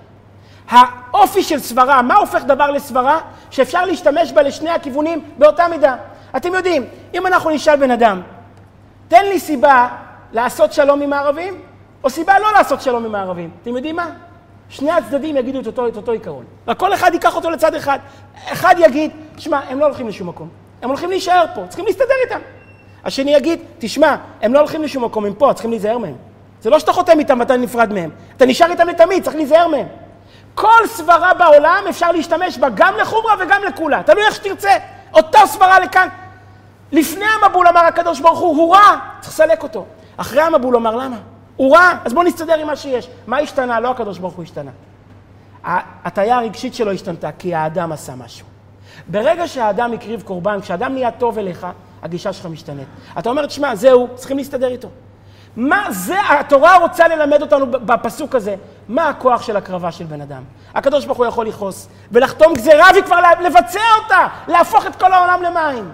האופי 0.69 1.43
של 1.43 1.59
סברה, 1.59 2.03
מה 2.03 2.15
הופך 2.15 2.43
דבר 2.45 2.71
לסברה? 2.71 3.21
שאפשר 3.51 3.85
להשתמש 3.85 4.33
בה 4.33 4.43
לשני 4.43 4.71
הכיוונים 4.71 5.25
באותה 5.39 5.69
מידה. 5.69 5.97
אתם 6.37 6.55
יודעים, 6.55 6.85
אם 7.15 7.27
אנחנו 7.27 7.51
נשאל 7.51 7.77
בן 7.77 7.91
אדם, 7.91 8.23
תן 9.09 9.25
לי 9.25 9.41
סיבה 9.41 9.89
לעשות 10.33 10.73
שלום 10.73 11.03
עם 11.03 11.13
הערבים, 11.13 11.61
או 12.05 12.11
סיבה 12.11 12.39
לא 12.39 12.53
לעשות 12.53 12.83
שלום 12.83 13.05
עם 13.05 13.15
הערבים. 13.15 13.51
אתם 13.63 13.77
יודעים 13.77 13.97
מה? 13.97 14.11
שני 14.73 14.91
הצדדים 14.91 15.37
יגידו 15.37 15.61
את 15.61 15.67
אותו, 15.67 15.89
את 15.89 15.97
אותו 15.97 16.13
עיקרון. 16.13 16.45
רק 16.69 16.79
כל 16.79 16.95
אחד 16.95 17.11
ייקח 17.13 17.37
אותו 17.37 17.51
לצד 17.51 17.75
אחד. 17.75 17.99
אחד 18.53 18.75
יגיד, 18.79 19.11
שמע, 19.39 19.61
הם 19.69 19.79
לא 19.79 19.85
הולכים 19.85 20.09
לשום 20.09 20.29
מקום. 20.29 20.49
הם 20.83 20.89
הולכים 20.89 21.11
להישאר 21.11 21.45
פה, 21.55 21.63
צריכים 21.69 21.87
להסתדר 21.87 22.15
איתם. 22.25 22.39
השני 23.05 23.35
יגיד, 23.35 23.61
תשמע, 23.79 24.17
הם 24.43 24.55
לא 24.55 24.59
הולכים 24.59 24.83
לשום 24.83 25.05
מקום, 25.05 25.25
הם 25.25 25.35
פה, 25.35 25.53
צריכים 25.53 25.71
להיזהר 25.71 25.99
מהם. 25.99 26.15
זה 26.61 26.71
לא 26.71 26.79
שאתה 26.79 26.93
חותם 26.93 27.19
איתם 27.19 27.41
ואתה 27.41 27.57
נפרד 27.57 27.93
מהם. 27.93 28.11
אתה 28.37 28.47
נשאר 28.47 28.71
איתם 28.71 28.89
לתמיד, 28.89 29.25
צריך 29.25 29.37
להיזהר 29.37 29.69
מהם. 29.69 29.87
כל 30.55 30.87
סברה 30.87 31.35
בעולם 31.35 31.85
אפשר 31.89 32.13
להשתמש 32.13 32.59
בה 32.59 32.69
גם 32.75 32.95
לחומרה 33.01 33.35
וגם 33.41 33.61
לכולה. 33.65 34.03
תלוי 34.03 34.25
איך 34.25 34.35
שתרצה. 34.35 34.77
אותו 35.15 35.39
סברה 35.47 35.81
לכאן. 35.81 36.09
לפני 36.93 37.25
המבול 37.25 37.69
אמר 37.69 37.85
הקדוש 37.85 38.21
ברוך 38.21 38.39
הוא, 38.39 38.57
הוא 38.57 38.75
רע, 38.75 38.97
צריך 39.21 39.33
לסלק 39.33 39.63
אותו. 39.63 39.85
אחרי 40.17 40.43
המבול 40.43 40.77
אמר, 40.77 40.97
למה? 40.97 41.17
הוא 41.57 41.77
רע, 41.77 41.93
אז 42.05 42.15
בואו 42.15 42.25
נסתדר 42.25 42.59
עם 42.59 42.67
מה 42.67 42.77
שיש. 42.77 43.09
מה 43.27 43.39
השתנה? 43.39 43.81
לא 43.81 43.91
הקדוש 43.91 44.19
ברוך 44.19 44.35
הוא 44.35 44.43
השתנה. 44.43 44.71
ההטייה 45.65 46.39
הרגשית 46.39 46.75
שלו 46.75 46.93
השתנתה, 46.93 47.33
כי 47.39 47.55
האדם 47.55 47.93
עשה 47.93 48.15
משהו. 48.15 48.47
ברגע 49.09 49.49
שהאדם 49.49 49.93
הקריב 49.93 50.23
קורבן, 50.23 50.61
כשאדם 50.61 50.93
נהיה 50.93 51.11
טוב 51.11 51.39
אליך, 51.39 51.67
הגישה 52.03 52.33
שלך 52.33 52.47
משתנית. 52.47 52.89
אתה 53.19 53.31
אומר, 53.31 53.47
תשמע, 53.47 53.75
זהו, 53.75 54.09
צריכים 54.15 54.37
להסתדר 54.37 54.69
איתו. 54.69 54.89
מה 55.57 55.87
זה, 55.91 56.17
התורה 56.31 56.77
רוצה 56.77 57.09
ללמד 57.09 57.43
אותנו 57.43 57.67
בפסוק 57.71 58.35
הזה, 58.35 58.55
מה 58.89 59.09
הכוח 59.09 59.43
של 59.43 59.57
הקרבה 59.57 59.93
של 59.93 60.05
בן 60.05 60.21
אדם. 60.21 60.43
הקדוש 60.75 61.05
ברוך 61.05 61.19
הוא 61.19 61.27
יכול 61.27 61.47
לכעוס 61.47 61.89
ולחתום 62.13 62.55
גזירה 62.55 62.87
וכבר 62.99 63.19
לבצע 63.41 63.81
אותה, 64.03 64.27
להפוך 64.49 64.87
את 64.87 64.97
כל 64.97 65.13
העולם 65.13 65.43
למים. 65.43 65.93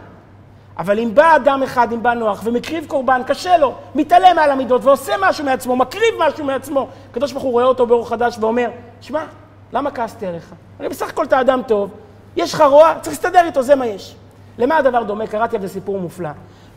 אבל 0.78 0.98
אם 0.98 1.14
בא 1.14 1.36
אדם 1.36 1.62
אחד, 1.62 1.92
אם 1.92 2.02
בא 2.02 2.14
נוח, 2.14 2.40
ומקריב 2.44 2.86
קורבן, 2.86 3.22
קשה 3.26 3.56
לו, 3.56 3.74
מתעלם 3.94 4.36
מעל 4.36 4.50
המידות 4.50 4.84
ועושה 4.84 5.12
משהו 5.20 5.44
מעצמו, 5.44 5.76
מקריב 5.76 6.14
משהו 6.18 6.44
מעצמו, 6.44 6.88
הקדוש 7.10 7.32
ברוך 7.32 7.44
הוא 7.44 7.52
רואה 7.52 7.64
אותו 7.64 7.86
באור 7.86 8.08
חדש 8.08 8.36
ואומר, 8.40 8.68
שמע, 9.00 9.24
למה 9.72 9.90
כעסתי 9.90 10.26
עליך? 10.26 10.54
הרי 10.78 10.88
בסך 10.88 11.08
הכל 11.08 11.24
אתה 11.24 11.40
אדם 11.40 11.60
טוב, 11.66 11.90
יש 12.36 12.54
לך 12.54 12.60
רוע, 12.60 12.94
צריך 13.00 13.16
להסתדר 13.16 13.44
איתו, 13.46 13.62
זה 13.62 13.74
מה 13.74 13.86
יש. 13.86 14.16
למה 14.58 14.76
הדבר 14.76 15.02
דומה? 15.02 15.26
קראתי 15.26 15.56
על 15.56 15.62
זה 15.62 15.68
סיפור 15.68 15.98
מופלא. 15.98 16.28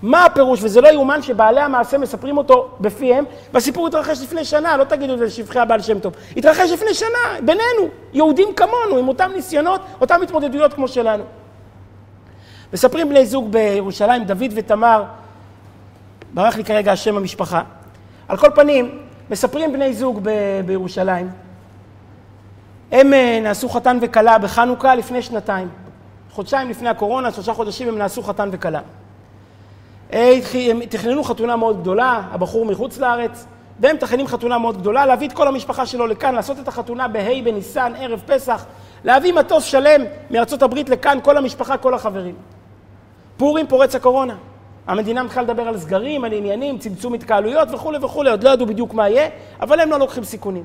מה 0.02 0.26
הפירוש? 0.26 0.60
וזה 0.64 0.82
לא 0.82 0.88
יאומן 0.88 1.22
שבעלי 1.22 1.62
המעשה 1.62 1.98
מספרים 1.98 2.38
אותו 2.38 2.70
בפיהם, 2.80 3.26
והסיפור 3.54 3.88
התרחש 3.88 4.22
לפני 4.22 4.46
שנה, 4.46 4.78
לא 4.78 4.84
תגידו 4.84 5.14
את 5.14 5.20
זה 5.20 5.26
לשבחי 5.26 5.60
הבעל 5.60 5.82
שם 5.82 6.00
טוב. 6.00 6.14
התרחש 6.38 6.72
לפני 6.72 6.94
שנה, 6.94 7.40
בינינו, 7.40 7.90
יהודים 8.14 8.54
כמונו, 8.54 8.98
עם 9.00 9.08
אותם 9.08 9.32
ניסיונות, 9.36 9.82
אותם 10.02 10.22
התמודדויות 10.22 10.74
כמו 10.74 10.88
שלנו. 10.88 11.24
מספרים 12.74 13.10
בני 13.10 13.26
זוג 13.26 13.52
בירושלים, 13.52 14.24
דוד 14.24 14.52
ותמר, 14.56 15.04
ברח 16.34 16.58
לי 16.58 16.64
כרגע 16.64 16.92
השם 16.92 17.18
המשפחה. 17.18 17.62
על 18.28 18.38
כל 18.38 18.50
פנים, 18.56 19.00
מספרים 19.30 19.74
בני 19.74 19.94
זוג 19.94 20.20
ב- 20.24 20.62
בירושלים, 20.66 21.30
הם 22.92 23.14
אה, 23.14 23.40
נעשו 23.44 23.70
חתן 23.70 23.98
וכלה 24.02 24.38
בחנוכה 24.38 24.96
לפני 24.96 25.22
שנתיים. 25.22 25.70
חודשיים 26.32 26.70
לפני 26.70 26.90
הקורונה, 26.90 27.32
שלושה 27.32 27.54
חודשים 27.54 27.88
הם 27.88 27.98
נעשו 27.98 28.24
חתן 28.24 28.50
וכלה. 28.52 28.80
אה, 30.14 30.40
הם 30.54 30.86
תכננו 30.86 31.24
חתונה 31.24 31.56
מאוד 31.56 31.82
גדולה, 31.82 32.22
הבחור 32.32 32.66
מחוץ 32.66 32.98
לארץ, 32.98 33.46
והם 33.80 33.96
מתכננים 33.96 34.28
חתונה 34.28 34.58
מאוד 34.58 34.78
גדולה, 34.78 35.06
להביא 35.06 35.28
את 35.28 35.34
כל 35.34 35.48
המשפחה 35.48 35.86
שלו 35.86 36.08
לכאן, 36.08 36.36
לעשות 36.36 36.60
את 36.60 36.68
החתונה 36.68 37.08
בה' 37.08 37.42
בניסן, 37.44 37.94
ערב 38.00 38.22
פסח, 38.26 38.66
להביא 39.04 39.34
מטוס 39.34 39.64
שלם 39.64 40.02
מארצות 40.32 40.62
הברית 40.64 40.90
לכאן, 40.90 41.18
כל 41.24 41.38
המשפחה, 41.38 41.78
כל 41.78 41.94
החברים. 41.94 42.36
פורים 43.42 43.68
פורץ 43.68 43.96
הקורונה. 43.96 44.36
המדינה 44.88 45.24
מתחילה 45.24 45.44
לדבר 45.44 45.62
על 45.62 45.78
סגרים, 45.78 46.24
על 46.24 46.34
עניינים, 46.34 46.78
צמצום 46.78 47.14
התקהלויות 47.14 47.68
וכולי 47.74 47.98
וכולי, 48.02 48.30
עוד 48.30 48.44
לא 48.44 48.50
ידעו 48.50 48.66
בדיוק 48.66 48.94
מה 48.94 49.10
יהיה, 49.10 49.30
אבל 49.62 49.80
הם 49.80 49.90
לא 49.90 50.00
לוקחים 50.00 50.24
סיכונים. 50.24 50.64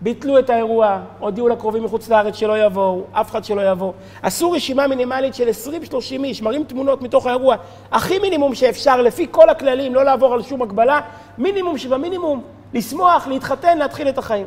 ביטלו 0.00 0.38
את 0.38 0.50
האירוע, 0.50 1.00
הודיעו 1.18 1.48
לקרובים 1.48 1.84
מחוץ 1.84 2.08
לארץ 2.08 2.34
שלא 2.36 2.64
יבואו, 2.66 3.02
אף 3.12 3.30
אחד 3.30 3.44
שלא 3.44 3.70
יבוא. 3.70 3.92
עשו 4.22 4.50
רשימה 4.50 4.86
מינימלית 4.86 5.34
של 5.34 5.48
20-30 5.48 6.24
איש, 6.24 6.42
מראים 6.42 6.64
תמונות 6.64 7.02
מתוך 7.02 7.26
האירוע, 7.26 7.56
הכי 7.92 8.18
מינימום 8.18 8.54
שאפשר, 8.54 9.02
לפי 9.02 9.26
כל 9.30 9.50
הכללים, 9.50 9.94
לא 9.94 10.04
לעבור 10.04 10.34
על 10.34 10.42
שום 10.42 10.62
הגבלה, 10.62 11.00
מינימום 11.38 11.78
שבמינימום, 11.78 12.42
לשמוח, 12.74 13.26
להתחתן, 13.26 13.78
להתחיל 13.78 14.08
את 14.08 14.18
החיים. 14.18 14.46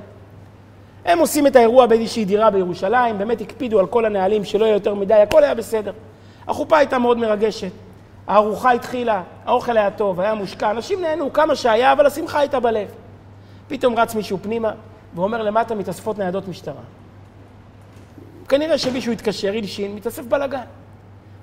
הם 1.06 1.20
עושים 1.20 1.48
את 1.48 1.56
האירוע 1.56 1.86
באיזושהי 1.86 2.26
דירה 2.26 2.50
בירושלים, 2.50 3.18
באמת 3.18 3.42
הקפידו 3.42 3.80
על 3.80 3.88
כל 3.88 4.06
הנהלים 4.06 4.44
שלא 4.44 4.66
יהיה 4.66 4.74
יותר 4.74 4.94
מדי, 4.94 5.14
הכל 5.14 5.44
היה 5.44 5.54
בסדר. 5.54 5.92
החופה 6.48 6.78
הייתה 6.78 7.00
מאוד 7.00 7.18
מרגשת, 7.18 7.72
הארוחה 8.28 8.72
התחילה, 8.72 9.24
האוכל 9.46 9.78
היה 9.78 9.92
טוב, 9.92 10.20
היה 10.20 10.34
מושקע, 10.34 10.72
אנשים 10.72 11.02
נהנו 11.02 11.34
כמה 11.34 11.56
שהיה, 11.56 11.92
אבל 11.92 12.06
השמחה 12.06 12.40
הייתה 12.40 12.60
בלב. 12.60 12.88
פתאום 13.68 14.00
רץ 14.00 14.16
מישהו 14.16 14.38
פנימה 14.42 14.72
ואומר 15.16 15.42
למטה 15.42 15.76
מתאספות 15.76 16.18
ניידות 16.18 16.48
משטרה. 16.48 16.82
כנראה 18.50 18.78
שמישהו 18.78 19.12
התקשר, 19.12 19.54
הלשין, 19.54 19.96
מתאסף 19.96 20.26
בלאגן. 20.26 20.64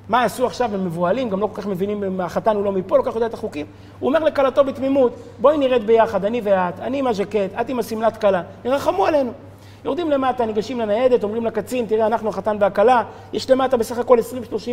מה 0.08 0.24
עשו 0.24 0.46
עכשיו, 0.46 0.74
הם 0.74 0.84
מבוהלים, 0.84 1.30
גם 1.30 1.40
לא 1.40 1.46
כל 1.46 1.62
כך 1.62 1.66
מבינים, 1.66 2.20
החתן 2.20 2.56
הוא 2.56 2.64
לא 2.64 2.72
מפה, 2.72 2.98
לא 2.98 3.02
כל 3.02 3.10
כך 3.10 3.14
יודע 3.14 3.26
את 3.26 3.34
החוקים. 3.34 3.66
הוא 4.00 4.08
אומר 4.08 4.24
לכלתו 4.24 4.64
בתמימות, 4.64 5.14
בואי 5.40 5.58
נרד 5.58 5.86
ביחד, 5.86 6.24
אני 6.24 6.40
ואת, 6.44 6.80
אני 6.80 6.98
עם 6.98 7.06
הז'קט, 7.06 7.60
את 7.60 7.68
עם 7.68 7.78
השמלת 7.78 8.16
כלה, 8.16 8.42
ירחמו 8.64 9.06
עלינו. 9.06 9.32
יורדים 9.84 10.10
למטה, 10.10 10.46
ניגשים 10.46 10.80
לניידת, 10.80 11.24
אומרים 11.24 11.46
לקצין, 11.46 11.86
תראה, 11.86 12.06
אנחנו 12.06 12.28
החתן 12.28 12.56
והכלה, 12.60 13.02
יש 13.32 13.50
למטה 13.50 13.76
בסך 13.76 13.98
הכל 13.98 14.18
20-30 14.18 14.22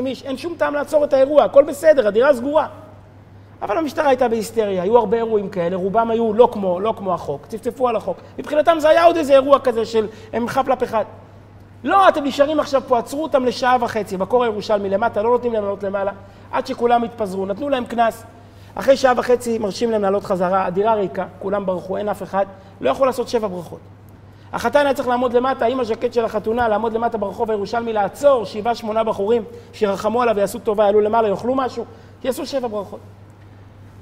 איש, 0.06 0.24
אין 0.24 0.38
שום 0.38 0.56
טעם 0.58 0.74
לעצור 0.74 1.04
את 1.04 1.14
האירוע, 1.14 1.44
הכל 1.44 1.64
בסדר, 1.64 2.08
הדירה 2.08 2.34
סגורה. 2.34 2.68
אבל 3.62 3.78
המשטרה 3.78 4.08
הייתה 4.08 4.28
בהיסטריה, 4.28 4.84
היו 4.84 4.98
הרבה 4.98 5.18
אירועים 5.18 5.50
כאלה, 5.50 5.76
רובם 5.76 6.12
היו 6.12 6.34
לא 6.34 6.50
כמו, 6.52 6.80
לא 6.80 6.94
כמו 6.98 7.14
החוק, 7.14 7.46
צפצפו 7.46 7.88
על 7.88 7.96
החוק. 7.96 8.18
מבחינתם 8.40 8.78
זה 8.80 8.90
היה 8.90 9.04
עוד 9.04 9.18
איזה 9.18 9.34
אירוע 9.34 9.60
כזה 9.60 9.86
של 9.86 10.08
הם 10.34 10.48
חפלפ 10.48 10.84
אחד. 10.84 11.06
לא, 11.84 12.10
אתם 12.10 12.24
נשארים 12.24 12.60
עכשיו 12.60 12.82
פה, 12.88 13.00
עצרו 13.00 13.24
אותם 13.24 13.46
לשעה 13.46 13.78
וחצי, 13.82 14.18
בקור 14.18 14.44
הירושלמי 14.44 14.90
למטה, 14.90 15.22
לא 15.22 15.30
נותנים 15.30 15.54
להם 15.54 15.64
לעלות 15.64 15.84
למעלה, 15.84 16.12
עד 16.52 16.68
שכולם 16.68 17.04
התפזרו, 17.04 17.46
נתנו 17.46 17.70
להם 17.70 17.86
קנס. 17.86 18.24
אחרי 18.76 18.98
שעה 18.98 19.14
וחצי 19.18 19.58
מרשים 19.58 19.92
להם 19.92 20.02
לעלות 20.02 20.24
חזרה, 20.24 20.66
הדירה 20.66 20.94
ריקה, 20.94 21.26
כולם 21.40 21.66
ברחו, 21.66 21.98
אין 21.98 22.10
אף 22.10 22.24
אחד, 22.24 22.46
לא 22.82 22.90
יכול 22.90 23.08
לעשות 23.08 23.28
שבע 23.28 23.48
ברכות. 23.48 23.80
החתן 24.54 24.86
היה 24.86 24.94
צריך 24.94 25.08
לעמוד 25.08 25.34
למטה, 25.34 25.66
עם 25.66 25.80
הז'קט 25.80 26.14
של 26.14 26.26
החתונה, 26.26 26.68
לעמוד 26.68 26.94
למטה 26.94 27.18
ברחוב 27.18 27.52
הירושלמי, 27.52 27.94
לעצור 27.94 28.46
שבעה, 28.46 28.76
שמונה 28.76 29.04
בחורים 29.04 29.44
שירחמו 29.74 30.22
עליו 30.22 30.36
ויעשו 30.36 30.60
טובה, 30.60 30.86
יעלו 30.86 31.02
למעלה, 31.02 31.28
יאכלו 31.28 31.56
משהו, 31.56 31.86
שיעשו 32.22 32.46
שבע 32.46 32.68
ברכות. 32.68 33.00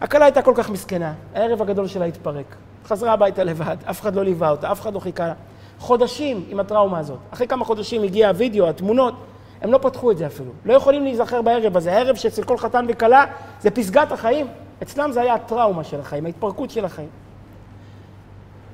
הכלה 0.01 0.25
הייתה 0.25 0.41
כל 0.41 0.53
כך 0.55 0.69
מסכנה, 0.69 1.13
הערב 1.35 1.61
הגדול 1.61 1.87
שלה 1.87 2.05
התפרק. 2.05 2.55
חזרה 2.85 3.13
הביתה 3.13 3.43
לבד, 3.43 3.77
אף 3.89 4.01
אחד 4.01 4.15
לא 4.15 4.23
ליווה 4.23 4.49
אותה, 4.49 4.71
אף 4.71 4.81
אחד 4.81 4.93
לא 4.93 4.99
חיכה 4.99 5.27
לה. 5.27 5.33
חודשים 5.79 6.43
עם 6.49 6.59
הטראומה 6.59 6.99
הזאת. 6.99 7.17
אחרי 7.33 7.47
כמה 7.47 7.65
חודשים 7.65 8.03
הגיע 8.03 8.27
הווידאו, 8.27 8.69
התמונות, 8.69 9.13
הם 9.61 9.71
לא 9.71 9.77
פתחו 9.77 10.11
את 10.11 10.17
זה 10.17 10.27
אפילו. 10.27 10.51
לא 10.65 10.73
יכולים 10.73 11.03
להיזכר 11.03 11.41
בערב 11.41 11.77
הזה. 11.77 11.93
הערב 11.93 12.15
שאצל 12.15 12.43
כל 12.43 12.57
חתן 12.57 12.85
וכלה 12.89 13.25
זה 13.61 13.71
פסגת 13.71 14.11
החיים. 14.11 14.47
אצלם 14.83 15.11
זה 15.11 15.21
היה 15.21 15.33
הטראומה 15.33 15.83
של 15.83 15.99
החיים, 15.99 16.25
ההתפרקות 16.25 16.69
של 16.69 16.85
החיים. 16.85 17.09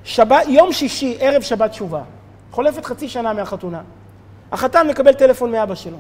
שבת, 0.04 0.44
יום 0.48 0.74
שישי, 0.74 1.18
ערב 1.20 1.42
שבת 1.42 1.72
תשובה. 1.72 2.02
חולפת 2.52 2.86
חצי 2.86 3.10
שנה 3.10 3.34
מהחתונה. 3.34 3.82
החתן 4.52 4.88
מקבל 4.88 5.14
טלפון 5.14 5.52
מאבא 5.52 5.76
שלו. 5.76 5.98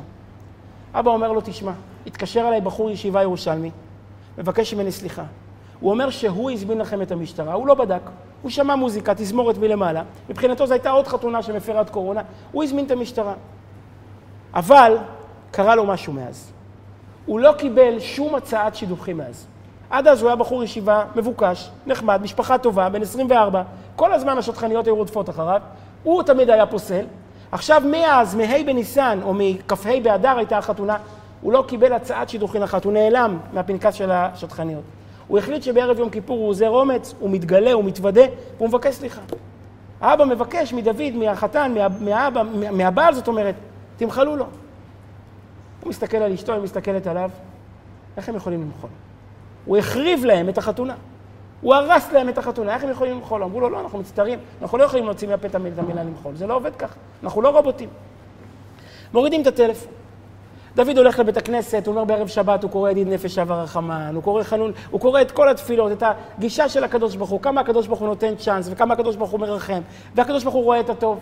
אבא 0.93 1.11
אומר 1.11 1.31
לו, 1.31 1.41
תשמע, 1.43 1.71
התקשר 2.07 2.47
אליי 2.47 2.61
בחור 2.61 2.91
ישיבה 2.91 3.21
ירושלמי, 3.21 3.71
מבקש 4.37 4.73
ממני 4.73 4.91
סליחה. 4.91 5.23
הוא 5.79 5.91
אומר 5.91 6.09
שהוא 6.09 6.51
הזמין 6.51 6.77
לכם 6.77 7.01
את 7.01 7.11
המשטרה, 7.11 7.53
הוא 7.53 7.67
לא 7.67 7.73
בדק. 7.73 8.01
הוא 8.41 8.51
שמע 8.51 8.75
מוזיקה, 8.75 9.15
תזמורת 9.15 9.57
מלמעלה. 9.57 10.03
מבחינתו 10.29 10.67
זו 10.67 10.73
הייתה 10.73 10.89
עוד 10.89 11.07
חתונה 11.07 11.43
של 11.43 11.55
מפרת 11.55 11.89
קורונה, 11.89 12.21
הוא 12.51 12.63
הזמין 12.63 12.85
את 12.85 12.91
המשטרה. 12.91 13.33
אבל 14.53 14.97
קרה 15.51 15.75
לו 15.75 15.85
משהו 15.85 16.13
מאז. 16.13 16.51
הוא 17.25 17.39
לא 17.39 17.51
קיבל 17.57 17.99
שום 17.99 18.35
הצעת 18.35 18.75
שידוכים 18.75 19.17
מאז. 19.17 19.47
עד 19.93 20.07
אז 20.07 20.21
הוא 20.21 20.29
היה 20.29 20.35
בחור 20.35 20.63
ישיבה 20.63 21.03
מבוקש, 21.15 21.69
נחמד, 21.85 22.21
משפחה 22.21 22.57
טובה, 22.57 22.89
בן 22.89 23.01
24, 23.01 23.63
כל 23.95 24.13
הזמן 24.13 24.37
השטחניות 24.37 24.85
היו 24.85 24.95
רודפות 24.95 25.29
אחריו, 25.29 25.61
הוא 26.03 26.23
תמיד 26.23 26.49
היה 26.49 26.65
פוסל. 26.65 27.05
עכשיו 27.51 27.81
מאז, 27.91 28.35
מה' 28.35 28.63
בניסן 28.65 29.19
או 29.23 29.33
מכ"ה 29.33 29.99
באדר 30.03 30.37
הייתה 30.37 30.57
החתונה, 30.57 30.97
הוא 31.41 31.53
לא 31.53 31.63
קיבל 31.67 31.93
הצעת 31.93 32.29
שידוכים 32.29 32.63
אחת, 32.63 32.85
הוא 32.85 32.93
נעלם 32.93 33.39
מהפנקס 33.53 33.93
של 33.93 34.11
השטחניות. 34.11 34.83
הוא 35.27 35.39
החליט 35.39 35.63
שבערב 35.63 35.99
יום 35.99 36.09
כיפור 36.09 36.37
הוא 36.37 36.49
עוזר 36.49 36.69
אומץ, 36.69 37.13
הוא 37.19 37.29
מתגלה, 37.29 37.73
הוא 37.73 37.83
מתוודה, 37.83 38.23
והוא 38.57 38.67
מבקש 38.67 38.95
סליחה. 38.95 39.21
האבא 40.01 40.25
מבקש 40.25 40.73
מדוד, 40.73 41.13
מהחתן, 41.15 41.73
מה, 41.73 41.87
מהאבא, 41.99 42.43
מהבעל, 42.71 43.13
זאת 43.13 43.27
אומרת, 43.27 43.55
תמחלו 43.97 44.35
לו. 44.35 44.45
הוא 45.83 45.89
מסתכל 45.89 46.17
על 46.17 46.33
אשתו, 46.33 46.53
היא 46.53 46.61
מסתכלת 46.61 47.07
עליו, 47.07 47.29
איך 48.17 48.29
הם 48.29 48.35
יכולים 48.35 48.61
למחול? 48.61 48.89
הוא 49.65 49.77
החריב 49.77 50.25
להם 50.25 50.49
את 50.49 50.57
החתונה. 50.57 50.95
הוא 51.61 51.75
הרס 51.75 52.11
להם 52.11 52.29
את 52.29 52.37
החתונה, 52.37 52.73
איך 52.73 52.83
הם 52.83 52.89
יכולים 52.89 53.13
למחול? 53.13 53.43
אמרו 53.43 53.59
לו, 53.59 53.69
לא, 53.69 53.79
אנחנו 53.79 53.99
מצטערים, 53.99 54.39
אנחנו 54.61 54.77
לא 54.77 54.83
יכולים 54.83 55.05
להוציא 55.05 55.27
מהפה 55.27 55.47
את 55.47 55.55
המילה 55.55 56.03
למחול, 56.03 56.35
זה 56.35 56.47
לא 56.47 56.55
עובד 56.55 56.75
ככה, 56.75 56.95
אנחנו 57.23 57.41
לא 57.41 57.49
רובוטים. 57.49 57.89
מורידים 59.13 59.41
את 59.41 59.47
הטלפון. 59.47 59.91
דוד 60.75 60.97
הולך 60.97 61.19
לבית 61.19 61.37
הכנסת, 61.37 61.87
הוא 61.87 61.95
אומר 61.95 62.05
בערב 62.05 62.27
שבת, 62.27 62.63
הוא 62.63 62.71
קורא 62.71 62.89
ידיד 62.89 63.07
נפש 63.07 63.37
אב 63.37 63.51
הרחמן, 63.51 64.11
הוא 64.15 64.23
קורא 64.23 64.43
חנון, 64.43 64.71
הוא 64.91 65.01
קורא 65.01 65.21
את 65.21 65.31
כל 65.31 65.49
התפילות, 65.49 65.91
את 65.91 66.03
הגישה 66.37 66.69
של 66.69 66.83
הקדוש 66.83 67.15
ברוך 67.15 67.29
הוא, 67.29 67.41
כמה 67.41 67.61
הקדוש 67.61 67.87
ברוך 67.87 67.99
הוא 67.99 68.07
נותן 68.07 68.35
צ'אנס, 68.35 68.67
וכמה 68.71 68.93
הקדוש 68.93 69.15
ברוך 69.15 69.31
הוא 69.31 69.39
מרחם, 69.39 69.81
והקדוש 70.15 70.43
ברוך 70.43 70.55
הוא 70.55 70.63
רואה 70.63 70.79
את 70.79 70.89
הטוב. 70.89 71.19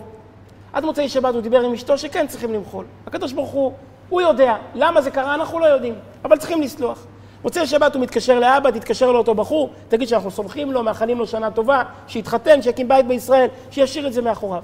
עד 0.72 0.84
מוצאי 0.84 1.08
שבת 1.08 1.34
הוא 1.34 1.42
דיבר 1.42 1.60
עם 1.60 1.72
אשתו 1.72 1.98
שכן 1.98 2.26
צריכים 2.26 2.52
למחול. 2.52 2.84
הקדוש 3.06 3.32
ברוך 3.32 3.50
הוא, 3.50 3.72
הוא 4.08 4.20
יודע. 4.20 4.56
למה 4.74 5.02
זה 5.02 5.10
קרה, 5.10 5.34
אנחנו 5.34 5.58
לא 5.58 5.66
יודעים, 5.66 5.94
אבל 6.24 6.36
צריכים 6.36 6.62
לסלוח. 6.62 7.06
מוצאי 7.44 7.66
שבת 7.66 7.94
הוא 7.94 8.02
מתקשר 8.02 8.38
לאבא, 8.38 8.70
תתקשר 8.70 9.12
לאותו 9.12 9.34
בחור, 9.34 9.70
תגיד 9.88 10.08
שאנחנו 10.08 10.30
סומכים 10.30 10.72
לו, 10.72 10.82
מאחלים 10.82 11.18
לו 11.18 11.26
שנה 11.26 11.50
טובה, 11.50 11.82
שיתחתן, 12.06 12.62
שיקים 12.62 12.88
בית 12.88 13.06
בישראל, 13.06 13.48
שישאיר 13.70 14.06
את 14.06 14.12
זה 14.12 14.22
מאחוריו. 14.22 14.62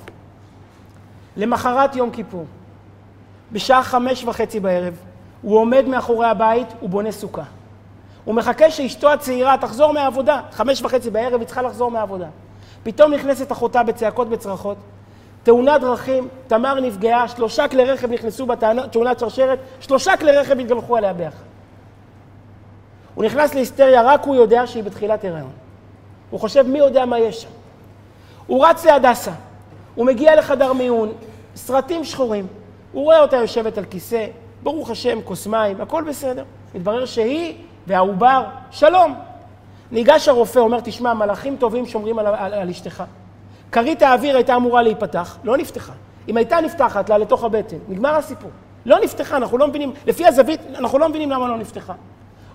למחרת 1.37 1.97
יום 1.97 2.11
כיפור, 2.11 2.45
בשעה 3.53 3.83
חמש 3.83 4.25
וחצי 4.25 4.61
בערב, 4.61 4.95
הוא 5.43 5.59
עומד 5.59 5.85
מאחורי 5.89 6.27
הבית, 6.27 6.69
הוא 6.81 6.91
בונה 6.91 7.13
סוכה. 7.13 7.43
הוא 8.25 8.35
מחכה 8.35 8.71
שאשתו 8.71 9.13
הצעירה 9.13 9.57
תחזור 9.61 9.93
מהעבודה. 9.93 10.41
חמש 10.53 10.83
וחצי 10.83 11.11
בערב 11.11 11.41
היא 11.41 11.47
צריכה 11.47 11.63
לחזור 11.63 11.91
מהעבודה. 11.91 12.27
פתאום 12.83 13.15
נכנסת 13.15 13.53
אחותה 13.53 13.83
בצעקות 13.83 14.29
בצרחות, 14.29 14.77
תאונת 15.43 15.81
דרכים, 15.81 16.29
תמר 16.47 16.81
נפגעה, 16.81 17.29
שלושה 17.29 17.69
כלי 17.69 17.85
רכב 17.85 18.13
נכנסו 18.13 18.47
בתאונת 18.47 19.19
שרשרת, 19.19 19.59
שלושה 19.81 20.17
כלי 20.17 20.37
רכב 20.37 20.59
התגלחו 20.59 20.97
עליה 20.97 21.13
ביחד. 21.13 21.48
הוא 23.19 23.25
נכנס 23.25 23.55
להיסטריה, 23.55 24.03
רק 24.03 24.25
הוא 24.25 24.35
יודע 24.35 24.67
שהיא 24.67 24.83
בתחילת 24.83 25.25
הריון. 25.25 25.51
הוא 26.31 26.41
חושב, 26.41 26.63
מי 26.63 26.79
יודע 26.79 27.07
מה 27.07 27.19
יש 27.19 27.43
שם. 27.43 27.49
הוא 28.47 28.67
רץ 28.67 28.85
להדסה, 28.85 29.31
הוא 29.95 30.07
מגיע 30.07 30.37
לחדר 30.37 30.73
מיון, 30.73 31.13
סרטים 31.57 32.05
שחורים. 32.05 32.47
הוא 32.93 33.05
רואה 33.05 33.21
אותה 33.21 33.37
יושבת 33.37 33.79
על 33.79 33.85
כיסא, 33.85 34.27
ברוך 34.63 34.91
השם, 34.91 35.19
כוס 35.25 35.47
מים, 35.47 35.81
הכל 35.81 36.05
בסדר. 36.09 36.45
מתברר 36.75 37.07
שהיא 37.07 37.55
והעובר, 37.87 38.45
שלום. 38.71 39.15
ניגש 39.91 40.29
הרופא, 40.29 40.59
אומר, 40.59 40.81
תשמע, 40.81 41.15
מלאכים 41.15 41.57
טובים 41.57 41.87
שומרים 41.87 42.19
על, 42.19 42.27
על, 42.27 42.55
על 42.55 42.71
אשתך. 42.71 43.03
כרית 43.73 44.03
האוויר 44.03 44.37
הייתה 44.37 44.57
אמורה 44.57 44.83
להיפתח, 44.83 45.39
לא 45.45 45.57
נפתחה. 45.57 45.93
אם 46.29 46.37
הייתה 46.37 46.61
נפתחת 46.61 47.09
לה 47.09 47.19
לתוך 47.19 47.45
הבטן, 47.45 47.77
נגמר 47.89 48.15
הסיפור. 48.15 48.51
לא 48.87 49.01
נפתחה, 49.01 49.37
אנחנו 49.37 49.59
לא 49.59 49.69
מבינים, 49.69 49.93
לפי 50.07 50.27
הזווית, 50.27 50.61
אנחנו 50.79 50.99
לא 50.99 51.09
מבינים 51.09 51.31
למה 51.31 51.49
לא 51.49 51.57
נפתחה. 51.57 51.93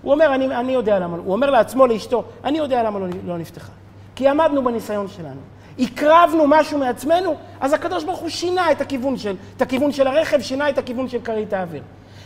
הוא 0.04 0.12
אומר, 0.12 0.34
אני, 0.34 0.46
אני 0.46 0.72
יודע 0.72 0.98
למה, 0.98 1.16
הוא 1.16 1.32
אומר 1.32 1.50
לעצמו, 1.50 1.86
לאשתו, 1.86 2.24
אני 2.44 2.58
יודע 2.58 2.82
למה 2.82 2.98
לא, 2.98 3.06
לא 3.26 3.38
נפתחה. 3.38 3.72
כי 4.14 4.28
עמדנו 4.28 4.64
בניסיון 4.64 5.08
שלנו. 5.08 5.40
הקרבנו 5.78 6.44
משהו 6.46 6.78
מעצמנו, 6.78 7.36
אז 7.60 7.72
הקדוש 7.72 8.04
ברוך 8.04 8.18
הוא 8.18 8.28
שינה 8.28 8.72
את 8.72 8.80
הכיוון 8.80 9.16
של, 9.16 9.36
את 9.56 9.62
הכיוון 9.62 9.92
של 9.92 10.06
הרכב, 10.06 10.40
שינה 10.40 10.68
את 10.68 10.78
הכיוון 10.78 11.08
של 11.08 11.18
כרית 11.24 11.52
האוויר. 11.52 11.82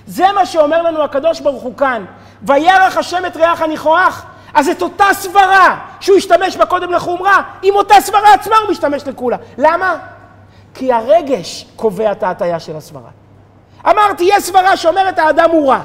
זה 0.07 0.25
מה 0.35 0.47
שאומר 0.47 0.83
לנו 0.83 1.03
הקדוש 1.03 1.41
ברוך 1.41 1.63
הוא 1.63 1.77
כאן. 1.77 2.05
וירח 2.43 2.97
השם 2.97 3.27
את 3.27 3.37
ריח 3.37 3.63
הניחוח. 3.63 4.27
אז 4.55 4.69
את 4.69 4.83
אותה 4.83 5.05
סברה 5.13 5.79
שהוא 6.01 6.17
השתמש 6.17 6.57
בה 6.57 6.67
קודם 6.67 6.93
לחומרה, 6.93 7.43
עם 7.63 7.75
אותה 7.75 7.95
סברה 8.01 8.35
עצמה 8.35 8.57
הוא 8.57 8.71
משתמש 8.71 9.07
לכולה. 9.07 9.37
למה? 9.59 9.97
כי 10.75 10.93
הרגש 10.93 11.67
קובע 11.77 12.13
את 12.13 12.23
ההטייה 12.23 12.61
של 12.61 12.77
הסברה. 12.77 13.11
אמרתי, 13.87 14.25
יש 14.25 14.45
סברה 14.45 14.77
שאומרת 14.77 15.19
האדם 15.19 15.51
הוא 15.51 15.71
רע. 15.71 15.81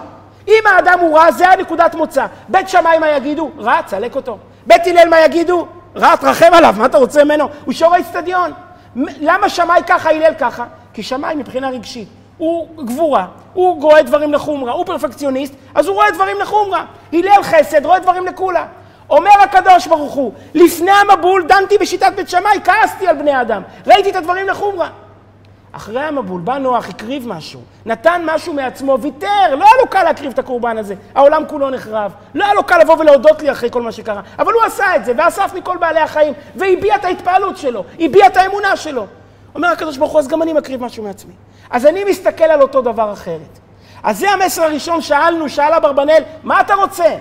אם 0.47 0.63
האדם 0.75 0.99
הוא 0.99 1.17
רע, 1.17 1.31
זה 1.31 1.49
הנקודת 1.49 1.95
מוצא. 1.95 2.25
בית 2.49 2.69
שמאי 2.69 2.99
מה 2.99 3.09
יגידו? 3.09 3.51
רע, 3.59 3.81
צלק 3.85 4.15
אותו. 4.15 4.37
בית 4.65 4.87
הלל 4.87 5.09
מה 5.09 5.19
יגידו? 5.19 5.67
רע, 5.95 6.15
תרחם 6.15 6.49
עליו, 6.53 6.75
מה 6.77 6.85
אתה 6.85 6.97
רוצה 6.97 7.23
ממנו? 7.23 7.49
הוא 7.65 7.73
שור 7.73 7.93
האצטדיון. 7.93 8.51
למה 8.95 9.49
שמאי 9.49 9.81
ככה, 9.87 10.09
הלל 10.09 10.33
ככה? 10.39 10.65
כי 10.93 11.03
שמאי 11.03 11.35
מבחינה 11.35 11.69
רגשית. 11.69 12.07
הוא 12.37 12.67
גבורה, 12.85 13.25
הוא 13.53 13.81
רואה 13.81 14.03
דברים 14.03 14.33
לחומרה, 14.33 14.73
הוא 14.73 14.85
פרפקציוניסט, 14.85 15.53
אז 15.75 15.87
הוא 15.87 15.95
רואה 15.95 16.11
דברים 16.11 16.39
לחומרה. 16.39 16.85
הלל 17.13 17.43
חסד, 17.43 17.85
רואה 17.85 17.99
דברים 17.99 18.25
לקולה. 18.25 18.65
אומר 19.09 19.31
הקדוש 19.43 19.87
ברוך 19.87 20.13
הוא, 20.13 20.33
לפני 20.53 20.91
המבול 20.91 21.45
דנתי 21.47 21.77
בשיטת 21.77 22.13
בית 22.15 22.29
שמאי, 22.29 22.59
כעסתי 22.63 23.07
על 23.07 23.15
בני 23.15 23.41
אדם, 23.41 23.61
ראיתי 23.87 24.09
את 24.09 24.15
הדברים 24.15 24.47
לחומרה. 24.47 24.89
אחרי 25.75 26.01
המבול 26.01 26.41
בא 26.41 26.57
נוח, 26.57 26.89
הקריב 26.89 27.27
משהו, 27.27 27.61
נתן 27.85 28.21
משהו 28.25 28.53
מעצמו, 28.53 28.97
ויתר, 29.01 29.55
לא 29.55 29.65
היה 29.65 29.73
לו 29.81 29.89
קל 29.89 30.03
להקריב 30.03 30.31
את 30.31 30.39
הקורבן 30.39 30.77
הזה, 30.77 30.95
העולם 31.15 31.43
כולו 31.47 31.69
נחרב, 31.69 32.11
לא 32.35 32.43
היה 32.43 32.53
לו 32.53 32.63
קל 32.63 32.77
לבוא 32.77 32.97
ולהודות 32.99 33.41
לי 33.41 33.51
אחרי 33.51 33.71
כל 33.71 33.81
מה 33.81 33.91
שקרה, 33.91 34.21
אבל 34.39 34.53
הוא 34.53 34.63
עשה 34.63 34.95
את 34.95 35.05
זה, 35.05 35.13
ואסף 35.17 35.53
מכל 35.55 35.77
בעלי 35.77 35.99
החיים, 35.99 36.33
והביע 36.55 36.95
את 36.95 37.05
ההתפעלות 37.05 37.57
שלו, 37.57 37.83
הביע 37.99 38.27
את 38.27 38.37
האמונה 38.37 38.75
שלו. 38.77 39.05
אומר 39.55 39.67
הקדוש 39.67 39.97
ברוך 39.97 40.11
הוא, 40.11 40.19
אז 40.19 40.27
גם 40.27 40.41
אני 40.41 40.53
מקריב 40.53 40.83
משהו 40.83 41.03
מעצמי. 41.03 41.33
אז 41.69 41.85
אני 41.85 42.03
מסתכל 42.03 42.43
על 42.43 42.61
אותו 42.61 42.81
דבר 42.81 43.13
אחרת. 43.13 43.59
אז 44.03 44.19
זה 44.19 44.31
המסר 44.31 44.63
הראשון, 44.63 45.01
שאלנו, 45.01 45.49
שאל 45.49 45.73
אברבנאל, 45.73 46.23
מה 46.43 46.61
אתה 46.61 46.73
רוצה? 46.73 47.15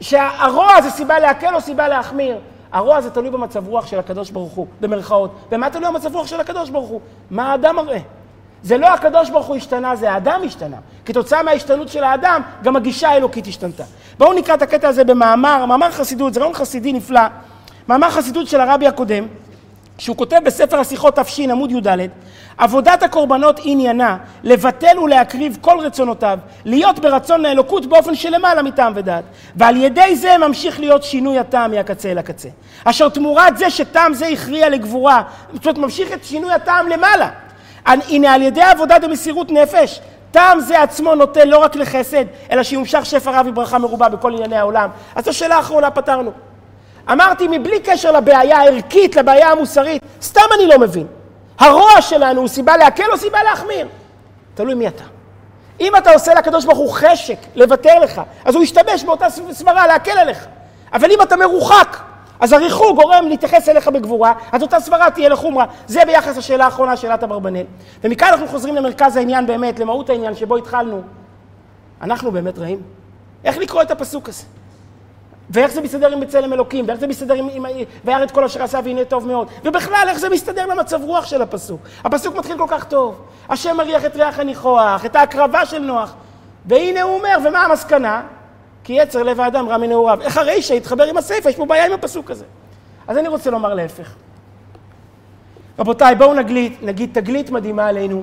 שהרוע 0.00 0.80
זה 0.80 0.90
סיבה 0.90 1.18
להקל 1.18 1.54
או 1.54 1.60
סיבה 1.60 1.88
להחמיר? 1.88 2.38
הרוע 2.72 3.00
זה 3.00 3.10
תלוי 3.10 3.30
במצב 3.30 3.68
רוח 3.68 3.86
של 3.86 3.98
הקדוש 3.98 4.30
ברוך 4.30 4.52
הוא, 4.52 4.66
במרכאות. 4.80 5.34
ומה 5.52 5.70
תלוי 5.70 5.90
במצב 5.90 6.14
רוח 6.14 6.26
של 6.26 6.40
הקדוש 6.40 6.70
ברוך 6.70 6.88
הוא? 6.88 7.00
מה 7.30 7.52
האדם 7.52 7.76
מראה? 7.76 7.98
זה 8.62 8.78
לא 8.78 8.86
הקדוש 8.86 9.30
ברוך 9.30 9.46
הוא 9.46 9.56
השתנה, 9.56 9.96
זה 9.96 10.12
האדם 10.12 10.40
השתנה. 10.44 10.76
כתוצאה 11.04 11.42
מההשתנות 11.42 11.88
של 11.88 12.04
האדם, 12.04 12.42
גם 12.62 12.76
הגישה 12.76 13.08
האלוקית 13.08 13.46
השתנתה. 13.46 13.84
בואו 14.18 14.32
נקרא 14.32 14.54
את 14.54 14.62
הקטע 14.62 14.88
הזה 14.88 15.04
במאמר, 15.04 15.66
מאמר 15.66 15.90
חסידות, 15.90 16.34
זה 16.34 16.40
רעיון 16.40 16.54
חסידי 16.54 16.92
נפלא. 16.92 17.20
מאמר 17.88 18.10
חסידות 18.10 18.48
של 18.48 18.60
הרבי 18.60 18.86
הקודם, 18.86 19.26
שהוא 20.00 20.16
כותב 20.16 20.36
בספר 20.44 20.80
השיחות 20.80 21.18
תש, 21.18 21.40
עמוד 21.40 21.70
י"ד, 21.72 21.98
עבודת 22.58 23.02
הקורבנות 23.02 23.60
עניינה 23.64 24.16
לבטל 24.42 24.98
ולהקריב 24.98 25.58
כל 25.60 25.78
רצונותיו, 25.80 26.38
להיות 26.64 26.98
ברצון 26.98 27.40
לאלוקות 27.40 27.86
באופן 27.86 28.14
שלמעלה 28.14 28.62
מטעם 28.62 28.92
ודעת, 28.96 29.24
ועל 29.56 29.76
ידי 29.76 30.16
זה 30.16 30.38
ממשיך 30.38 30.80
להיות 30.80 31.02
שינוי 31.02 31.38
הטעם 31.38 31.70
מהקצה 31.70 32.10
אל 32.10 32.18
הקצה. 32.18 32.48
אשר 32.84 33.08
תמורת 33.08 33.58
זה 33.58 33.70
שטעם 33.70 34.14
זה 34.14 34.26
הכריע 34.26 34.68
לגבורה, 34.68 35.22
זאת 35.52 35.66
אומרת 35.66 35.78
ממשיך 35.78 36.12
את 36.12 36.24
שינוי 36.24 36.52
הטעם 36.52 36.88
למעלה. 36.88 37.28
הנה 37.86 38.34
על 38.34 38.42
ידי 38.42 38.62
עבודה 38.62 38.98
במסירות 38.98 39.50
נפש, 39.50 40.00
טעם 40.30 40.60
זה 40.60 40.82
עצמו 40.82 41.14
נוטה 41.14 41.44
לא 41.44 41.58
רק 41.58 41.76
לחסד, 41.76 42.24
אלא 42.50 42.62
שיומשך 42.62 43.06
שפע 43.06 43.40
רב 43.40 43.46
וברכה 43.46 43.78
מרובה 43.78 44.08
בכל 44.08 44.32
ענייני 44.32 44.56
העולם. 44.56 44.90
אז 45.14 45.22
את 45.22 45.28
השאלה 45.28 45.56
האחרונה 45.56 45.90
פתרנו. 45.90 46.49
אמרתי, 47.12 47.48
מבלי 47.48 47.80
קשר 47.80 48.12
לבעיה 48.12 48.58
הערכית, 48.58 49.16
לבעיה 49.16 49.50
המוסרית, 49.50 50.02
סתם 50.22 50.44
אני 50.54 50.66
לא 50.66 50.78
מבין. 50.78 51.06
הרוע 51.58 52.00
שלנו 52.02 52.40
הוא 52.40 52.48
סיבה 52.48 52.76
להקל 52.76 53.12
או 53.12 53.18
סיבה 53.18 53.42
להחמיר? 53.42 53.88
תלוי 54.54 54.74
מי 54.74 54.88
אתה. 54.88 55.04
אם 55.80 55.96
אתה 55.96 56.12
עושה 56.12 56.34
לקדוש 56.34 56.64
ברוך 56.64 56.78
הוא 56.78 56.90
חשק 56.90 57.36
לוותר 57.54 57.98
לך, 57.98 58.20
אז 58.44 58.54
הוא 58.54 58.64
ישתמש 58.64 59.04
באותה 59.04 59.26
סברה 59.52 59.86
להקל 59.86 60.18
עליך. 60.18 60.46
אבל 60.92 61.10
אם 61.10 61.22
אתה 61.22 61.36
מרוחק, 61.36 61.96
אז 62.40 62.52
הריחוק 62.52 62.96
גורם 62.96 63.28
להתייחס 63.28 63.68
אליך 63.68 63.88
בגבורה, 63.88 64.32
אז 64.52 64.62
אותה 64.62 64.80
סברה 64.80 65.10
תהיה 65.10 65.28
לחומרה. 65.28 65.64
זה 65.86 66.00
ביחס 66.06 66.36
לשאלה 66.36 66.64
האחרונה, 66.64 66.96
שאלת 66.96 67.22
אברבנאל. 67.22 67.64
ומכאן 68.04 68.28
אנחנו 68.28 68.48
חוזרים 68.48 68.74
למרכז 68.74 69.16
העניין 69.16 69.46
באמת, 69.46 69.78
למהות 69.78 70.10
העניין 70.10 70.34
שבו 70.34 70.56
התחלנו. 70.56 71.02
אנחנו 72.02 72.32
באמת 72.32 72.58
רעים. 72.58 72.82
איך 73.44 73.58
לקרוא 73.58 73.82
את 73.82 73.90
הפסוק 73.90 74.28
הזה? 74.28 74.44
ואיך 75.50 75.72
זה 75.72 75.80
מסתדר 75.80 76.12
עם 76.12 76.20
בצלם 76.20 76.52
אלוקים, 76.52 76.84
ואיך 76.88 77.00
זה 77.00 77.06
מסתדר 77.06 77.34
עם, 77.34 77.48
עם 77.52 77.64
וירד 78.04 78.30
כל 78.30 78.44
אשר 78.44 78.62
עשה 78.62 78.80
והנה 78.84 79.04
טוב 79.04 79.26
מאוד, 79.26 79.48
ובכלל 79.64 80.04
איך 80.08 80.18
זה 80.18 80.28
מסתדר 80.28 80.66
למצב 80.66 81.00
רוח 81.02 81.26
של 81.26 81.42
הפסוק. 81.42 81.80
הפסוק 82.04 82.36
מתחיל 82.36 82.58
כל 82.58 82.66
כך 82.68 82.84
טוב, 82.84 83.22
השם 83.48 83.76
מריח 83.76 84.04
את 84.04 84.16
ריח 84.16 84.38
הניחוח, 84.38 85.04
את 85.04 85.16
ההקרבה 85.16 85.66
של 85.66 85.78
נוח, 85.78 86.14
והנה 86.66 87.02
הוא 87.02 87.16
אומר, 87.16 87.36
ומה 87.44 87.64
המסקנה? 87.64 88.22
כי 88.84 88.92
יצר 88.92 89.22
לב 89.22 89.40
האדם 89.40 89.68
רע 89.68 89.78
מנעוריו. 89.78 90.18
איך 90.22 90.36
הרישא 90.36 90.72
יתחבר 90.72 91.04
עם 91.04 91.16
הסייפה, 91.16 91.50
יש 91.50 91.56
פה 91.56 91.66
בעיה 91.66 91.86
עם 91.86 91.92
הפסוק 91.92 92.30
הזה. 92.30 92.44
אז 93.08 93.16
אני 93.16 93.28
רוצה 93.28 93.50
לומר 93.50 93.74
להפך. 93.74 94.14
רבותיי, 95.78 96.14
בואו 96.14 96.34
נגלית, 96.34 96.82
נגיד 96.82 97.10
תגלית 97.12 97.50
מדהימה 97.50 97.86
עלינו, 97.86 98.22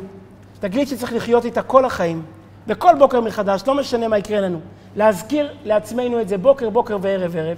תגלית 0.60 0.88
שצריך 0.88 1.14
לחיות 1.14 1.46
איתה 1.46 1.62
כל 1.62 1.86
החיים, 1.86 2.22
וכל 2.68 2.96
בוקר 3.00 3.22
מחדש, 3.22 3.64
לא 3.68 3.76
משנה 3.76 4.08
מה 4.08 4.18
יקרה 4.18 4.42
לנו. 4.42 4.60
להזכיר 4.96 5.54
לעצמנו 5.64 6.22
את 6.22 6.30
זה 6.30 6.38
בוקר, 6.38 6.70
בוקר 6.70 6.98
וערב, 7.02 7.36
ערב. 7.36 7.58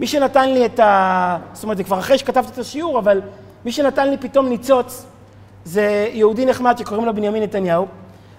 מי 0.00 0.06
שנתן 0.06 0.48
לי 0.48 0.66
את 0.66 0.80
ה... 0.80 1.38
זאת 1.52 1.62
אומרת, 1.62 1.76
זה 1.76 1.84
כבר 1.84 1.98
אחרי 1.98 2.18
שכתבתי 2.18 2.52
את 2.52 2.58
השיעור, 2.58 2.98
אבל 2.98 3.20
מי 3.64 3.72
שנתן 3.72 4.10
לי 4.10 4.16
פתאום 4.16 4.48
ניצוץ, 4.48 5.06
זה 5.64 6.08
יהודי 6.12 6.46
נחמד 6.46 6.78
שקוראים 6.78 7.06
לו 7.06 7.14
בנימין 7.14 7.42
נתניהו. 7.42 7.86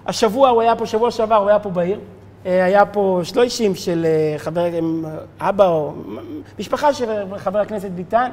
השבוע 0.06 0.48
הוא 0.48 0.62
היה 0.62 0.76
פה, 0.76 0.86
שבוע 0.86 1.10
שעבר 1.10 1.34
הוא 1.34 1.48
היה 1.48 1.58
פה 1.58 1.70
בעיר. 1.70 2.00
אה, 2.46 2.64
היה 2.64 2.86
פה 2.86 3.20
שלושים 3.24 3.74
של 3.74 4.06
אה, 4.06 4.38
חבר, 4.38 4.64
אבא 5.40 5.66
או 5.66 5.92
משפחה 6.58 6.94
של 6.94 7.24
חבר 7.36 7.58
הכנסת 7.58 7.90
ביטן, 7.90 8.30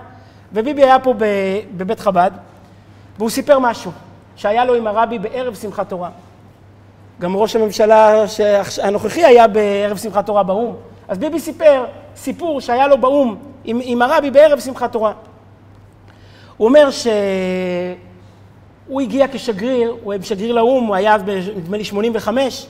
וביבי 0.53 0.84
היה 0.84 0.99
פה 0.99 1.13
בבית 1.78 1.99
חב"ד, 1.99 2.32
והוא 3.18 3.30
סיפר 3.30 3.59
משהו 3.59 3.91
שהיה 4.36 4.66
לו 4.66 4.76
עם 4.76 4.88
הרבי 4.88 5.20
בערב 5.20 5.55
שמחת 5.55 5.89
תורה. 5.89 6.09
גם 7.20 7.36
ראש 7.36 7.55
הממשלה 7.55 8.26
הנוכחי 8.84 9.26
היה 9.26 9.47
בערב 9.47 9.97
שמחת 9.97 10.26
תורה 10.26 10.43
באו"ם. 10.43 10.76
אז 11.07 11.18
ביבי 11.18 11.39
סיפר 11.39 11.86
סיפור 12.16 12.61
שהיה 12.61 12.88
לו 12.88 12.97
באו"ם 12.97 13.36
עם, 13.63 13.80
עם 13.84 14.01
הרבי 14.01 14.32
בערב 14.32 14.59
שמחת 14.59 14.91
תורה. 14.91 15.13
הוא 16.57 16.68
אומר 16.68 16.89
שהוא 16.91 19.01
הגיע 19.01 19.26
כשגריר, 19.32 19.95
הוא 20.03 20.13
היה 20.13 20.24
שגריר 20.24 20.53
לאו"ם, 20.53 20.86
הוא 20.86 20.95
היה 20.95 21.18
נדמה 21.55 21.78
לי 21.78 21.84
85, 21.84 22.68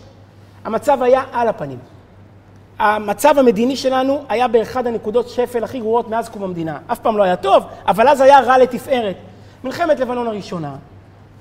המצב 0.66 1.02
היה 1.02 1.24
על 1.32 1.48
הפנים. 1.48 1.78
המצב 2.80 3.40
המדיני 3.40 3.76
שלנו 3.76 4.24
היה 4.30 4.48
באחד 4.48 4.88
הנקודות 4.88 5.30
שפל 5.30 5.64
הכי 5.64 5.80
גרועות 5.80 6.10
מאז 6.10 6.30
קום 6.30 6.44
המדינה. 6.44 6.78
אף 6.88 7.00
פעם 7.00 7.18
לא 7.18 7.24
היה 7.24 7.36
טוב, 7.36 7.64
אבל 7.88 8.08
אז 8.08 8.22
היה 8.22 8.40
רע 8.40 8.58
לתפארת. 8.58 9.16
מלחמת 9.64 10.00
לבנון 10.00 10.28
הראשונה, 10.28 10.76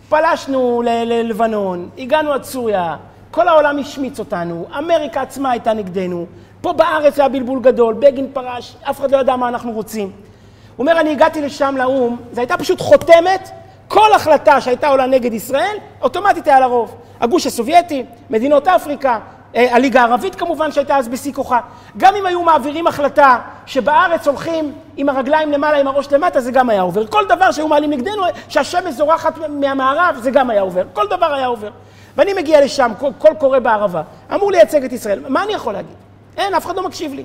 פלשנו 0.09 0.83
ללבנון, 0.85 1.89
הגענו 1.99 2.33
עד 2.33 2.45
סוריה, 2.45 2.97
כל 3.31 3.49
העולם 3.49 3.79
השמיץ 3.79 4.19
אותנו, 4.19 4.67
אמריקה 4.79 5.23
עצמה 5.23 5.51
הייתה 5.51 5.73
נגדנו, 5.73 6.27
פה 6.61 6.73
בארץ 6.73 7.19
היה 7.19 7.29
בלבול 7.29 7.61
גדול, 7.61 7.95
בגין 7.95 8.29
פרש, 8.33 8.77
אף 8.83 9.01
אחד 9.01 9.11
לא 9.11 9.19
ידע 9.19 9.37
מה 9.37 9.49
אנחנו 9.49 9.73
רוצים. 9.73 10.07
הוא 10.07 10.87
אומר, 10.87 11.01
אני 11.01 11.11
הגעתי 11.11 11.43
לשם 11.43 11.75
לאו"ם, 11.79 12.17
זו 12.33 12.41
הייתה 12.41 12.57
פשוט 12.57 12.81
חותמת, 12.81 13.51
כל 13.89 14.13
החלטה 14.13 14.61
שהייתה 14.61 14.89
עולה 14.89 15.07
נגד 15.07 15.33
ישראל, 15.33 15.77
אוטומטית 16.03 16.47
היה 16.47 16.61
לרוב. 16.61 16.95
הגוש 17.21 17.47
הסובייטי, 17.47 18.05
מדינות 18.31 18.69
אפריקה, 18.69 19.19
הליגה 19.55 20.01
הערבית 20.01 20.35
כמובן 20.35 20.73
שהייתה 20.73 20.97
אז 20.97 21.09
בשיא 21.09 21.33
כוחה. 21.33 21.61
גם 21.97 22.15
אם 22.17 22.27
היו 22.27 22.43
מעבירים 22.43 22.87
החלטה 22.87 23.39
שבארץ 23.67 24.29
הולכים 24.29 24.73
עם 24.97 25.09
הרגליים 25.09 25.53
למעלה, 25.53 25.79
עם 25.79 25.89
הראש 25.89 26.13
למטה, 26.13 26.41
זה 26.41 26.53
גם 26.53 26.71
היה 26.71 26.83
עובר. 26.83 27.07
כל 27.07 27.25
דבר 27.29 27.53
שהיו 27.53 27.69
מעלים 27.69 27.91
נגדנו, 27.91 28.23
שהשמש 28.49 28.95
זורחת 28.95 29.39
מהמערב, 29.49 30.17
זה 30.23 30.31
גם 30.31 30.51
היה 30.51 30.61
עובר. 30.61 30.83
כל 30.93 31.07
דבר 31.07 31.35
היה 31.35 31.47
עובר. 31.47 31.71
ואני 32.17 32.35
מגיע 32.35 32.65
לשם, 32.65 32.93
קול 33.19 33.35
קורא 33.35 33.59
בערבה, 33.59 34.03
אמור 34.35 34.51
לייצג 34.53 34.85
את 34.85 34.93
ישראל. 34.93 35.21
מה 35.29 35.43
אני 35.43 35.53
יכול 35.53 35.73
להגיד? 35.73 35.97
אין, 36.37 36.55
אף 36.55 36.67
אחד 36.67 36.77
לא 36.77 36.87
מקשיב 36.87 37.15
לי. 37.15 37.25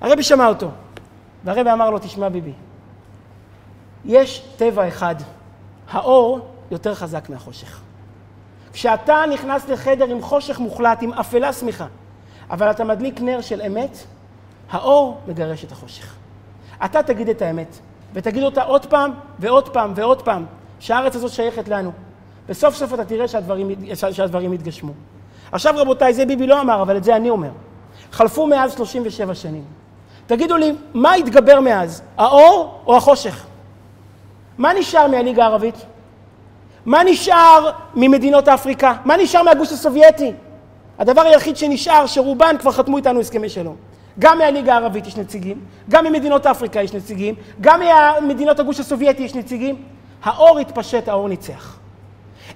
הרבי 0.00 0.22
שמע 0.22 0.46
אותו, 0.46 0.70
והרבי 1.44 1.72
אמר 1.72 1.90
לו, 1.90 1.98
תשמע 1.98 2.28
ביבי, 2.28 2.52
יש 4.04 4.48
טבע 4.56 4.88
אחד, 4.88 5.14
האור 5.90 6.48
יותר 6.70 6.94
חזק 6.94 7.28
מהחושך. 7.28 7.80
כשאתה 8.74 9.24
נכנס 9.32 9.68
לחדר 9.68 10.04
עם 10.04 10.22
חושך 10.22 10.58
מוחלט, 10.58 11.02
עם 11.02 11.12
אפלה 11.12 11.52
שמיכה, 11.52 11.86
אבל 12.50 12.70
אתה 12.70 12.84
מדליק 12.84 13.20
נר 13.20 13.40
של 13.40 13.62
אמת, 13.62 13.98
האור 14.70 15.20
מגרש 15.28 15.64
את 15.64 15.72
החושך. 15.72 16.14
אתה 16.84 17.02
תגיד 17.02 17.28
את 17.28 17.42
האמת, 17.42 17.78
ותגיד 18.12 18.42
אותה 18.42 18.62
עוד 18.62 18.86
פעם 18.86 19.12
ועוד 19.38 19.68
פעם 19.68 19.92
ועוד 19.96 20.22
פעם, 20.22 20.44
שהארץ 20.80 21.16
הזאת 21.16 21.30
שייכת 21.30 21.68
לנו. 21.68 21.92
וסוף 22.48 22.74
סוף 22.74 22.94
אתה 22.94 23.04
תראה 23.04 23.28
שהדברים, 23.28 23.70
שהדברים 24.12 24.52
יתגשמו. 24.52 24.92
עכשיו 25.52 25.74
רבותיי, 25.76 26.14
זה 26.14 26.26
ביבי 26.26 26.46
לא 26.46 26.60
אמר, 26.60 26.82
אבל 26.82 26.96
את 26.96 27.04
זה 27.04 27.16
אני 27.16 27.30
אומר. 27.30 27.50
חלפו 28.12 28.46
מאז 28.46 28.72
37 28.72 29.34
שנים. 29.34 29.64
תגידו 30.26 30.56
לי, 30.56 30.74
מה 30.94 31.14
התגבר 31.14 31.60
מאז, 31.60 32.02
האור 32.16 32.80
או 32.86 32.96
החושך? 32.96 33.46
מה 34.58 34.72
נשאר 34.72 35.08
מהליגה 35.08 35.44
הערבית? 35.44 35.86
מה 36.86 37.04
נשאר 37.04 37.70
ממדינות 37.94 38.48
אפריקה? 38.48 38.92
מה 39.04 39.16
נשאר 39.16 39.42
מהגוש 39.42 39.72
הסובייטי? 39.72 40.32
הדבר 40.98 41.22
היחיד 41.22 41.56
שנשאר, 41.56 42.06
שרובן 42.06 42.56
כבר 42.58 42.72
חתמו 42.72 42.96
איתנו 42.96 43.20
הסכמי 43.20 43.48
שלום. 43.48 43.76
גם 44.18 44.38
מהליגה 44.38 44.72
הערבית 44.74 45.06
יש 45.06 45.16
נציגים, 45.16 45.60
גם 45.88 46.04
ממדינות 46.04 46.46
אפריקה 46.46 46.82
יש 46.82 46.94
נציגים, 46.94 47.34
גם 47.60 47.80
ממדינות 48.22 48.60
הגוש 48.60 48.80
הסובייטי 48.80 49.22
יש 49.22 49.34
נציגים. 49.34 49.82
האור 50.24 50.58
התפשט, 50.58 51.08
האור 51.08 51.28
ניצח. 51.28 51.76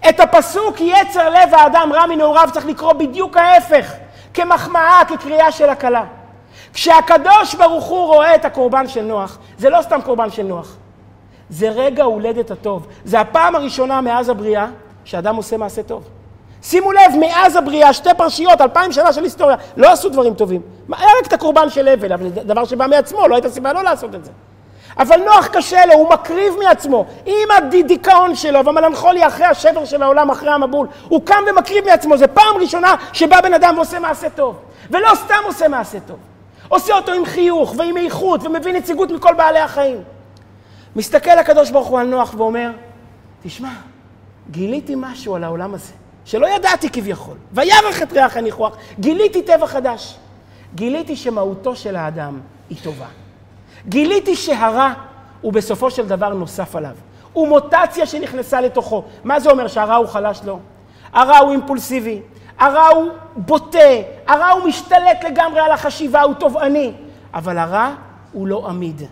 את 0.08 0.20
הפסוק 0.20 0.80
יצר 0.80 1.30
לב 1.30 1.54
האדם 1.54 1.90
רע 1.94 2.06
מנעוריו 2.06 2.48
צריך 2.52 2.66
לקרוא 2.66 2.92
בדיוק 2.92 3.36
ההפך, 3.36 3.92
כמחמאה, 4.34 5.00
כקריאה 5.08 5.52
של 5.52 5.68
הקלה. 5.68 6.04
כשהקדוש 6.72 7.54
ברוך 7.54 7.84
הוא 7.84 8.06
רואה 8.06 8.34
את 8.34 8.44
הקורבן 8.44 8.88
של 8.88 9.02
נוח, 9.02 9.38
זה 9.58 9.70
לא 9.70 9.82
סתם 9.82 10.00
קורבן 10.04 10.30
של 10.30 10.42
נוח, 10.42 10.76
זה 11.50 11.68
רגע 11.68 12.04
הולדת 12.04 12.50
הטוב. 12.50 12.86
זה 13.04 13.20
הפעם 13.20 13.54
הראשונה 13.54 14.00
מאז 14.00 14.28
הבריאה 14.28 14.66
שאדם 15.04 15.36
עושה 15.36 15.56
מעשה 15.56 15.82
טוב. 15.82 16.04
שימו 16.62 16.92
לב, 16.92 17.12
מאז 17.20 17.56
הבריאה, 17.56 17.92
שתי 17.92 18.10
פרשיות, 18.16 18.60
אלפיים 18.60 18.92
שנה 18.92 19.12
של 19.12 19.24
היסטוריה, 19.24 19.56
לא 19.76 19.92
עשו 19.92 20.08
דברים 20.08 20.34
טובים. 20.34 20.60
היה 20.92 21.08
רק 21.20 21.26
את 21.26 21.32
הקורבן 21.32 21.70
של 21.70 21.88
הבל, 21.88 22.12
אבל 22.12 22.28
זה 22.34 22.40
דבר 22.42 22.64
שבא 22.64 22.86
מעצמו, 22.86 23.28
לא 23.28 23.34
הייתה 23.34 23.50
סיבה 23.50 23.72
לא 23.72 23.82
לעשות 23.82 24.14
את 24.14 24.24
זה. 24.24 24.30
אבל 24.98 25.16
נוח 25.24 25.46
קשה 25.46 25.86
לו, 25.86 25.94
הוא 25.94 26.10
מקריב 26.10 26.54
מעצמו, 26.64 27.04
עם 27.26 27.48
הדיכאון 27.56 28.34
שלו 28.34 28.64
והמלנכוליה 28.64 29.26
אחרי 29.26 29.46
השבר 29.46 29.84
של 29.84 30.02
העולם, 30.02 30.30
אחרי 30.30 30.50
המבול, 30.50 30.86
הוא 31.08 31.20
קם 31.24 31.42
ומקריב 31.50 31.84
מעצמו, 31.84 32.16
זה 32.16 32.26
פעם 32.26 32.56
ראשונה 32.60 32.94
שבא 33.12 33.40
בן 33.40 33.54
אדם 33.54 33.74
ועושה 33.76 33.98
מעשה 33.98 34.30
טוב. 34.30 34.56
ולא 34.90 35.08
סתם 35.14 35.34
עושה 35.46 35.68
מעשה 35.68 36.00
טוב, 36.00 36.16
עושה 36.68 36.94
אותו 36.94 37.12
עם 37.12 37.24
חיוך 37.24 37.74
ועם 37.76 37.96
איכות 37.96 38.44
ומביא 38.44 38.72
נציגות 38.72 39.10
מכל 39.10 39.34
בעלי 39.34 39.58
החיים. 39.58 40.02
מסתכל 40.98 41.30
הקדוש 41.30 41.70
ברוך 41.70 41.88
הוא 41.88 42.00
על 42.00 42.06
נוח 42.06 42.34
ואומר, 42.36 42.70
תשמע, 43.42 43.70
גיליתי 44.50 44.94
משהו 44.96 45.34
על 45.34 45.44
העולם 45.44 45.74
הזה, 45.74 45.92
שלא 46.24 46.46
ידעתי 46.46 46.90
כביכול. 46.90 47.36
וירח 47.52 48.02
את 48.02 48.12
ריח 48.12 48.36
הניחוח, 48.36 48.76
גיליתי 49.00 49.42
טבע 49.42 49.66
חדש. 49.66 50.16
גיליתי 50.74 51.16
שמהותו 51.16 51.76
של 51.76 51.96
האדם 51.96 52.40
היא 52.70 52.78
טובה. 52.82 53.06
גיליתי 53.88 54.36
שהרע 54.36 54.92
הוא 55.40 55.52
בסופו 55.52 55.90
של 55.90 56.06
דבר 56.06 56.34
נוסף 56.34 56.76
עליו. 56.76 56.94
הוא 57.32 57.48
מוטציה 57.48 58.06
שנכנסה 58.06 58.60
לתוכו. 58.60 59.04
מה 59.24 59.40
זה 59.40 59.50
אומר, 59.50 59.68
שהרע 59.68 59.96
הוא 59.96 60.06
חלש? 60.06 60.40
לא. 60.44 60.58
הרע 61.12 61.38
הוא 61.38 61.52
אימפולסיבי, 61.52 62.20
הרע 62.58 62.88
הוא 62.88 63.10
בוטה, 63.36 63.78
הרע 64.26 64.50
הוא 64.50 64.68
משתלט 64.68 65.24
לגמרי 65.24 65.60
על 65.60 65.72
החשיבה, 65.72 66.22
הוא 66.22 66.34
תובעני. 66.34 66.92
אבל 67.34 67.58
הרע 67.58 67.94
הוא 68.32 68.46
לא 68.46 68.68
עמיד. 68.68 69.02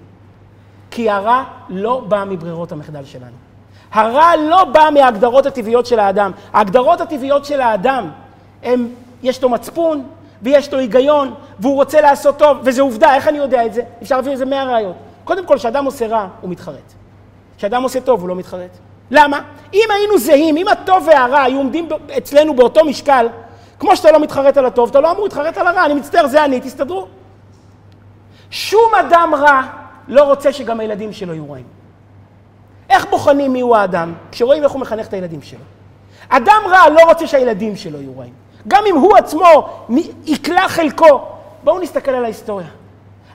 כי 0.96 1.10
הרע 1.10 1.42
לא 1.68 2.02
בא 2.08 2.24
מברירות 2.26 2.72
המחדל 2.72 3.04
שלנו. 3.04 3.36
הרע 3.92 4.36
לא 4.36 4.64
בא 4.64 4.88
מההגדרות 4.94 5.46
הטבעיות 5.46 5.86
של 5.86 5.98
האדם. 5.98 6.30
ההגדרות 6.52 7.00
הטבעיות 7.00 7.44
של 7.44 7.60
האדם, 7.60 8.10
הם, 8.62 8.88
יש 9.22 9.42
לו 9.42 9.48
מצפון, 9.48 10.06
ויש 10.42 10.72
לו 10.72 10.78
היגיון, 10.78 11.34
והוא 11.60 11.74
רוצה 11.74 12.00
לעשות 12.00 12.38
טוב, 12.38 12.58
וזו 12.62 12.82
עובדה, 12.82 13.14
איך 13.14 13.28
אני 13.28 13.38
יודע 13.38 13.66
את 13.66 13.74
זה? 13.74 13.82
אפשר 14.02 14.16
להביא 14.16 14.32
לזה 14.32 14.44
מאה 14.44 14.64
ראיות. 14.64 14.94
קודם 15.24 15.46
כל, 15.46 15.56
כשאדם 15.56 15.84
עושה 15.84 16.06
רע, 16.06 16.28
הוא 16.40 16.50
מתחרט. 16.50 16.92
כשאדם 17.56 17.82
עושה 17.82 18.00
טוב, 18.00 18.20
הוא 18.20 18.28
לא 18.28 18.34
מתחרט. 18.36 18.70
למה? 19.10 19.40
אם 19.74 19.88
היינו 19.96 20.18
זהים, 20.18 20.56
אם 20.56 20.68
הטוב 20.68 21.06
והרע 21.06 21.42
היו 21.42 21.58
עומדים 21.58 21.88
אצלנו 22.18 22.54
באותו 22.54 22.84
משקל, 22.84 23.28
כמו 23.78 23.96
שאתה 23.96 24.12
לא 24.12 24.20
מתחרט 24.20 24.56
על 24.56 24.66
הטוב, 24.66 24.88
אתה 24.88 25.00
לא 25.00 25.10
אמור 25.10 25.24
להתחרט 25.24 25.58
על 25.58 25.66
הרע, 25.66 25.86
אני 25.86 25.94
מצטער, 25.94 26.26
זה 26.26 26.44
אני, 26.44 26.60
תסתדרו. 26.60 27.06
שום 28.50 28.94
אדם 28.94 29.34
רע 29.34 29.85
לא 30.08 30.22
רוצה 30.22 30.52
שגם 30.52 30.80
הילדים 30.80 31.12
שלו 31.12 31.34
יהיו 31.34 31.52
רעים. 31.52 31.66
איך 32.90 33.06
בוחנים 33.10 33.52
מיהו 33.52 33.74
האדם? 33.74 34.14
כשרואים 34.32 34.64
איך 34.64 34.72
הוא 34.72 34.80
מחנך 34.80 35.06
את 35.06 35.12
הילדים 35.12 35.42
שלו. 35.42 35.60
אדם 36.28 36.62
רע 36.68 36.88
לא 36.88 37.00
רוצה 37.04 37.26
שהילדים 37.26 37.76
שלו 37.76 38.00
יהיו 38.00 38.18
רעים. 38.18 38.32
גם 38.68 38.82
אם 38.90 38.96
הוא 38.96 39.16
עצמו 39.16 39.68
יקלע 40.26 40.68
חלקו. 40.68 41.20
בואו 41.64 41.80
נסתכל 41.80 42.10
על 42.10 42.24
ההיסטוריה. 42.24 42.66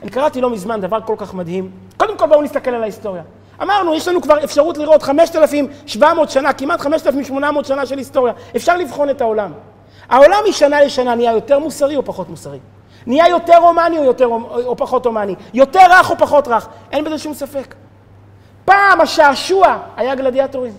אני 0.01 0.11
קראתי 0.11 0.41
לא 0.41 0.49
מזמן 0.49 0.81
דבר 0.81 1.01
כל 1.05 1.15
כך 1.17 1.33
מדהים. 1.33 1.71
קודם 1.97 2.17
כל 2.17 2.25
בואו 2.27 2.41
נסתכל 2.41 2.69
על 2.69 2.81
ההיסטוריה. 2.81 3.23
אמרנו, 3.61 3.95
יש 3.95 4.07
לנו 4.07 4.21
כבר 4.21 4.43
אפשרות 4.43 4.77
לראות 4.77 5.03
5,700 5.03 6.29
שנה, 6.29 6.53
כמעט 6.53 6.81
5,800 6.81 7.65
שנה 7.65 7.85
של 7.85 7.97
היסטוריה. 7.97 8.33
אפשר 8.55 8.77
לבחון 8.77 9.09
את 9.09 9.21
העולם. 9.21 9.51
העולם 10.09 10.37
משנה 10.49 10.81
לשנה 10.81 11.15
נהיה 11.15 11.31
יותר 11.31 11.59
מוסרי 11.59 11.95
או 11.95 12.05
פחות 12.05 12.29
מוסרי? 12.29 12.59
נהיה 13.07 13.27
יותר 13.27 13.57
הומני 13.57 13.97
או, 13.97 14.03
יותר, 14.03 14.25
או 14.65 14.75
פחות 14.77 15.05
הומני? 15.05 15.35
יותר 15.53 15.79
רך 15.89 16.09
או 16.09 16.17
פחות 16.17 16.47
רך? 16.47 16.67
אין 16.91 17.03
בזה 17.03 17.17
שום 17.17 17.33
ספק. 17.33 17.75
פעם 18.65 19.01
השעשוע 19.01 19.77
היה 19.97 20.15
גלדיאטורים. 20.15 20.73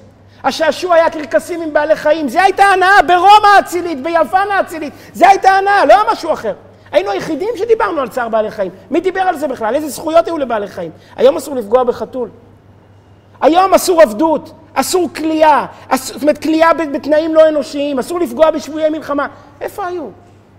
השעשוע 0.45 0.95
היה 0.95 1.11
קרקסים 1.11 1.63
עם 1.63 1.73
בעלי 1.73 1.97
חיים. 1.97 2.29
זה 2.29 2.43
הייתה 2.43 2.65
הנאה 2.65 3.03
ברומא 3.07 3.49
האצילית, 3.57 4.03
ביוון 4.03 4.51
האצילית. 4.51 4.93
זה 5.13 5.29
הייתה 5.29 5.51
הנאה, 5.51 5.85
לא 5.85 5.93
היה 5.93 6.03
משהו 6.13 6.33
אחר. 6.33 6.55
היינו 6.93 7.11
היחידים 7.11 7.49
שדיברנו 7.57 8.01
על 8.01 8.09
צער 8.09 8.29
בעלי 8.29 8.51
חיים. 8.51 8.71
מי 8.91 9.01
דיבר 9.01 9.21
על 9.21 9.37
זה 9.37 9.49
בכלל? 9.49 9.75
איזה 9.75 9.89
זכויות 9.89 10.27
היו 10.27 10.39
לבעלי 10.39 10.69
חיים? 10.69 10.91
היום 11.17 11.37
אסור 11.37 11.55
לפגוע 11.55 11.85
בחתול. 11.85 12.29
היום 13.41 13.75
אסור 13.75 14.03
עבדות, 14.03 14.53
אסור 14.75 15.09
כליאה, 15.17 15.67
זאת 15.95 16.23
אומרת 16.23 16.39
כליאה 16.43 16.75
בתנאים 16.75 17.35
לא 17.35 17.49
אנושיים, 17.49 17.99
אסור 17.99 18.21
לפגוע 18.21 18.51
בשבויי 18.51 18.91
מלחמה. 18.91 19.27
איפה 19.61 19.87
היו? 19.87 20.05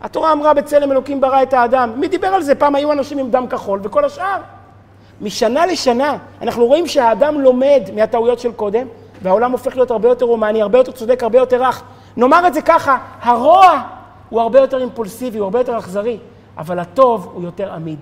התורה 0.04 0.32
אמרה 0.32 0.54
בצלם 0.54 0.92
אלוקים 0.92 1.22
ברא 1.22 1.44
את 1.44 1.54
האדם. 1.54 1.92
מי 1.96 2.08
דיבר 2.08 2.28
על 2.28 2.44
זה? 2.44 2.56
פעם 2.56 2.76
היו 2.76 2.92
אנשים 2.92 3.18
עם 3.18 3.32
דם 3.32 3.48
כחול 3.48 3.80
וכל 3.84 4.06
השאר. 4.06 4.38
משנה 5.22 5.66
לשנה 5.66 6.18
אנחנו 6.42 6.66
רואים 6.66 6.88
שהאדם 6.88 7.42
לומד 7.42 7.82
מהטעויות 7.96 8.40
של 8.40 8.52
קודם, 8.52 8.88
והעולם 9.22 9.52
הופך 9.52 9.76
להיות 9.76 9.92
הרבה 9.92 10.10
יותר 10.10 10.26
רומני, 10.26 10.62
הרבה 10.62 10.78
יותר 10.78 10.92
צודק, 10.92 11.24
הרבה 11.24 11.40
יותר 11.40 11.64
רך. 11.64 11.84
נאמר 12.18 12.48
את 12.48 12.54
זה 12.54 12.62
ככה, 12.62 12.98
הרוע 13.22 13.82
הוא 14.30 14.42
הרבה 14.42 14.60
יותר 14.60 14.82
אימפולסיבי, 14.82 15.38
הוא 15.38 15.44
הרבה 15.44 15.60
יותר 15.60 15.78
אכזרי, 15.78 16.18
אבל 16.58 16.80
הטוב 16.80 17.30
הוא 17.34 17.44
יותר 17.44 17.74
עמיד. 17.74 18.00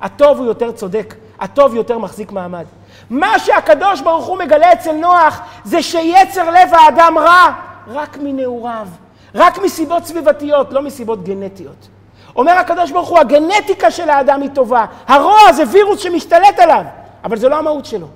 הטוב 0.00 0.38
הוא 0.38 0.46
יותר 0.46 0.72
צודק, 0.72 1.14
הטוב 1.40 1.74
יותר 1.74 1.98
מחזיק 1.98 2.32
מעמד. 2.32 2.64
מה 3.10 3.38
שהקדוש 3.38 4.00
ברוך 4.00 4.26
הוא 4.26 4.38
מגלה 4.38 4.72
אצל 4.72 4.92
נוח 4.92 5.40
זה 5.64 5.82
שיצר 5.82 6.50
לב 6.50 6.74
האדם 6.74 7.14
רע 7.18 7.52
רק 7.86 8.18
מנעוריו, 8.22 8.86
רק 9.34 9.58
מסיבות 9.58 10.04
סביבתיות, 10.04 10.72
לא 10.72 10.82
מסיבות 10.82 11.24
גנטיות. 11.24 11.88
אומר 12.36 12.52
הקדוש 12.52 12.90
ברוך 12.90 13.08
הוא, 13.08 13.18
הגנטיקה 13.18 13.90
של 13.90 14.10
האדם 14.10 14.42
היא 14.42 14.50
טובה, 14.54 14.84
הרוע 15.06 15.52
זה 15.52 15.62
וירוס 15.72 16.00
שמשתלט 16.00 16.58
עליו, 16.58 16.84
אבל 17.24 17.36
זה 17.36 17.48
לא 17.48 17.58
המהות 17.58 17.86
שלו. 17.86 18.06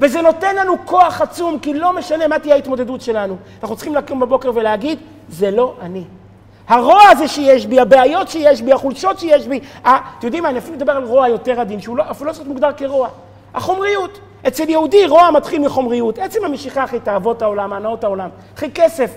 וזה 0.00 0.22
נותן 0.22 0.56
לנו 0.56 0.74
כוח 0.84 1.20
עצום, 1.20 1.58
כי 1.58 1.74
לא 1.74 1.92
משנה 1.92 2.28
מה 2.28 2.38
תהיה 2.38 2.54
ההתמודדות 2.54 3.00
שלנו. 3.00 3.36
אנחנו 3.62 3.76
צריכים 3.76 3.94
לקום 3.94 4.20
בבוקר 4.20 4.50
ולהגיד, 4.54 4.98
זה 5.28 5.50
לא 5.50 5.74
אני. 5.80 6.04
הרוע 6.68 7.02
הזה 7.10 7.28
שיש 7.28 7.66
בי, 7.66 7.80
הבעיות 7.80 8.28
שיש 8.28 8.62
בי, 8.62 8.72
החולשות 8.72 9.18
שיש 9.18 9.46
בי, 9.46 9.60
אתם 9.80 9.90
יודעים 10.22 10.42
מה, 10.42 10.48
אני 10.48 10.58
אפילו 10.58 10.76
מדבר 10.76 10.92
על 10.92 11.04
רוע 11.04 11.28
יותר 11.28 11.60
עדין, 11.60 11.80
שהוא 11.80 11.96
לא, 11.96 12.04
אפילו 12.10 12.30
לא 12.30 12.34
צריך 12.34 12.48
מוגדר 12.48 12.70
כרוע. 12.76 13.08
החומריות. 13.54 14.18
אצל 14.48 14.68
יהודי 14.68 15.06
רוע 15.06 15.30
מתחיל 15.30 15.60
מחומריות. 15.60 16.18
עצם 16.18 16.44
המשיכה 16.44 16.84
אחרי 16.84 17.00
תאוות 17.00 17.42
העולם, 17.42 17.72
הנאות 17.72 18.04
העולם, 18.04 18.28
אחרי 18.56 18.70
כסף. 18.74 19.10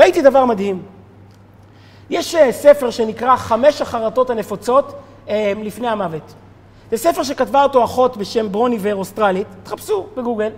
ראיתי 0.00 0.22
דבר 0.22 0.44
מדהים. 0.44 0.82
יש 2.10 2.34
אה, 2.34 2.52
ספר 2.52 2.90
שנקרא 2.90 3.36
חמש 3.36 3.82
החרטות 3.82 4.30
הנפוצות 4.30 4.92
אה, 5.28 5.52
לפני 5.62 5.88
המוות. 5.88 6.34
זה 6.90 6.96
ספר 6.96 7.22
שכתבה 7.22 7.62
אותו 7.62 7.84
אחות 7.84 8.16
בשם 8.16 8.52
ברוניבר 8.52 8.94
אוסטרלית, 8.94 9.46
תחפשו 9.62 10.06
בגוגל, 10.16 10.50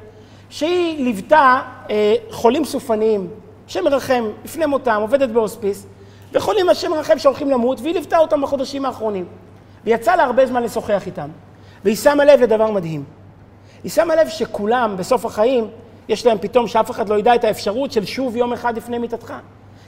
שהיא 0.51 1.05
ליוותה 1.05 1.61
אה, 1.91 2.15
חולים 2.31 2.65
סופניים, 2.65 3.29
השם 3.69 3.85
מרחם, 3.85 4.25
לפני 4.45 4.67
מותם, 4.67 4.99
עובדת 5.01 5.29
בהוספיס, 5.29 5.87
וחולים 6.33 6.69
השם 6.69 6.91
מרחם 6.91 7.19
שהולכים 7.19 7.51
למות, 7.51 7.81
והיא 7.81 7.95
ליוותה 7.95 8.19
אותם 8.19 8.41
בחודשים 8.41 8.85
האחרונים. 8.85 9.25
ויצא 9.85 10.17
לה 10.17 10.25
הרבה 10.25 10.47
זמן 10.47 10.63
לשוחח 10.63 11.03
איתם. 11.07 11.29
והיא 11.85 11.97
שמה 11.97 12.25
לב 12.25 12.41
לדבר 12.41 12.71
מדהים. 12.71 13.05
היא 13.85 13.91
שמה 13.91 14.17
לב 14.17 14.29
שכולם 14.29 14.97
בסוף 14.97 15.25
החיים, 15.25 15.69
יש 16.09 16.27
להם 16.27 16.39
פתאום 16.41 16.69
שאף 16.69 16.91
אחד 16.91 17.09
לא 17.09 17.19
ידע 17.19 17.35
את 17.35 17.45
האפשרות 17.45 17.93
של 17.93 18.05
שוב 18.05 18.37
יום 18.37 18.53
אחד 18.53 18.77
לפני 18.77 18.99
מיתתך. 18.99 19.35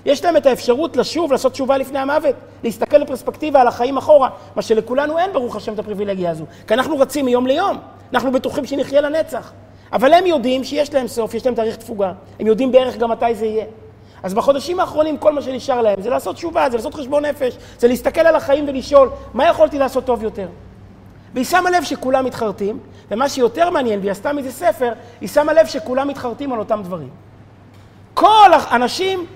יש 0.05 0.25
להם 0.25 0.37
את 0.37 0.47
האפשרות 0.47 0.97
לשוב, 0.97 1.33
לעשות 1.33 1.53
תשובה 1.53 1.79
לפני 1.79 1.99
המוות, 1.99 2.35
להסתכל 2.65 3.05
בפרספקטיבה 3.05 3.61
על 3.61 3.69
החיים 3.69 3.97
אחורה, 3.97 4.29
מה 4.57 4.63
שלכולנו 4.63 5.19
אין, 5.19 5.33
ברוך 5.33 5.57
השם, 5.57 5.75
את 5.75 5.79
הפריבילגיה 5.79 6.31
הזו. 6.31 6.45
כי 6.67 6.75
אנחנו 6.75 6.99
רצים 6.99 7.25
מיום 7.25 7.47
ליום, 7.47 7.79
אנחנו 8.13 8.33
בטוחים 8.33 8.67
שנחיה 8.67 9.01
לנצח. 9.01 9.53
אבל 9.93 10.13
הם 10.13 10.27
יודעים 10.27 10.65
שיש 10.65 10.95
להם 10.95 11.09
סוף, 11.09 11.35
יש 11.35 11.47
להם 11.47 11.55
תאריך 11.55 11.77
תפוגה, 11.77 12.13
הם 12.41 12.47
יודעים 12.47 12.73
בערך 12.73 12.97
גם 12.97 13.11
מתי 13.11 13.35
זה 13.35 13.47
יהיה. 13.47 13.65
אז 14.23 14.35
בחודשים 14.35 14.81
האחרונים 14.81 15.19
כל 15.19 15.33
מה 15.33 15.43
שנשאר 15.43 15.83
להם 15.83 16.03
זה 16.03 16.11
לעשות 16.11 16.37
תשובה, 16.37 16.71
זה 16.71 16.77
לעשות 16.77 16.95
חשבון 16.95 17.25
נפש, 17.25 17.57
זה 17.79 17.89
להסתכל 17.89 18.21
על 18.21 18.37
החיים 18.37 18.65
ולשאול, 18.69 19.11
מה 19.35 19.49
יכולתי 19.49 19.79
לעשות 19.79 20.05
טוב 20.05 20.23
יותר? 20.23 20.47
והיא 21.35 21.45
שמה 21.45 21.71
לב 21.71 21.85
שכולם 21.85 22.25
מתחרטים, 22.25 22.79
ומה 23.11 23.29
שיותר 23.29 23.71
מעניין, 23.71 24.01
והיא 24.01 24.11
עשתה 24.11 24.33
מזה 24.33 24.53
ספר, 24.53 24.93
היא 25.21 25.29
שמה 25.29 25.53
לב 25.53 25.67
שכולם 25.67 26.09
מתחרטים 26.09 26.53
על 26.53 26.59
אותם 26.59 26.81
דברים. 26.83 27.09
כל 28.15 28.51
האנשים 28.53 29.27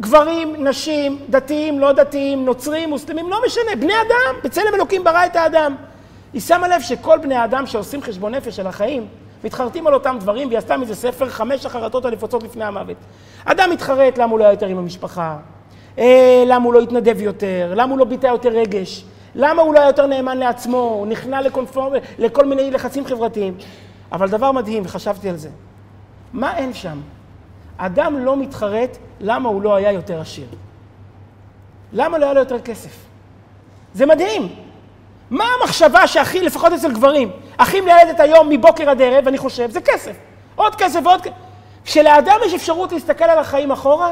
גברים, 0.00 0.66
נשים, 0.66 1.18
דתיים, 1.30 1.80
לא 1.80 1.92
דתיים, 1.92 2.44
נוצרים, 2.44 2.90
מוסלמים, 2.90 3.30
לא 3.30 3.40
משנה, 3.46 3.76
בני 3.80 3.92
אדם, 3.92 4.40
בצלם 4.44 4.74
אלוקים 4.74 5.04
ברא 5.04 5.26
את 5.26 5.36
האדם. 5.36 5.74
היא 6.32 6.40
שמה 6.40 6.68
לב 6.68 6.80
שכל 6.80 7.18
בני 7.18 7.34
האדם 7.34 7.66
שעושים 7.66 8.02
חשבון 8.02 8.34
נפש 8.34 8.56
של 8.56 8.66
החיים, 8.66 9.06
מתחרטים 9.44 9.86
על 9.86 9.94
אותם 9.94 10.16
דברים, 10.20 10.48
והיא 10.48 10.58
עשתה 10.58 10.76
מזה 10.76 10.94
ספר 10.94 11.28
חמש 11.28 11.66
החרטות 11.66 12.04
הנפוצות 12.04 12.42
לפני 12.42 12.64
המוות. 12.64 12.96
אדם 13.44 13.70
מתחרט 13.70 14.18
למה 14.18 14.30
הוא 14.30 14.38
לא 14.38 14.44
היה 14.44 14.52
יותר 14.52 14.66
עם 14.66 14.78
המשפחה, 14.78 15.36
אה, 15.98 16.44
למה 16.46 16.64
הוא 16.64 16.74
לא 16.74 16.80
התנדב 16.80 17.20
יותר, 17.20 17.72
למה 17.76 17.90
הוא 17.90 17.98
לא 17.98 18.04
ביטא 18.04 18.26
יותר 18.26 18.48
רגש, 18.48 19.04
למה 19.34 19.62
הוא 19.62 19.74
לא 19.74 19.78
היה 19.78 19.88
יותר 19.88 20.06
נאמן 20.06 20.38
לעצמו, 20.38 20.78
הוא 20.78 21.06
נכנע 21.06 21.40
לקונפורם, 21.40 21.92
לכל 22.18 22.46
מיני 22.46 22.70
לחצים 22.70 23.06
חברתיים. 23.06 23.54
אבל 24.12 24.28
דבר 24.28 24.52
מדהים, 24.52 24.82
וחשבתי 24.86 25.28
על 25.28 25.36
זה, 25.36 25.48
מה 26.32 26.56
אין 26.56 26.74
שם? 26.74 27.00
אדם 27.76 28.24
לא 28.24 28.36
מתחרט 28.36 28.96
למה 29.20 29.48
הוא 29.48 29.62
לא 29.62 29.74
היה 29.74 29.92
יותר 29.92 30.20
עשיר. 30.20 30.46
למה 31.92 32.18
לא 32.18 32.24
היה 32.24 32.34
לו 32.34 32.40
יותר 32.40 32.60
כסף? 32.60 32.96
זה 33.94 34.06
מדהים. 34.06 34.54
מה 35.30 35.44
המחשבה 35.60 36.06
שהכי, 36.06 36.42
לפחות 36.42 36.72
אצל 36.72 36.92
גברים, 36.92 37.30
הכי 37.58 37.80
מייעדת 37.80 38.20
היום 38.20 38.48
מבוקר 38.48 38.90
עד 38.90 39.02
ערב, 39.02 39.28
אני 39.28 39.38
חושב, 39.38 39.70
זה 39.70 39.80
כסף. 39.80 40.16
עוד 40.56 40.74
כסף 40.74 41.00
ועוד 41.04 41.20
כסף. 41.20 41.34
כשלאדם 41.84 42.36
יש 42.46 42.54
אפשרות 42.54 42.92
להסתכל 42.92 43.24
על 43.24 43.38
החיים 43.38 43.72
אחורה, 43.72 44.10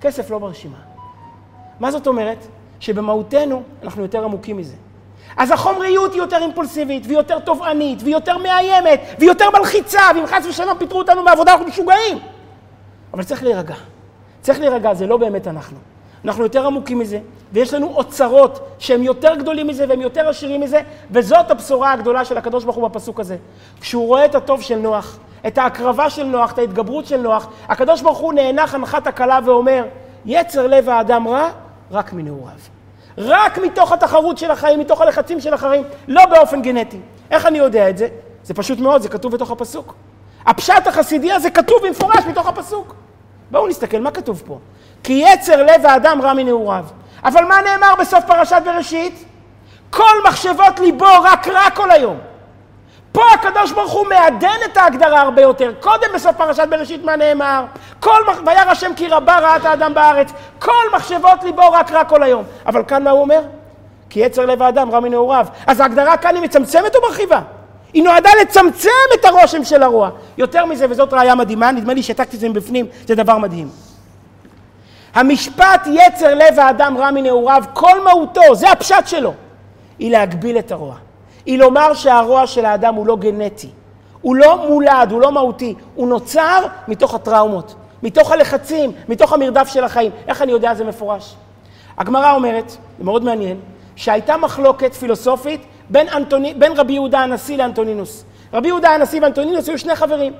כסף 0.00 0.30
לא 0.30 0.38
ברשימה. 0.38 0.76
מה 1.80 1.90
זאת 1.90 2.06
אומרת? 2.06 2.46
שבמהותנו 2.80 3.62
אנחנו 3.82 4.02
יותר 4.02 4.24
עמוקים 4.24 4.56
מזה. 4.56 4.74
אז 5.36 5.50
החומריות 5.50 6.12
היא 6.12 6.20
יותר 6.20 6.36
אימפולסיבית, 6.36 7.06
והיא 7.06 7.18
יותר 7.18 7.38
תובענית, 7.38 8.02
והיא 8.02 8.14
יותר 8.14 8.38
מאיימת, 8.38 9.00
והיא 9.18 9.30
יותר 9.30 9.50
מלחיצה, 9.58 10.00
ואם 10.14 10.26
חס 10.26 10.46
ושלום 10.46 10.78
פיטרו 10.78 10.98
אותנו 10.98 11.22
מהעבודה, 11.22 11.52
אנחנו 11.52 11.66
משוגעים. 11.66 12.18
אבל 13.14 13.22
צריך 13.22 13.42
להירגע. 13.42 13.74
צריך 14.40 14.60
להירגע, 14.60 14.94
זה 14.94 15.06
לא 15.06 15.16
באמת 15.16 15.48
אנחנו. 15.48 15.76
אנחנו 16.24 16.42
יותר 16.42 16.66
עמוקים 16.66 16.98
מזה, 16.98 17.18
ויש 17.52 17.74
לנו 17.74 17.92
אוצרות 17.94 18.68
שהם 18.78 19.02
יותר 19.02 19.34
גדולים 19.34 19.66
מזה 19.66 19.84
והם 19.88 20.00
יותר 20.00 20.28
עשירים 20.28 20.60
מזה, 20.60 20.80
וזאת 21.10 21.50
הבשורה 21.50 21.92
הגדולה 21.92 22.24
של 22.24 22.38
הקדוש 22.38 22.64
ברוך 22.64 22.76
הוא 22.76 22.88
בפסוק 22.88 23.20
הזה. 23.20 23.36
כשהוא 23.80 24.06
רואה 24.06 24.24
את 24.24 24.34
הטוב 24.34 24.62
של 24.62 24.78
נוח, 24.78 25.18
את 25.46 25.58
ההקרבה 25.58 26.10
של 26.10 26.24
נוח, 26.24 26.52
את 26.52 26.58
ההתגברות 26.58 27.06
של 27.06 27.16
נוח, 27.16 27.48
הקדוש 27.68 28.02
ברוך 28.02 28.18
הוא 28.18 28.32
נאנח 28.32 28.74
הנחת 28.74 29.06
הקלה 29.06 29.38
ואומר, 29.44 29.84
יצר 30.26 30.66
לב 30.66 30.88
האדם 30.88 31.28
רע, 31.28 31.50
רק 31.94 32.12
מנעוריו. 32.12 32.56
רק 33.18 33.58
מתוך 33.58 33.92
התחרות 33.92 34.38
של 34.38 34.50
החיים, 34.50 34.80
מתוך 34.80 35.00
הלחצים 35.00 35.40
של 35.40 35.54
החיים, 35.54 35.84
לא 36.08 36.26
באופן 36.26 36.62
גנטי. 36.62 37.00
איך 37.30 37.46
אני 37.46 37.58
יודע 37.58 37.90
את 37.90 37.98
זה? 37.98 38.08
זה 38.44 38.54
פשוט 38.54 38.78
מאוד, 38.78 39.02
זה 39.02 39.08
כתוב 39.08 39.32
בתוך 39.32 39.50
הפסוק. 39.50 39.94
הפשט 40.46 40.86
החסידי 40.86 41.32
הזה 41.32 41.50
כתוב 41.50 41.76
במפורש 41.86 42.24
בתוך 42.30 42.46
הפסוק. 42.46 42.94
בואו 43.50 43.68
נסתכל, 43.68 44.00
מה 44.00 44.10
כתוב 44.10 44.42
פה? 44.46 44.58
כי 45.02 45.12
יצר 45.12 45.62
לב 45.62 45.86
האדם 45.86 46.20
רע 46.22 46.32
מנעוריו. 46.32 46.84
אבל 47.24 47.44
מה 47.44 47.56
נאמר 47.64 47.94
בסוף 48.00 48.24
פרשת 48.26 48.62
בראשית? 48.64 49.24
כל 49.90 50.14
מחשבות 50.28 50.80
ליבו 50.80 51.06
רק 51.22 51.48
רע 51.48 51.70
כל 51.74 51.90
היום. 51.90 52.18
פה 53.14 53.22
הקדוש 53.34 53.72
ברוך 53.72 53.92
הוא 53.92 54.06
מעדן 54.06 54.58
את 54.64 54.76
ההגדרה 54.76 55.20
הרבה 55.20 55.42
יותר. 55.42 55.72
קודם 55.80 56.06
בסוף 56.14 56.36
פרשת 56.36 56.66
בראשית 56.70 57.04
מה 57.04 57.16
נאמר? 57.16 57.64
כל 58.00 58.24
מח... 58.28 58.38
וירא 58.46 58.70
השם 58.70 58.94
כי 58.96 59.08
רבה 59.08 59.38
רעת 59.38 59.64
האדם 59.64 59.94
בארץ. 59.94 60.32
כל 60.58 60.84
מחשבות 60.96 61.44
ליבו 61.44 61.72
רק 61.72 61.92
רע 61.92 62.04
כל 62.04 62.22
היום. 62.22 62.44
אבל 62.66 62.82
כאן 62.84 63.04
מה 63.04 63.10
הוא 63.10 63.20
אומר? 63.20 63.40
כי 64.10 64.20
יצר 64.20 64.46
לב 64.46 64.62
האדם 64.62 64.90
רע 64.90 65.00
מנעוריו. 65.00 65.46
אז 65.66 65.80
ההגדרה 65.80 66.16
כאן 66.16 66.34
היא 66.34 66.42
מצמצמת 66.42 66.96
או 66.96 67.00
מרחיבה? 67.02 67.40
היא 67.92 68.04
נועדה 68.04 68.30
לצמצם 68.42 68.90
את 69.14 69.24
הרושם 69.24 69.64
של 69.64 69.82
הרוע. 69.82 70.10
יותר 70.38 70.64
מזה, 70.64 70.86
וזאת 70.90 71.12
ראיה 71.12 71.34
מדהימה, 71.34 71.72
נדמה 71.72 71.94
לי 71.94 72.02
שהעתקתי 72.02 72.36
את 72.36 72.40
זה 72.40 72.48
מבפנים, 72.48 72.86
זה 73.06 73.14
דבר 73.14 73.38
מדהים. 73.38 73.68
המשפט 75.14 75.86
יצר 75.86 76.34
לב 76.34 76.58
האדם 76.58 76.98
רע 76.98 77.10
מנעוריו, 77.10 77.64
כל 77.72 78.04
מהותו, 78.04 78.54
זה 78.54 78.70
הפשט 78.70 79.06
שלו, 79.06 79.34
היא 79.98 80.10
להגביל 80.10 80.58
את 80.58 80.72
הרוע. 80.72 81.03
היא 81.46 81.58
לומר 81.58 81.94
שהרוע 81.94 82.46
של 82.46 82.64
האדם 82.64 82.94
הוא 82.94 83.06
לא 83.06 83.16
גנטי, 83.16 83.68
הוא 84.20 84.36
לא 84.36 84.68
מולד, 84.68 85.08
הוא 85.10 85.20
לא 85.20 85.32
מהותי, 85.32 85.74
הוא 85.94 86.08
נוצר 86.08 86.66
מתוך 86.88 87.14
הטראומות, 87.14 87.74
מתוך 88.02 88.30
הלחצים, 88.32 88.92
מתוך 89.08 89.32
המרדף 89.32 89.68
של 89.68 89.84
החיים. 89.84 90.12
איך 90.28 90.42
אני 90.42 90.52
יודע 90.52 90.74
זה 90.74 90.84
מפורש? 90.84 91.34
הגמרא 91.98 92.32
אומרת, 92.32 92.70
זה 92.70 93.04
מאוד 93.04 93.24
מעניין, 93.24 93.60
שהייתה 93.96 94.36
מחלוקת 94.36 94.94
פילוסופית 94.94 95.60
בין, 95.90 96.08
אנטוני, 96.08 96.54
בין 96.54 96.72
רבי 96.76 96.92
יהודה 96.92 97.20
הנשיא 97.20 97.56
לאנטונינוס. 97.58 98.24
רבי 98.52 98.68
יהודה 98.68 98.90
הנשיא 98.90 99.20
ואנטונינוס 99.22 99.68
היו 99.68 99.78
שני 99.78 99.96
חברים, 99.96 100.32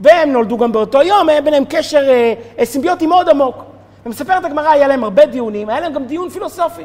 והם 0.00 0.32
נולדו 0.32 0.58
גם 0.58 0.72
באותו 0.72 1.02
יום, 1.02 1.28
היה 1.28 1.40
ביניהם 1.40 1.64
קשר 1.68 2.08
אה, 2.08 2.34
אה, 2.58 2.64
סימביוטי 2.64 3.06
מאוד 3.06 3.28
עמוק. 3.28 3.64
ומספרת 4.06 4.44
הגמרא, 4.44 4.68
היה 4.68 4.88
להם 4.88 5.04
הרבה 5.04 5.26
דיונים, 5.26 5.68
היה 5.68 5.80
להם 5.80 5.92
גם 5.92 6.04
דיון 6.04 6.30
פילוסופי. 6.30 6.84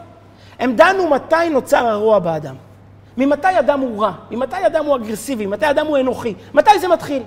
הם 0.59 0.75
דנו 0.75 1.09
מתי 1.09 1.49
נוצר 1.51 1.87
הרוע 1.87 2.19
באדם. 2.19 2.55
ממתי 3.19 3.59
אדם 3.59 3.79
הוא 3.79 4.03
רע? 4.03 4.11
ממתי 4.31 4.67
אדם 4.67 4.85
הוא 4.85 4.95
אגרסיבי? 4.95 5.45
ממתי 5.45 5.69
אדם 5.69 5.87
הוא 5.87 5.97
אנוכי? 5.97 6.33
מתי 6.53 6.79
זה 6.79 6.87
מתחיל? 6.87 7.23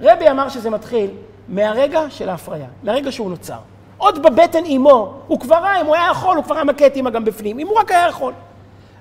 רבי 0.00 0.30
אמר 0.30 0.48
שזה 0.48 0.70
מתחיל 0.70 1.10
מהרגע 1.48 2.00
של 2.10 2.28
ההפריה, 2.28 2.66
מהרגע 2.82 3.12
שהוא 3.12 3.30
נוצר. 3.30 3.58
עוד 3.98 4.22
בבטן 4.22 4.64
אימו, 4.64 5.14
הוא 5.26 5.40
כבר 5.40 5.56
רע, 5.56 5.80
אם 5.80 5.86
הוא 5.86 5.94
היה 5.94 6.10
יכול, 6.10 6.36
הוא 6.36 6.44
כבר 6.44 6.54
היה 6.54 6.64
מכה 6.64 6.86
את 6.86 6.96
אימא 6.96 7.10
גם 7.10 7.24
בפנים, 7.24 7.58
אם 7.58 7.66
הוא 7.66 7.78
רק 7.78 7.90
היה 7.90 8.08
יכול. 8.08 8.32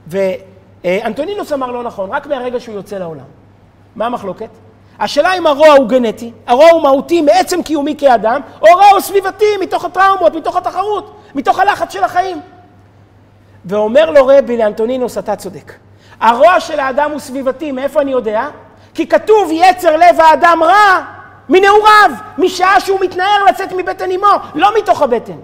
ואנטונינוס 0.08 1.54
אמר 1.54 1.72
לא 1.72 1.84
נכון, 1.84 2.10
רק 2.10 2.28
מהרגע 2.28 2.60
שהוא 2.60 2.76
יוצא 2.76 2.98
לעולם. 2.98 3.26
מה 3.96 4.06
המחלוקת? 4.06 4.50
השאלה 5.00 5.34
אם 5.34 5.48
הרוע 5.48 5.68
הוא 5.68 5.88
גנטי, 5.88 6.32
הרוע 6.48 6.70
הוא 6.70 6.84
מהותי 6.84 7.22
מעצם 7.22 7.64
קיומי 7.64 7.96
כאדם, 7.98 8.42
או 8.62 8.68
הרוע 8.68 8.86
הוא 8.92 9.00
סביבתי 9.00 9.46
מתוך 9.62 9.86
הטראומות, 9.86 10.36
מתוך 10.36 10.56
התחרות, 10.56 11.16
מתוך 11.36 11.60
הלחץ 11.60 11.94
של 11.94 12.04
החיים. 12.04 12.42
ואומר 13.66 14.12
לו 14.12 14.28
רבי 14.28 14.58
לאנטונינוס, 14.58 15.18
אתה 15.18 15.36
צודק. 15.36 15.74
הרוע 16.24 16.60
של 16.60 16.80
האדם 16.80 17.12
הוא 17.12 17.20
סביבתי, 17.20 17.72
מאיפה 17.72 18.02
אני 18.02 18.12
יודע? 18.12 18.48
כי 18.94 19.08
כתוב 19.08 19.50
יצר 19.52 19.98
לב 19.98 20.20
האדם 20.20 20.64
רע 20.64 21.02
מנעוריו, 21.50 22.12
משעה 22.38 22.80
שהוא 22.80 23.00
מתנער 23.02 23.44
לצאת 23.50 23.72
מבטן 23.72 24.12
אמו, 24.12 24.28
לא 24.56 24.72
מתוך 24.78 25.02
הבטן. 25.02 25.38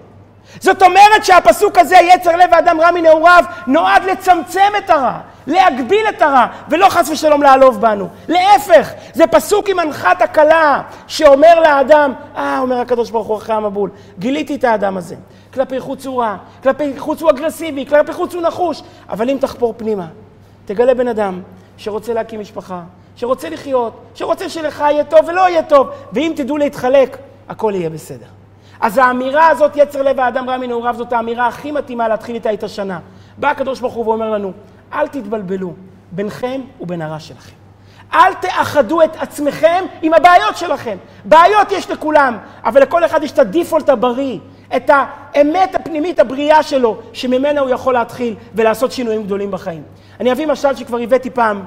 זאת 0.60 0.82
אומרת 0.82 1.24
שהפסוק 1.24 1.78
הזה, 1.78 1.96
יצר 1.96 2.36
לב 2.36 2.54
האדם 2.54 2.80
רע 2.80 2.90
מנעוריו, 2.90 3.44
נועד 3.66 4.04
לצמצם 4.04 4.72
את 4.78 4.90
הרע, 4.90 5.18
להגביל 5.46 6.06
את 6.08 6.22
הרע, 6.22 6.46
ולא 6.68 6.88
חס 6.88 7.08
ושלום 7.08 7.42
לעלוב 7.42 7.80
בנו. 7.80 8.08
להפך, 8.28 8.90
זה 9.14 9.26
פסוק 9.26 9.68
עם 9.68 9.78
הנחת 9.78 10.22
הקלה, 10.22 10.82
שאומר 11.06 11.60
לאדם, 11.60 12.12
אה, 12.36 12.58
אומר 12.60 12.80
הקדוש 12.80 13.10
ברוך 13.10 13.26
הוא 13.26 13.36
אחרי 13.36 13.54
המבול, 13.54 13.90
גיליתי 14.18 14.54
את 14.54 14.64
האדם 14.64 14.96
הזה. 14.96 15.16
כלפי 15.54 15.80
חוץ 15.80 16.06
הוא 16.06 16.22
רע, 16.22 16.36
כלפי 16.62 16.98
חוץ 16.98 17.22
הוא 17.22 17.30
אגרסיבי, 17.30 17.86
כלפי 17.86 18.12
חוץ 18.12 18.34
הוא 18.34 18.42
נחוש, 18.42 18.82
אבל 19.08 19.30
אם 19.30 19.36
תחפור 19.40 19.74
פנימה, 19.76 20.04
תגלה 20.70 20.94
בן 20.94 21.08
אדם 21.08 21.42
שרוצה 21.76 22.14
להקים 22.14 22.40
משפחה, 22.40 22.82
שרוצה 23.16 23.48
לחיות, 23.48 24.00
שרוצה 24.14 24.48
שלך 24.48 24.80
יהיה 24.80 25.04
טוב 25.04 25.20
ולא 25.28 25.48
יהיה 25.48 25.62
טוב, 25.62 25.88
ואם 26.12 26.32
תדעו 26.36 26.58
להתחלק, 26.58 27.16
הכל 27.48 27.72
יהיה 27.76 27.90
בסדר. 27.90 28.26
אז 28.80 28.98
האמירה 28.98 29.48
הזאת, 29.48 29.72
יצר 29.76 30.02
לב 30.02 30.20
האדם 30.20 30.50
רע 30.50 30.56
מנעוריו, 30.56 30.94
זאת 30.98 31.12
האמירה 31.12 31.46
הכי 31.46 31.72
מתאימה 31.72 32.08
להתחיל 32.08 32.34
איתה 32.34 32.52
את 32.52 32.62
השנה. 32.62 32.98
בא 33.38 33.50
הקדוש 33.50 33.80
ברוך 33.80 33.94
הוא 33.94 34.06
ואומר 34.06 34.30
לנו, 34.30 34.52
אל 34.92 35.08
תתבלבלו 35.08 35.72
בינכם 36.12 36.60
ובין 36.80 37.02
הרע 37.02 37.20
שלכם. 37.20 37.56
אל 38.14 38.34
תאחדו 38.34 39.02
את 39.02 39.16
עצמכם 39.16 39.84
עם 40.02 40.14
הבעיות 40.14 40.56
שלכם. 40.56 40.96
בעיות 41.24 41.72
יש 41.72 41.90
לכולם, 41.90 42.38
אבל 42.64 42.82
לכל 42.82 43.04
אחד 43.04 43.22
יש 43.22 43.32
את 43.32 43.38
הדיפולט 43.38 43.88
הבריא, 43.88 44.38
את 44.76 44.90
האמת 44.92 45.74
הפנימית 45.74 46.18
הבריאה 46.18 46.62
שלו, 46.62 46.96
שממנה 47.12 47.60
הוא 47.60 47.70
יכול 47.70 47.94
להתחיל 47.94 48.34
ולעשות 48.54 48.92
שינויים 48.92 49.22
גדולים 49.22 49.50
בחיים. 49.50 49.82
אני 50.20 50.32
אביא 50.32 50.46
משל 50.46 50.76
שכבר 50.76 50.98
הבאתי 50.98 51.30
פעם. 51.30 51.64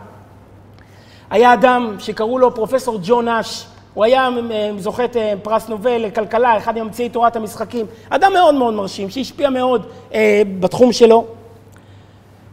היה 1.30 1.54
אדם 1.54 1.96
שקראו 2.00 2.40
לו 2.40 2.56
פרופסור 2.56 3.00
ג'ון 3.04 3.28
אש, 3.28 3.66
הוא 3.94 4.04
היה 4.04 4.30
אה, 4.52 4.72
זוכה 4.78 5.04
אה, 5.16 5.34
פרס 5.44 5.70
נובל 5.70 5.98
לכלכלה, 5.98 6.58
אחד 6.58 6.78
ממציאי 6.78 7.10
תורת 7.10 7.36
המשחקים. 7.36 7.86
אדם 8.10 8.34
מאוד 8.34 8.56
מאוד 8.56 8.74
מרשים, 8.74 9.10
שהשפיע 9.10 9.50
מאוד 9.50 9.86
אה, 10.14 10.42
בתחום 10.60 10.92
שלו. 10.92 11.26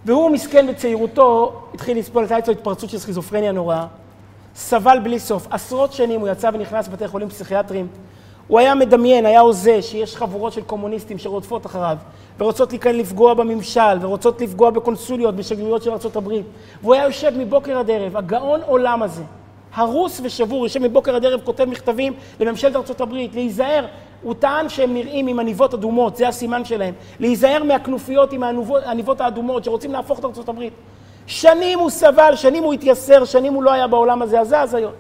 והוא 0.04 0.30
מסכן 0.30 0.66
בצעירותו, 0.66 1.52
התחיל 1.74 1.98
לסבול, 1.98 2.22
הייתה 2.22 2.38
אצלו 2.38 2.52
התפרצות 2.52 2.90
של 2.90 2.98
סכיזופרניה 2.98 3.52
נוראה. 3.52 3.86
סבל 4.54 4.98
בלי 5.02 5.18
סוף. 5.18 5.46
עשרות 5.50 5.92
שנים 5.92 6.20
הוא 6.20 6.28
יצא 6.28 6.50
ונכנס 6.52 6.88
לבתי 6.88 7.08
חולים 7.08 7.28
פסיכיאטריים. 7.28 7.86
הוא 8.50 8.58
היה 8.58 8.74
מדמיין, 8.74 9.26
היה 9.26 9.40
הוזה, 9.40 9.82
שיש 9.82 10.16
חבורות 10.16 10.52
של 10.52 10.62
קומוניסטים 10.62 11.18
שרודפות 11.18 11.66
אחריו, 11.66 11.96
ורוצות 12.38 12.72
לכאן 12.72 12.96
לפגוע 12.96 13.34
בממשל, 13.34 13.98
ורוצות 14.00 14.40
לפגוע 14.40 14.70
בקונסוליות, 14.70 15.36
בשגרירויות 15.36 15.82
של 15.82 15.90
ארה"ב. 15.90 16.28
והוא 16.82 16.94
היה 16.94 17.04
יושב 17.04 17.32
מבוקר 17.38 17.78
עד 17.78 17.90
ערב, 17.90 18.16
הגאון 18.16 18.60
עולם 18.66 19.02
הזה, 19.02 19.22
הרוס 19.74 20.20
ושבור, 20.24 20.66
יושב 20.66 20.82
מבוקר 20.82 21.16
עד 21.16 21.24
ערב, 21.24 21.40
כותב 21.44 21.64
מכתבים 21.64 22.12
לממשלת 22.40 22.76
ארה"ב, 22.76 23.12
להיזהר. 23.12 23.86
הוא 24.22 24.34
טען 24.34 24.68
שהם 24.68 24.94
נראים 24.94 25.26
עם 25.26 25.38
עניבות 25.38 25.74
אדומות, 25.74 26.16
זה 26.16 26.28
הסימן 26.28 26.64
שלהם. 26.64 26.94
להיזהר 27.20 27.64
מהכנופיות 27.64 28.32
עם 28.32 28.42
העניבות 28.42 29.20
האדומות 29.20 29.64
שרוצים 29.64 29.92
להפוך 29.92 30.18
את 30.18 30.24
ארה"ב. 30.24 30.62
שנים 31.26 31.78
הוא 31.78 31.90
סבל, 31.90 32.36
שנים 32.36 32.62
הוא 32.62 32.72
התייסר, 32.72 33.24
שנים 33.24 33.54
הוא 33.54 33.62
לא 33.62 33.72
היה 33.72 33.86
בעולם 33.86 34.22
הזה, 34.22 34.40
אז 34.40 34.48
זה 34.48 34.60
הזיות. 34.60 34.96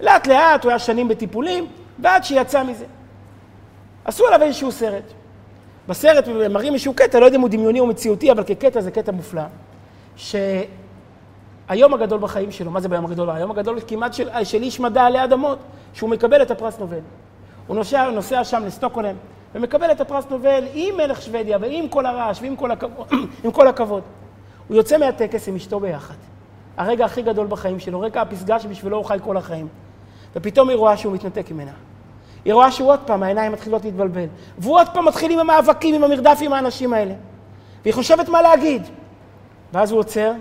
לאט 0.00 0.26
לאט 0.26 0.64
הוא 0.64 0.70
היה 0.70 0.78
שנים 0.78 1.08
בטיפולים, 1.08 1.66
ועד 2.02 2.24
שיצא 2.24 2.64
מזה. 2.64 2.84
עשו 4.04 4.26
עליו 4.26 4.42
איזשהו 4.42 4.72
סרט. 4.72 5.04
בסרט 5.88 6.28
מראים 6.50 6.72
איזשהו 6.72 6.94
קטע, 6.94 7.20
לא 7.20 7.24
יודע 7.24 7.36
אם 7.36 7.40
הוא 7.40 7.48
דמיוני 7.48 7.80
או 7.80 7.86
מציאותי, 7.86 8.32
אבל 8.32 8.42
כקטע 8.44 8.80
זה 8.80 8.90
קטע 8.90 9.12
מופלא, 9.12 9.42
שהיום 10.16 11.94
הגדול 11.94 12.20
בחיים 12.20 12.50
שלו, 12.50 12.70
מה 12.70 12.80
זה 12.80 12.88
ביום 12.88 13.04
הגדול? 13.04 13.30
היום 13.30 13.50
הגדול 13.50 13.78
כמעט 13.86 14.14
של, 14.14 14.28
של 14.44 14.62
איש 14.62 14.80
מדע 14.80 15.02
עלי 15.02 15.24
אדמות, 15.24 15.58
שהוא 15.94 16.10
מקבל 16.10 16.42
את 16.42 16.50
הפרס 16.50 16.78
נובל. 16.78 16.98
הוא 17.66 17.76
נוסע, 17.76 18.10
נוסע 18.10 18.44
שם 18.44 18.62
לסטוקהולם, 18.66 19.14
ומקבל 19.54 19.90
את 19.92 20.00
הפרס 20.00 20.24
נובל 20.30 20.64
עם 20.74 20.96
מלך 20.96 21.22
שוודיה 21.22 21.58
ועם 21.60 21.88
כל 21.88 22.06
הרעש 22.06 22.42
ועם 22.42 22.56
כל, 22.56 22.70
הכבוד, 22.70 23.06
כל 23.52 23.68
הכבוד. 23.68 24.02
הוא 24.68 24.76
יוצא 24.76 24.98
מהטקס 24.98 25.48
עם 25.48 25.56
אשתו 25.56 25.80
ביחד. 25.80 26.14
הרגע 26.76 27.04
הכי 27.04 27.22
גדול 27.22 27.46
בחיים 27.46 27.80
שלו, 27.80 28.00
רגע 28.00 28.22
הפסגה 28.22 28.58
שבשבילו 28.60 28.96
הוא 28.96 29.04
חי 29.04 29.18
כל 29.24 29.36
החיים. 29.36 29.68
ופתאום 30.36 30.68
היא 30.68 30.76
רואה 30.76 30.96
שהוא 30.96 31.12
מתנתק 31.12 31.50
ממנה. 31.50 31.72
היא 32.48 32.54
רואה 32.54 32.72
שהוא 32.72 32.90
עוד 32.90 33.00
פעם, 33.06 33.22
העיניים 33.22 33.52
מתחילות 33.52 33.84
להתבלבל. 33.84 34.26
והוא 34.58 34.78
עוד 34.78 34.86
פעם 34.88 35.08
מתחיל 35.08 35.32
עם 35.32 35.38
המאבקים, 35.38 35.94
עם 35.94 36.04
המרדף 36.04 36.38
עם 36.40 36.52
האנשים 36.52 36.92
האלה. 36.92 37.14
והיא 37.82 37.94
חושבת 37.94 38.28
מה 38.28 38.42
להגיד. 38.42 38.82
ואז 39.72 39.90
הוא 39.90 40.00
עוצר, 40.00 40.32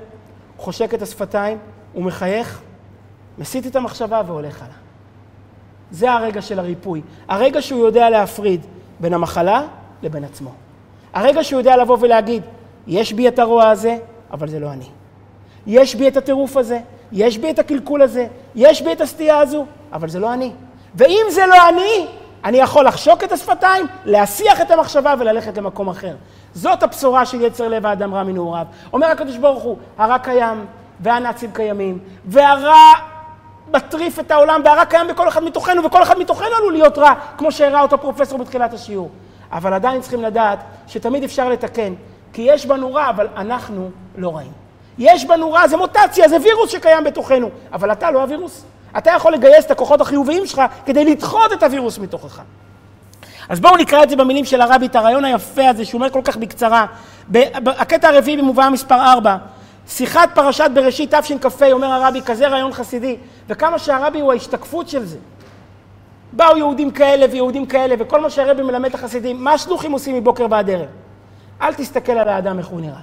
חושק 0.57 0.93
את 0.93 1.01
השפתיים, 1.01 1.57
הוא 1.93 2.03
מחייך, 2.03 2.61
מסיט 3.37 3.67
את 3.67 3.75
המחשבה 3.75 4.21
והולך 4.27 4.61
הלאה. 4.61 4.75
זה 5.91 6.11
הרגע 6.11 6.41
של 6.41 6.59
הריפוי. 6.59 7.01
הרגע 7.27 7.61
שהוא 7.61 7.85
יודע 7.85 8.09
להפריד 8.09 8.65
בין 8.99 9.13
המחלה 9.13 9.61
לבין 10.03 10.23
עצמו. 10.23 10.51
הרגע 11.13 11.43
שהוא 11.43 11.59
יודע 11.59 11.77
לבוא 11.77 11.97
ולהגיד, 11.99 12.43
יש 12.87 13.13
בי 13.13 13.27
את 13.27 13.39
הרוע 13.39 13.69
הזה, 13.69 13.97
אבל 14.31 14.49
זה 14.49 14.59
לא 14.59 14.73
אני. 14.73 14.89
יש 15.65 15.95
בי 15.95 16.07
את 16.07 16.17
הטירוף 16.17 16.57
הזה, 16.57 16.79
יש 17.11 17.37
בי 17.37 17.49
את 17.49 17.59
הקלקול 17.59 18.01
הזה, 18.01 18.27
יש 18.55 18.81
בי 18.81 18.93
את 18.93 19.01
הסטייה 19.01 19.39
הזו, 19.39 19.65
אבל 19.93 20.09
זה 20.09 20.19
לא 20.19 20.33
אני. 20.33 20.51
ואם 20.95 21.25
זה 21.29 21.45
לא 21.45 21.69
אני, 21.69 22.07
אני 22.43 22.57
יכול 22.57 22.85
לחשוק 22.85 23.23
את 23.23 23.31
השפתיים, 23.31 23.85
להסיח 24.05 24.61
את 24.61 24.71
המחשבה 24.71 25.13
וללכת 25.19 25.57
למקום 25.57 25.89
אחר. 25.89 26.15
זאת 26.53 26.83
הבשורה 26.83 27.25
של 27.25 27.41
יצר 27.41 27.67
לב 27.67 27.85
האדם 27.85 28.13
רע 28.13 28.23
מנעוריו. 28.23 28.65
אומר 28.93 29.07
הקדוש 29.07 29.37
ברוך 29.37 29.63
הוא, 29.63 29.77
הרע 29.97 30.19
קיים, 30.19 30.65
והנאצים 30.99 31.51
קיימים, 31.51 31.99
והרע 32.25 32.75
מטריף 33.73 34.19
את 34.19 34.31
העולם, 34.31 34.61
והרע 34.65 34.85
קיים 34.85 35.07
בכל 35.07 35.27
אחד 35.27 35.43
מתוכנו, 35.43 35.83
וכל 35.83 36.03
אחד 36.03 36.19
מתוכנו 36.19 36.55
עלול 36.57 36.73
להיות 36.73 36.97
רע, 36.97 37.13
כמו 37.37 37.51
שהראה 37.51 37.81
אותו 37.81 37.97
פרופסור 37.97 38.39
בתחילת 38.39 38.73
השיעור. 38.73 39.09
אבל 39.51 39.73
עדיין 39.73 40.01
צריכים 40.01 40.21
לדעת 40.21 40.59
שתמיד 40.87 41.23
אפשר 41.23 41.49
לתקן, 41.49 41.93
כי 42.33 42.41
יש 42.41 42.65
בנו 42.65 42.93
רע, 42.93 43.09
אבל 43.09 43.27
אנחנו 43.37 43.89
לא 44.17 44.35
רעים. 44.35 44.51
יש 44.97 45.25
בנו 45.25 45.51
רע, 45.51 45.67
זה 45.67 45.77
מוטציה, 45.77 46.29
זה 46.29 46.37
וירוס 46.43 46.69
שקיים 46.71 47.03
בתוכנו, 47.03 47.49
אבל 47.73 47.91
אתה 47.91 48.11
לא 48.11 48.21
הווירוס. 48.21 48.65
אתה 48.97 49.11
יכול 49.11 49.33
לגייס 49.33 49.65
את 49.65 49.71
הכוחות 49.71 50.01
החיוביים 50.01 50.45
שלך 50.45 50.61
כדי 50.85 51.05
לדחות 51.05 51.53
את 51.53 51.63
הווירוס 51.63 51.99
מתוכך. 51.99 52.41
אז 53.49 53.59
בואו 53.59 53.77
נקרא 53.77 54.03
את 54.03 54.09
זה 54.09 54.15
במילים 54.15 54.45
של 54.45 54.61
הרבי, 54.61 54.85
את 54.85 54.95
הרעיון 54.95 55.25
היפה 55.25 55.69
הזה 55.69 55.85
שהוא 55.85 55.99
אומר 55.99 56.09
כל 56.09 56.21
כך 56.23 56.37
בקצרה. 56.37 56.85
הקטע 57.65 58.09
הרביעי 58.09 58.37
במובאה 58.37 58.69
מספר 58.69 58.95
4, 58.95 59.37
שיחת 59.87 60.29
פרשת 60.33 60.69
בראשית 60.73 61.13
תשכ"ה, 61.13 61.71
אומר 61.71 61.87
הרבי, 61.87 62.21
כזה 62.21 62.47
רעיון 62.47 62.73
חסידי, 62.73 63.15
וכמה 63.49 63.79
שהרבי 63.79 64.19
הוא 64.19 64.31
ההשתקפות 64.31 64.89
של 64.89 65.05
זה. 65.05 65.17
באו 66.33 66.57
יהודים 66.57 66.91
כאלה 66.91 67.25
ויהודים 67.31 67.65
כאלה, 67.65 67.95
וכל 67.99 68.21
מה 68.21 68.29
שהרבי 68.29 68.63
מלמד 68.63 68.89
את 68.89 68.95
החסידים, 68.95 69.43
מה 69.43 69.53
השלוחים 69.53 69.91
עושים 69.91 70.15
מבוקר 70.15 70.47
ועד 70.49 70.69
ערב? 70.69 70.87
אל 71.61 71.73
תסתכל 71.73 72.11
על 72.11 72.29
האדם 72.29 72.59
איך 72.59 72.67
הוא 72.67 72.81
נראה. 72.81 73.01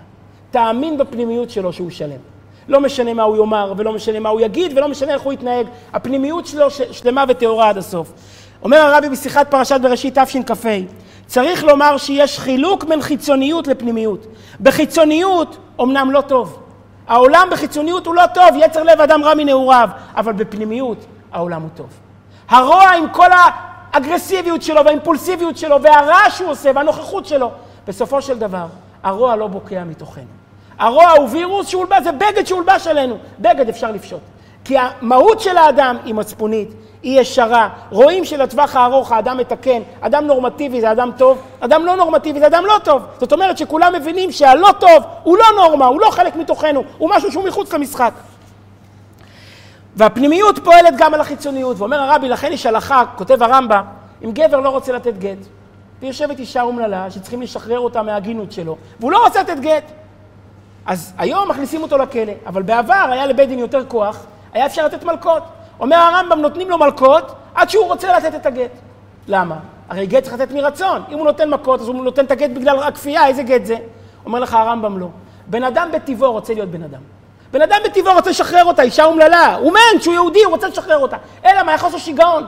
תאמין 0.50 0.98
בפנימיות 0.98 1.50
שלו 1.50 1.72
שהוא 1.72 1.90
שלם. 1.90 2.33
לא 2.68 2.80
משנה 2.80 3.14
מה 3.14 3.22
הוא 3.22 3.36
יאמר, 3.36 3.72
ולא 3.76 3.92
משנה 3.92 4.20
מה 4.20 4.28
הוא 4.28 4.40
יגיד, 4.40 4.78
ולא 4.78 4.88
משנה 4.88 5.14
איך 5.14 5.22
הוא 5.22 5.32
יתנהג. 5.32 5.66
הפנימיות 5.92 6.46
שלו 6.46 6.70
שלמה 6.70 7.24
וטהורה 7.28 7.68
עד 7.68 7.78
הסוף. 7.78 8.12
אומר 8.62 8.78
הרבי 8.78 9.08
בשיחת 9.08 9.50
פרשת 9.50 9.80
בראשית 9.80 10.18
תשכ"ה, 10.18 10.68
צריך 11.26 11.64
לומר 11.64 11.96
שיש 11.96 12.38
חילוק 12.38 12.84
בין 12.84 13.02
חיצוניות 13.02 13.66
לפנימיות. 13.66 14.26
בחיצוניות 14.60 15.56
אמנם 15.80 16.10
לא 16.10 16.20
טוב. 16.20 16.58
העולם 17.08 17.48
בחיצוניות 17.50 18.06
הוא 18.06 18.14
לא 18.14 18.26
טוב, 18.34 18.48
יצר 18.60 18.82
לב 18.82 19.00
אדם 19.00 19.24
רע 19.24 19.34
מנעוריו, 19.34 19.88
אבל 20.16 20.32
בפנימיות 20.32 21.06
העולם 21.32 21.62
הוא 21.62 21.70
טוב. 21.74 21.86
הרוע 22.48 22.84
עם 22.90 23.08
כל 23.08 23.28
האגרסיביות 23.92 24.62
שלו 24.62 24.84
והאימפולסיביות 24.84 25.56
שלו 25.56 25.82
והרע 25.82 26.30
שהוא 26.30 26.50
עושה 26.50 26.70
והנוכחות 26.74 27.26
שלו, 27.26 27.50
בסופו 27.86 28.22
של 28.22 28.38
דבר 28.38 28.66
הרוע 29.02 29.36
לא 29.36 29.46
בוקע 29.46 29.84
מתוכנו. 29.84 30.43
הרוע 30.78 31.10
הוא 31.10 31.28
וירוס 31.30 31.68
שהולבש, 31.68 32.02
זה 32.04 32.12
בגד 32.12 32.46
שהולבש 32.46 32.86
עלינו. 32.86 33.16
בגד 33.38 33.68
אפשר 33.68 33.90
לפשוט. 33.90 34.20
כי 34.64 34.76
המהות 34.78 35.40
של 35.40 35.56
האדם 35.56 35.96
היא 36.04 36.14
מצפונית, 36.14 36.68
היא 37.02 37.20
ישרה. 37.20 37.68
רואים 37.90 38.24
שלטווח 38.24 38.76
הארוך 38.76 39.12
האדם 39.12 39.38
מתקן, 39.38 39.82
אדם 40.00 40.26
נורמטיבי 40.26 40.80
זה 40.80 40.92
אדם 40.92 41.10
טוב, 41.16 41.42
אדם 41.60 41.86
לא 41.86 41.96
נורמטיבי 41.96 42.40
זה 42.40 42.46
אדם 42.46 42.64
לא 42.66 42.78
טוב. 42.84 43.02
זאת 43.20 43.32
אומרת 43.32 43.58
שכולם 43.58 43.92
מבינים 43.92 44.32
שהלא 44.32 44.72
טוב 44.80 45.04
הוא 45.22 45.38
לא 45.38 45.44
נורמה, 45.56 45.86
הוא 45.86 46.00
לא 46.00 46.10
חלק 46.10 46.36
מתוכנו, 46.36 46.82
הוא 46.98 47.10
משהו 47.10 47.32
שהוא 47.32 47.44
מחוץ 47.44 47.72
למשחק. 47.72 48.12
והפנימיות 49.96 50.58
פועלת 50.64 50.94
גם 50.96 51.14
על 51.14 51.20
החיצוניות, 51.20 51.78
ואומר 51.78 52.00
הרבי, 52.00 52.28
לכן 52.28 52.52
יש 52.52 52.66
הלכה, 52.66 53.02
כותב 53.16 53.42
הרמב"ם, 53.42 53.84
אם 54.24 54.32
גבר 54.32 54.60
לא 54.60 54.68
רוצה 54.68 54.92
לתת 54.92 55.18
גט, 55.18 55.38
ויושבת 56.00 56.38
אישה 56.38 56.62
אומללה 56.62 57.10
שצריכים 57.10 57.42
לשחרר 57.42 57.78
אותה 57.78 58.02
מההגינות 58.02 58.52
שלו, 58.52 58.76
והוא 59.00 59.12
לא 59.12 59.24
רוצה 59.24 59.40
לתת 59.40 59.60
גט, 59.60 59.84
אז 60.86 61.12
היום 61.18 61.50
מכניסים 61.50 61.82
אותו 61.82 61.98
לכלא, 61.98 62.32
אבל 62.46 62.62
בעבר 62.62 63.08
היה 63.10 63.26
לבית 63.26 63.48
דין 63.48 63.58
יותר 63.58 63.84
כוח, 63.88 64.26
היה 64.52 64.66
אפשר 64.66 64.86
לתת 64.86 65.04
מלקות. 65.04 65.42
אומר 65.80 65.96
הרמב"ם, 65.96 66.40
נותנים 66.40 66.70
לו 66.70 66.78
מלקות 66.78 67.34
עד 67.54 67.70
שהוא 67.70 67.86
רוצה 67.86 68.16
לתת 68.18 68.34
את 68.34 68.46
הגט. 68.46 68.70
למה? 69.28 69.56
הרי 69.88 70.06
גט 70.06 70.22
צריך 70.22 70.34
לתת 70.34 70.52
מרצון. 70.52 71.02
אם 71.08 71.18
הוא 71.18 71.24
נותן 71.24 71.50
מכות, 71.50 71.80
אז 71.80 71.88
הוא 71.88 72.04
נותן 72.04 72.24
את 72.24 72.30
הגט 72.30 72.50
בגלל 72.50 72.82
הכפייה, 72.82 73.26
איזה 73.26 73.42
גט 73.42 73.64
זה? 73.64 73.76
אומר 74.26 74.40
לך 74.40 74.54
הרמב"ם 74.54 74.98
לא. 74.98 75.06
בן 75.46 75.64
אדם 75.64 75.88
בטבעו 75.92 76.32
רוצה 76.32 76.54
להיות 76.54 76.68
בן 76.68 76.82
אדם. 76.82 77.00
בן 77.52 77.62
אדם 77.62 77.76
בטבעו 77.84 78.14
רוצה 78.14 78.30
לשחרר 78.30 78.64
אותה, 78.64 78.82
אישה 78.82 79.04
אומללה. 79.04 79.54
הוא 79.54 79.72
מן, 79.72 80.00
שהוא 80.00 80.14
יהודי, 80.14 80.44
הוא 80.44 80.52
רוצה 80.52 80.68
לשחרר 80.68 80.98
אותה. 80.98 81.16
אלא 81.44 81.62
מה, 81.62 81.74
יכול 81.74 81.86
לעשות 81.86 82.00
שיגעון. 82.00 82.44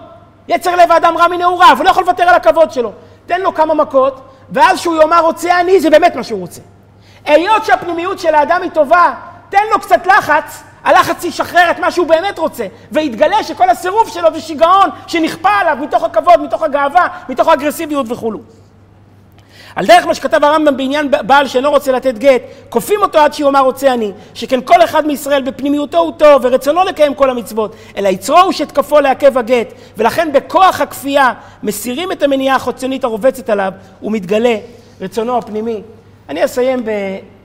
יצר 0.48 0.76
לב 0.76 0.92
האדם 0.92 1.16
רע 1.18 1.28
מנעוריו, 1.28 1.74
הוא 1.76 1.84
לא 1.84 1.90
יכול 1.90 2.02
לוותר 2.02 2.22
על 2.22 2.34
הכבוד 2.34 2.70
שלו. 2.70 2.92
תן 3.26 3.40
לו 3.40 3.54
כמה 3.54 3.74
מכות, 3.74 4.20
ואז 4.50 4.80
שהוא 4.80 4.96
יאמר 4.96 5.20
רוצה 5.20 5.60
אני, 5.60 5.80
זה 5.80 5.90
באמת 5.90 6.16
מה 6.16 6.22
שהוא 6.22 6.40
רוצה. 6.40 6.60
היות 7.26 7.64
שהפנימיות 7.64 8.18
של 8.18 8.34
האדם 8.34 8.62
היא 8.62 8.70
טובה, 8.70 9.14
תן 9.48 9.62
לו 9.72 9.80
קצת 9.80 10.06
לחץ, 10.06 10.62
הלחץ 10.84 11.24
ישחרר 11.24 11.70
את 11.70 11.78
מה 11.78 11.90
שהוא 11.90 12.06
באמת 12.06 12.38
רוצה, 12.38 12.66
ויתגלה 12.92 13.42
שכל 13.42 13.70
הסירוב 13.70 14.08
שלו 14.08 14.28
זה 14.34 14.40
שיגעון 14.40 14.90
שנכפה 15.06 15.50
עליו 15.50 15.76
מתוך 15.80 16.02
הכבוד, 16.02 16.42
מתוך 16.42 16.62
הגאווה, 16.62 17.08
מתוך 17.28 17.48
האגרסיביות 17.48 18.06
וכולו. 18.08 18.38
על 19.76 19.86
דרך 19.86 20.06
מה 20.06 20.14
שכתב 20.14 20.44
הרמב"ם 20.44 20.76
בעניין 20.76 21.10
בעל 21.10 21.48
שאינו 21.48 21.70
רוצה 21.70 21.92
לתת 21.92 22.18
גט, 22.18 22.42
כופים 22.68 23.02
אותו 23.02 23.18
עד 23.18 23.34
שיאמר 23.34 23.60
רוצה 23.60 23.94
אני, 23.94 24.12
שכן 24.34 24.60
כל 24.64 24.84
אחד 24.84 25.06
מישראל 25.06 25.42
בפנימיותו 25.42 25.98
הוא 25.98 26.12
טוב 26.12 26.42
ורצונו 26.44 26.84
לקיים 26.84 27.14
כל 27.14 27.30
המצוות, 27.30 27.76
אלא 27.96 28.08
יצרו 28.08 28.38
הוא 28.38 28.52
שתקפו 28.52 29.00
לעכב 29.00 29.38
הגט, 29.38 29.72
ולכן 29.96 30.32
בכוח 30.32 30.80
הכפייה 30.80 31.32
מסירים 31.62 32.12
את 32.12 32.22
המניעה 32.22 32.56
החוצנית 32.56 33.04
הרובצת 33.04 33.50
עליו, 33.50 33.72
ומתגלה 34.02 34.56
רצונו 35.00 35.38
הפנימי. 35.38 35.82
אני 36.28 36.44
אסיים 36.44 36.84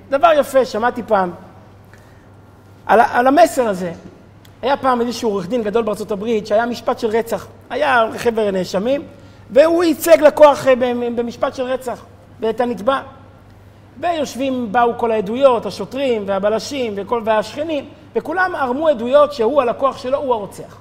בדבר 0.10 0.32
יפה, 0.40 0.66
שמעתי 0.66 1.04
פעם, 1.04 1.32
על, 2.86 3.00
על 3.12 3.28
המסר 3.28 3.68
הזה. 3.68 3.92
היה 4.62 4.78
פעם 4.78 5.02
איזשהו 5.02 5.30
עורך 5.30 5.48
דין 5.48 5.64
גדול 5.64 5.84
בארצות 5.84 6.12
הברית 6.12 6.48
שהיה 6.48 6.66
משפט 6.66 7.00
של 7.00 7.08
רצח. 7.08 7.48
היה 7.70 8.06
חבר 8.18 8.52
נאשמים, 8.52 9.04
והוא 9.50 9.84
ייצג 9.84 10.22
לקוח 10.22 10.68
אה, 10.68 10.76
במשפט 11.16 11.56
של 11.56 11.64
רצח, 11.64 12.04
ואת 12.40 12.62
הנתבע. 12.62 13.02
ויושבים, 14.00 14.72
באו 14.72 14.98
כל 14.98 15.12
העדויות, 15.12 15.66
השוטרים 15.66 16.24
והבלשים 16.26 16.94
וכל, 16.96 17.22
והשכנים, 17.26 17.86
וכולם 18.16 18.56
ערמו 18.56 18.88
עדויות 18.88 19.34
שהוא, 19.34 19.62
הלקוח 19.62 19.98
שלו, 19.98 20.18
הוא 20.18 20.34
הרוצח. 20.34 20.78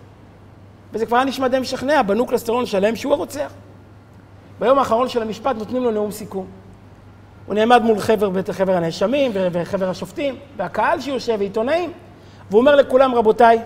וזה 0.92 1.06
כבר 1.06 1.16
היה 1.16 1.24
נשמע 1.24 1.48
די 1.48 1.58
משכנע, 1.58 2.02
בנו 2.02 2.26
קלסטרון 2.26 2.66
שלם 2.66 2.96
שהוא 2.96 3.12
הרוצח. 3.12 3.52
ביום 4.58 4.78
האחרון 4.78 5.08
של 5.08 5.22
המשפט 5.22 5.56
נותנים 5.56 5.84
לו 5.84 5.90
נאום 5.90 6.10
סיכום. 6.10 6.46
הוא 7.50 7.54
נעמד 7.54 7.82
מול 7.82 7.98
חבר, 7.98 8.30
חבר 8.52 8.76
הנאשמים 8.76 9.32
וחבר 9.34 9.90
השופטים, 9.90 10.36
והקהל 10.56 11.00
שיושב, 11.00 11.36
ועיתונאים, 11.38 11.92
והוא 12.50 12.60
אומר 12.60 12.76
לכולם, 12.76 13.14
רבותיי, 13.14 13.58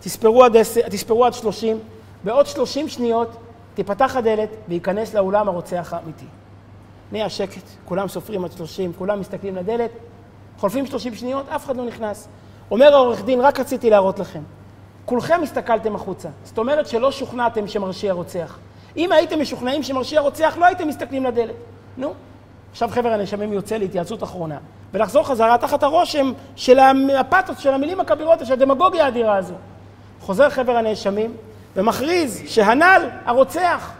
תספרו 0.00 0.44
עד, 0.44 0.62
תספרו 0.90 1.24
עד 1.24 1.34
30, 1.34 1.78
בעוד 2.24 2.46
30 2.46 2.88
שניות 2.88 3.36
תיפתח 3.74 4.16
הדלת 4.16 4.48
וייכנס 4.68 5.14
לאולם 5.14 5.48
הרוצח 5.48 5.92
האמיתי. 5.92 6.24
נהיה 7.12 7.28
שקט, 7.28 7.62
כולם 7.84 8.08
סופרים 8.08 8.44
עד 8.44 8.52
30, 8.52 8.92
כולם 8.98 9.20
מסתכלים 9.20 9.56
לדלת, 9.56 9.90
חולפים 10.58 10.86
30 10.86 11.14
שניות, 11.14 11.48
אף 11.48 11.64
אחד 11.64 11.76
לא 11.76 11.84
נכנס. 11.84 12.28
אומר 12.70 12.94
העורך 12.94 13.24
דין, 13.24 13.40
רק 13.40 13.60
רציתי 13.60 13.90
להראות 13.90 14.18
לכם, 14.18 14.42
כולכם 15.04 15.40
הסתכלתם 15.42 15.94
החוצה, 15.94 16.28
זאת 16.44 16.58
אומרת 16.58 16.86
שלא 16.86 17.12
שוכנעתם 17.12 17.68
שמרשיע 17.68 18.12
רוצח. 18.12 18.58
אם 18.96 19.12
הייתם 19.12 19.40
משוכנעים 19.40 19.82
שמרשיע 19.82 20.20
רוצח, 20.20 20.56
לא 20.60 20.64
הייתם 20.64 20.88
מסתכלים 20.88 21.24
לדלת. 21.24 21.54
נו, 21.96 22.14
עכשיו 22.70 22.88
חבר 22.92 23.08
הנאשמים 23.08 23.52
יוצא 23.52 23.76
להתייעצות 23.76 24.22
אחרונה, 24.22 24.58
ולחזור 24.94 25.26
חזרה 25.26 25.58
תחת 25.58 25.82
הרושם 25.82 26.32
של 26.56 26.78
הפתוס, 27.18 27.58
של 27.58 27.74
המילים 27.74 28.00
הכבירות, 28.00 28.46
של 28.46 28.52
הדמגוגיה 28.52 29.04
האדירה 29.04 29.36
הזו. 29.36 29.54
חוזר 30.20 30.50
חבר 30.50 30.76
הנאשמים 30.76 31.36
ומכריז 31.76 32.42
שהנ"ל 32.46 33.02
הרוצח. 33.24 33.92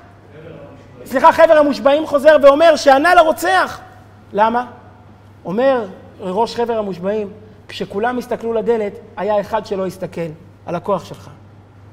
סליחה, 1.04 1.32
חבר 1.32 1.58
המושבעים 1.58 2.06
חוזר 2.06 2.36
ואומר 2.42 2.76
שהנ"ל 2.76 3.18
הרוצח. 3.18 3.80
למה? 4.32 4.66
אומר 5.44 5.84
ראש 6.20 6.56
חבר 6.56 6.78
המושבעים, 6.78 7.30
כשכולם 7.68 8.18
הסתכלו 8.18 8.52
לדלת, 8.52 8.92
היה 9.16 9.40
אחד 9.40 9.66
שלא 9.66 9.86
הסתכל 9.86 10.30
על 10.66 10.74
הכוח 10.74 11.04
שלך. 11.04 11.30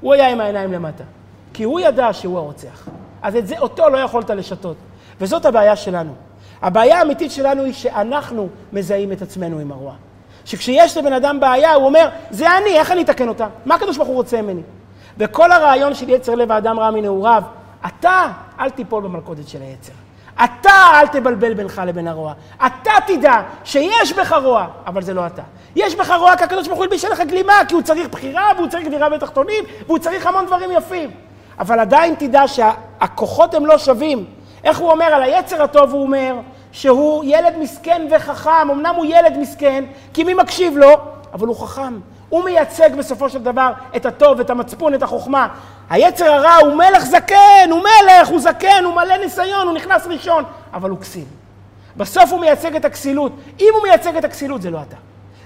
הוא 0.00 0.14
היה 0.14 0.28
עם 0.28 0.40
העיניים 0.40 0.72
למטה, 0.72 1.04
כי 1.52 1.64
הוא 1.64 1.80
ידע 1.80 2.12
שהוא 2.12 2.38
הרוצח. 2.38 2.88
אז 3.22 3.36
את 3.36 3.46
זה, 3.46 3.58
אותו 3.58 3.88
לא 3.88 3.98
יכולת 3.98 4.30
לשתות. 4.30 4.76
וזאת 5.20 5.44
הבעיה 5.46 5.76
שלנו. 5.76 6.14
הבעיה 6.62 6.98
האמיתית 6.98 7.32
שלנו 7.32 7.64
היא 7.64 7.72
שאנחנו 7.72 8.48
מזהים 8.72 9.12
את 9.12 9.22
עצמנו 9.22 9.58
עם 9.58 9.72
הרוע. 9.72 9.94
שכשיש 10.44 10.96
לבן 10.96 11.12
אדם 11.12 11.40
בעיה, 11.40 11.74
הוא 11.74 11.86
אומר, 11.86 12.08
זה 12.30 12.56
אני, 12.56 12.70
איך 12.70 12.92
אני 12.92 13.02
אתקן 13.02 13.28
אותה? 13.28 13.46
מה 13.66 13.74
הקדוש 13.74 13.96
ברוך 13.96 14.08
הוא 14.08 14.16
רוצה 14.16 14.42
ממני? 14.42 14.62
וכל 15.18 15.52
הרעיון 15.52 15.94
של 15.94 16.08
יצר 16.08 16.34
לב 16.34 16.52
האדם 16.52 16.80
רע 16.80 16.90
מנעוריו, 16.90 17.42
אתה 17.86 18.28
אל 18.60 18.70
תיפול 18.70 19.02
במלכודת 19.02 19.48
של 19.48 19.62
היצר. 19.62 19.92
אתה 20.44 20.70
אל 20.94 21.06
תבלבל 21.06 21.54
בינך 21.54 21.82
לבין 21.86 22.08
הרוע. 22.08 22.32
אתה 22.66 22.90
תדע 23.06 23.42
שיש 23.64 24.12
בך 24.12 24.32
רוע, 24.42 24.66
אבל 24.86 25.02
זה 25.02 25.14
לא 25.14 25.26
אתה. 25.26 25.42
יש 25.76 25.94
בך 25.94 26.10
רוע 26.18 26.36
כי 26.36 26.44
הקדוש 26.44 26.66
ברוך 26.66 26.78
הוא 26.78 26.84
ילביש 26.84 27.04
עליך 27.04 27.20
גלימה, 27.20 27.52
כי 27.68 27.74
הוא 27.74 27.82
צריך 27.82 28.08
בחירה, 28.08 28.50
והוא 28.56 28.68
צריך 28.68 28.88
דירה 28.88 29.08
בתחתונים, 29.08 29.64
והוא 29.86 29.98
צריך 29.98 30.26
המון 30.26 30.46
דברים 30.46 30.70
יפים. 30.70 31.10
אבל 31.58 31.80
עדיין 31.80 32.14
תדע 32.18 32.48
שהכוחות 32.48 33.54
הם 33.54 33.66
לא 33.66 33.78
שווים. 33.78 34.24
איך 34.66 34.78
הוא 34.78 34.90
אומר 34.90 35.04
על 35.04 35.22
היצר 35.22 35.62
הטוב? 35.62 35.92
הוא 35.92 36.02
אומר 36.02 36.34
שהוא 36.72 37.24
ילד 37.26 37.54
מסכן 37.58 38.06
וחכם, 38.10 38.70
אמנם 38.70 38.94
הוא 38.94 39.06
ילד 39.06 39.38
מסכן, 39.38 39.84
כי 40.14 40.24
מי 40.24 40.34
מקשיב 40.34 40.76
לו? 40.76 40.96
אבל 41.32 41.46
הוא 41.46 41.56
חכם. 41.56 41.98
הוא 42.28 42.44
מייצג 42.44 42.94
בסופו 42.94 43.28
של 43.28 43.42
דבר 43.42 43.72
את 43.96 44.06
הטוב, 44.06 44.40
את 44.40 44.50
המצפון, 44.50 44.94
את 44.94 45.02
החוכמה. 45.02 45.48
היצר 45.90 46.32
הרע 46.32 46.54
הוא 46.54 46.74
מלך 46.74 47.04
זקן, 47.04 47.70
הוא 47.70 47.80
מלך, 47.80 48.28
הוא 48.28 48.40
זקן, 48.40 48.84
הוא 48.84 48.94
מלא 48.94 49.16
ניסיון, 49.16 49.66
הוא 49.66 49.74
נכנס 49.74 50.06
ראשון, 50.06 50.44
אבל 50.74 50.90
הוא 50.90 50.98
כסיל. 50.98 51.24
בסוף 51.96 52.32
הוא 52.32 52.40
מייצג 52.40 52.76
את 52.76 52.84
הכסילות. 52.84 53.32
אם 53.60 53.68
הוא 53.74 53.82
מייצג 53.82 54.16
את 54.16 54.24
הכסילות, 54.24 54.62
זה 54.62 54.70
לא 54.70 54.78
אתה. 54.88 54.96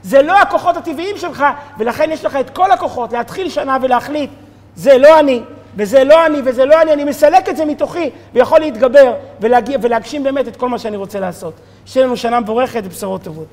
זה 0.02 0.22
לא 0.22 0.38
הכוחות 0.38 0.76
הטבעיים 0.76 1.16
שלך, 1.16 1.44
ולכן 1.78 2.10
יש 2.10 2.24
לך 2.24 2.36
את 2.36 2.50
כל 2.50 2.70
הכוחות 2.70 3.12
להתחיל 3.12 3.50
שנה 3.50 3.76
ולהחליט, 3.82 4.30
זה 4.76 4.98
לא 4.98 5.18
אני, 5.20 5.42
וזה 5.80 6.04
לא 6.04 6.26
אני, 6.26 6.38
וזה 6.44 6.64
לא 6.64 6.82
אני, 6.82 6.92
אני 6.92 7.04
מסלק 7.04 7.48
את 7.48 7.56
זה 7.56 7.64
מתוכי, 7.64 8.10
ויכול 8.34 8.60
להתגבר 8.60 9.14
ולהגיע, 9.40 9.78
ולהגשים 9.82 10.22
באמת 10.22 10.48
את 10.48 10.56
כל 10.56 10.68
מה 10.68 10.78
שאני 10.78 10.96
רוצה 10.96 11.20
לעשות. 11.20 11.54
שיהיה 11.86 12.06
לנו 12.06 12.16
שנה 12.16 12.40
מבורכת 12.40 12.82
ובשורות 12.84 13.22
טובות. 13.22 13.46